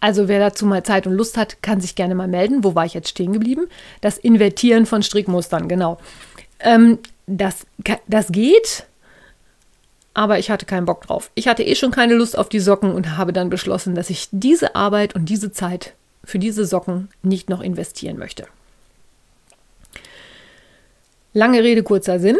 Also 0.00 0.28
wer 0.28 0.38
dazu 0.38 0.66
mal 0.66 0.82
Zeit 0.82 1.06
und 1.06 1.14
Lust 1.14 1.36
hat, 1.36 1.62
kann 1.62 1.80
sich 1.80 1.94
gerne 1.94 2.14
mal 2.14 2.28
melden. 2.28 2.62
Wo 2.62 2.74
war 2.74 2.84
ich 2.84 2.94
jetzt 2.94 3.08
stehen 3.08 3.32
geblieben? 3.32 3.66
Das 4.00 4.18
Invertieren 4.18 4.86
von 4.86 5.02
Strickmustern, 5.02 5.66
genau. 5.66 5.98
Ähm, 6.60 6.98
das, 7.26 7.66
das 8.06 8.30
geht, 8.30 8.84
aber 10.12 10.38
ich 10.38 10.50
hatte 10.50 10.66
keinen 10.66 10.84
Bock 10.84 11.06
drauf. 11.06 11.30
Ich 11.34 11.48
hatte 11.48 11.64
eh 11.64 11.74
schon 11.74 11.90
keine 11.90 12.14
Lust 12.14 12.38
auf 12.38 12.48
die 12.48 12.60
Socken 12.60 12.92
und 12.92 13.16
habe 13.16 13.32
dann 13.32 13.50
beschlossen, 13.50 13.94
dass 13.94 14.10
ich 14.10 14.28
diese 14.30 14.76
Arbeit 14.76 15.14
und 15.14 15.28
diese 15.28 15.52
Zeit 15.52 15.94
für 16.22 16.38
diese 16.38 16.64
Socken 16.64 17.08
nicht 17.22 17.50
noch 17.50 17.60
investieren 17.60 18.18
möchte. 18.18 18.46
Lange 21.36 21.64
Rede, 21.64 21.82
kurzer 21.82 22.20
Sinn. 22.20 22.38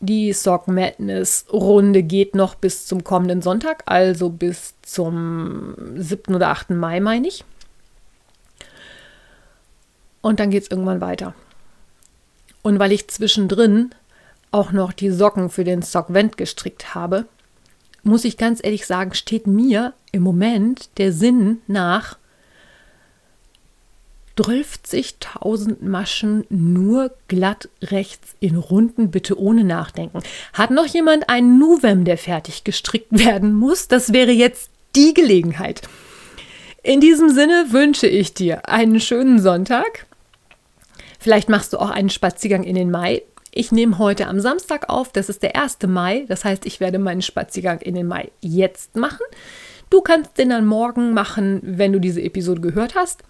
Die 0.00 0.32
Sock 0.32 0.68
Madness 0.68 1.44
Runde 1.52 2.02
geht 2.02 2.34
noch 2.34 2.54
bis 2.54 2.86
zum 2.86 3.04
kommenden 3.04 3.42
Sonntag, 3.42 3.82
also 3.84 4.30
bis 4.30 4.74
zum 4.80 5.74
7. 5.94 6.34
oder 6.34 6.48
8. 6.48 6.70
Mai, 6.70 7.00
meine 7.00 7.28
ich. 7.28 7.44
Und 10.22 10.40
dann 10.40 10.50
geht 10.50 10.62
es 10.62 10.70
irgendwann 10.70 11.02
weiter. 11.02 11.34
Und 12.62 12.78
weil 12.78 12.92
ich 12.92 13.08
zwischendrin 13.08 13.90
auch 14.50 14.72
noch 14.72 14.94
die 14.94 15.10
Socken 15.10 15.50
für 15.50 15.64
den 15.64 15.82
Sockvent 15.82 16.38
gestrickt 16.38 16.94
habe, 16.94 17.26
muss 18.02 18.24
ich 18.24 18.38
ganz 18.38 18.60
ehrlich 18.62 18.86
sagen, 18.86 19.12
steht 19.12 19.46
mir 19.46 19.92
im 20.10 20.22
Moment 20.22 20.88
der 20.96 21.12
Sinn 21.12 21.60
nach, 21.66 22.16
12.000 24.36 25.76
Maschen 25.84 26.44
nur 26.48 27.12
glatt 27.28 27.68
rechts 27.82 28.34
in 28.40 28.56
Runden, 28.56 29.10
bitte 29.10 29.38
ohne 29.38 29.62
Nachdenken. 29.62 30.20
Hat 30.52 30.70
noch 30.70 30.86
jemand 30.86 31.28
einen 31.28 31.58
Nuvem, 31.58 32.04
der 32.04 32.18
fertig 32.18 32.64
gestrickt 32.64 33.12
werden 33.12 33.54
muss? 33.54 33.86
Das 33.86 34.12
wäre 34.12 34.32
jetzt 34.32 34.70
die 34.96 35.14
Gelegenheit. 35.14 35.82
In 36.82 37.00
diesem 37.00 37.30
Sinne 37.30 37.66
wünsche 37.70 38.06
ich 38.06 38.34
dir 38.34 38.68
einen 38.68 39.00
schönen 39.00 39.40
Sonntag. 39.40 40.06
Vielleicht 41.18 41.48
machst 41.48 41.72
du 41.72 41.78
auch 41.78 41.90
einen 41.90 42.10
Spaziergang 42.10 42.64
in 42.64 42.74
den 42.74 42.90
Mai. 42.90 43.22
Ich 43.52 43.70
nehme 43.70 43.98
heute 43.98 44.26
am 44.26 44.40
Samstag 44.40 44.88
auf, 44.88 45.12
das 45.12 45.28
ist 45.28 45.42
der 45.42 45.56
1. 45.56 45.78
Mai. 45.86 46.26
Das 46.28 46.44
heißt, 46.44 46.66
ich 46.66 46.80
werde 46.80 46.98
meinen 46.98 47.22
Spaziergang 47.22 47.80
in 47.80 47.94
den 47.94 48.08
Mai 48.08 48.30
jetzt 48.40 48.96
machen. 48.96 49.24
Du 49.90 50.00
kannst 50.00 50.36
den 50.38 50.50
dann 50.50 50.66
morgen 50.66 51.14
machen, 51.14 51.60
wenn 51.62 51.92
du 51.92 52.00
diese 52.00 52.20
Episode 52.20 52.60
gehört 52.60 52.96
hast. 52.96 53.22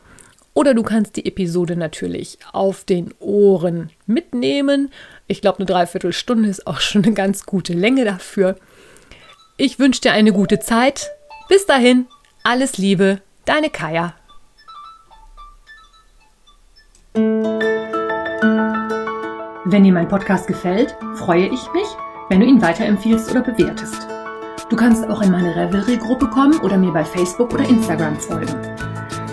Oder 0.55 0.73
du 0.73 0.85
kannst 0.85 1.17
die 1.17 1.27
Episode 1.27 1.77
natürlich 1.77 2.39
auf 2.53 2.85
den 2.85 3.13
Ohren 3.19 3.91
mitnehmen. 4.07 4.91
Ich 5.27 5.41
glaube, 5.41 5.59
eine 5.59 5.67
Dreiviertelstunde 5.67 6.49
ist 6.49 6.67
auch 6.69 6.81
schon 6.81 7.05
eine 7.05 7.15
ganz 7.15 7.45
gute 7.45 7.73
Länge 7.73 8.05
dafür. 8.05 8.57
Ich 9.57 9.81
wünsche 9.81 10.01
dir 10.01 10.13
eine 10.13 10.33
gute 10.33 10.61
Zeit. 10.61 11.11
Bis 11.49 11.67
dahin, 11.67 12.07
alles 12.45 12.79
Liebe, 12.79 13.21
deine 13.45 13.69
Kaya. 13.69 14.15
Wenn 19.67 19.83
dir 19.83 19.93
mein 19.93 20.09
Podcast 20.09 20.47
gefällt, 20.47 20.97
freue 21.15 21.47
ich 21.47 21.73
mich, 21.73 21.87
wenn 22.29 22.41
du 22.41 22.47
ihn 22.47 22.63
weiterempfiehlst 22.63 23.31
oder 23.31 23.43
bewertest. 23.43 24.07
Du 24.71 24.77
kannst 24.77 25.09
auch 25.09 25.21
in 25.21 25.31
meine 25.31 25.55
Revelry-Gruppe 25.55 26.29
kommen 26.29 26.59
oder 26.61 26.77
mir 26.77 26.93
bei 26.93 27.05
Facebook 27.05 27.53
oder 27.53 27.69
Instagram 27.69 28.17
folgen. 28.17 28.93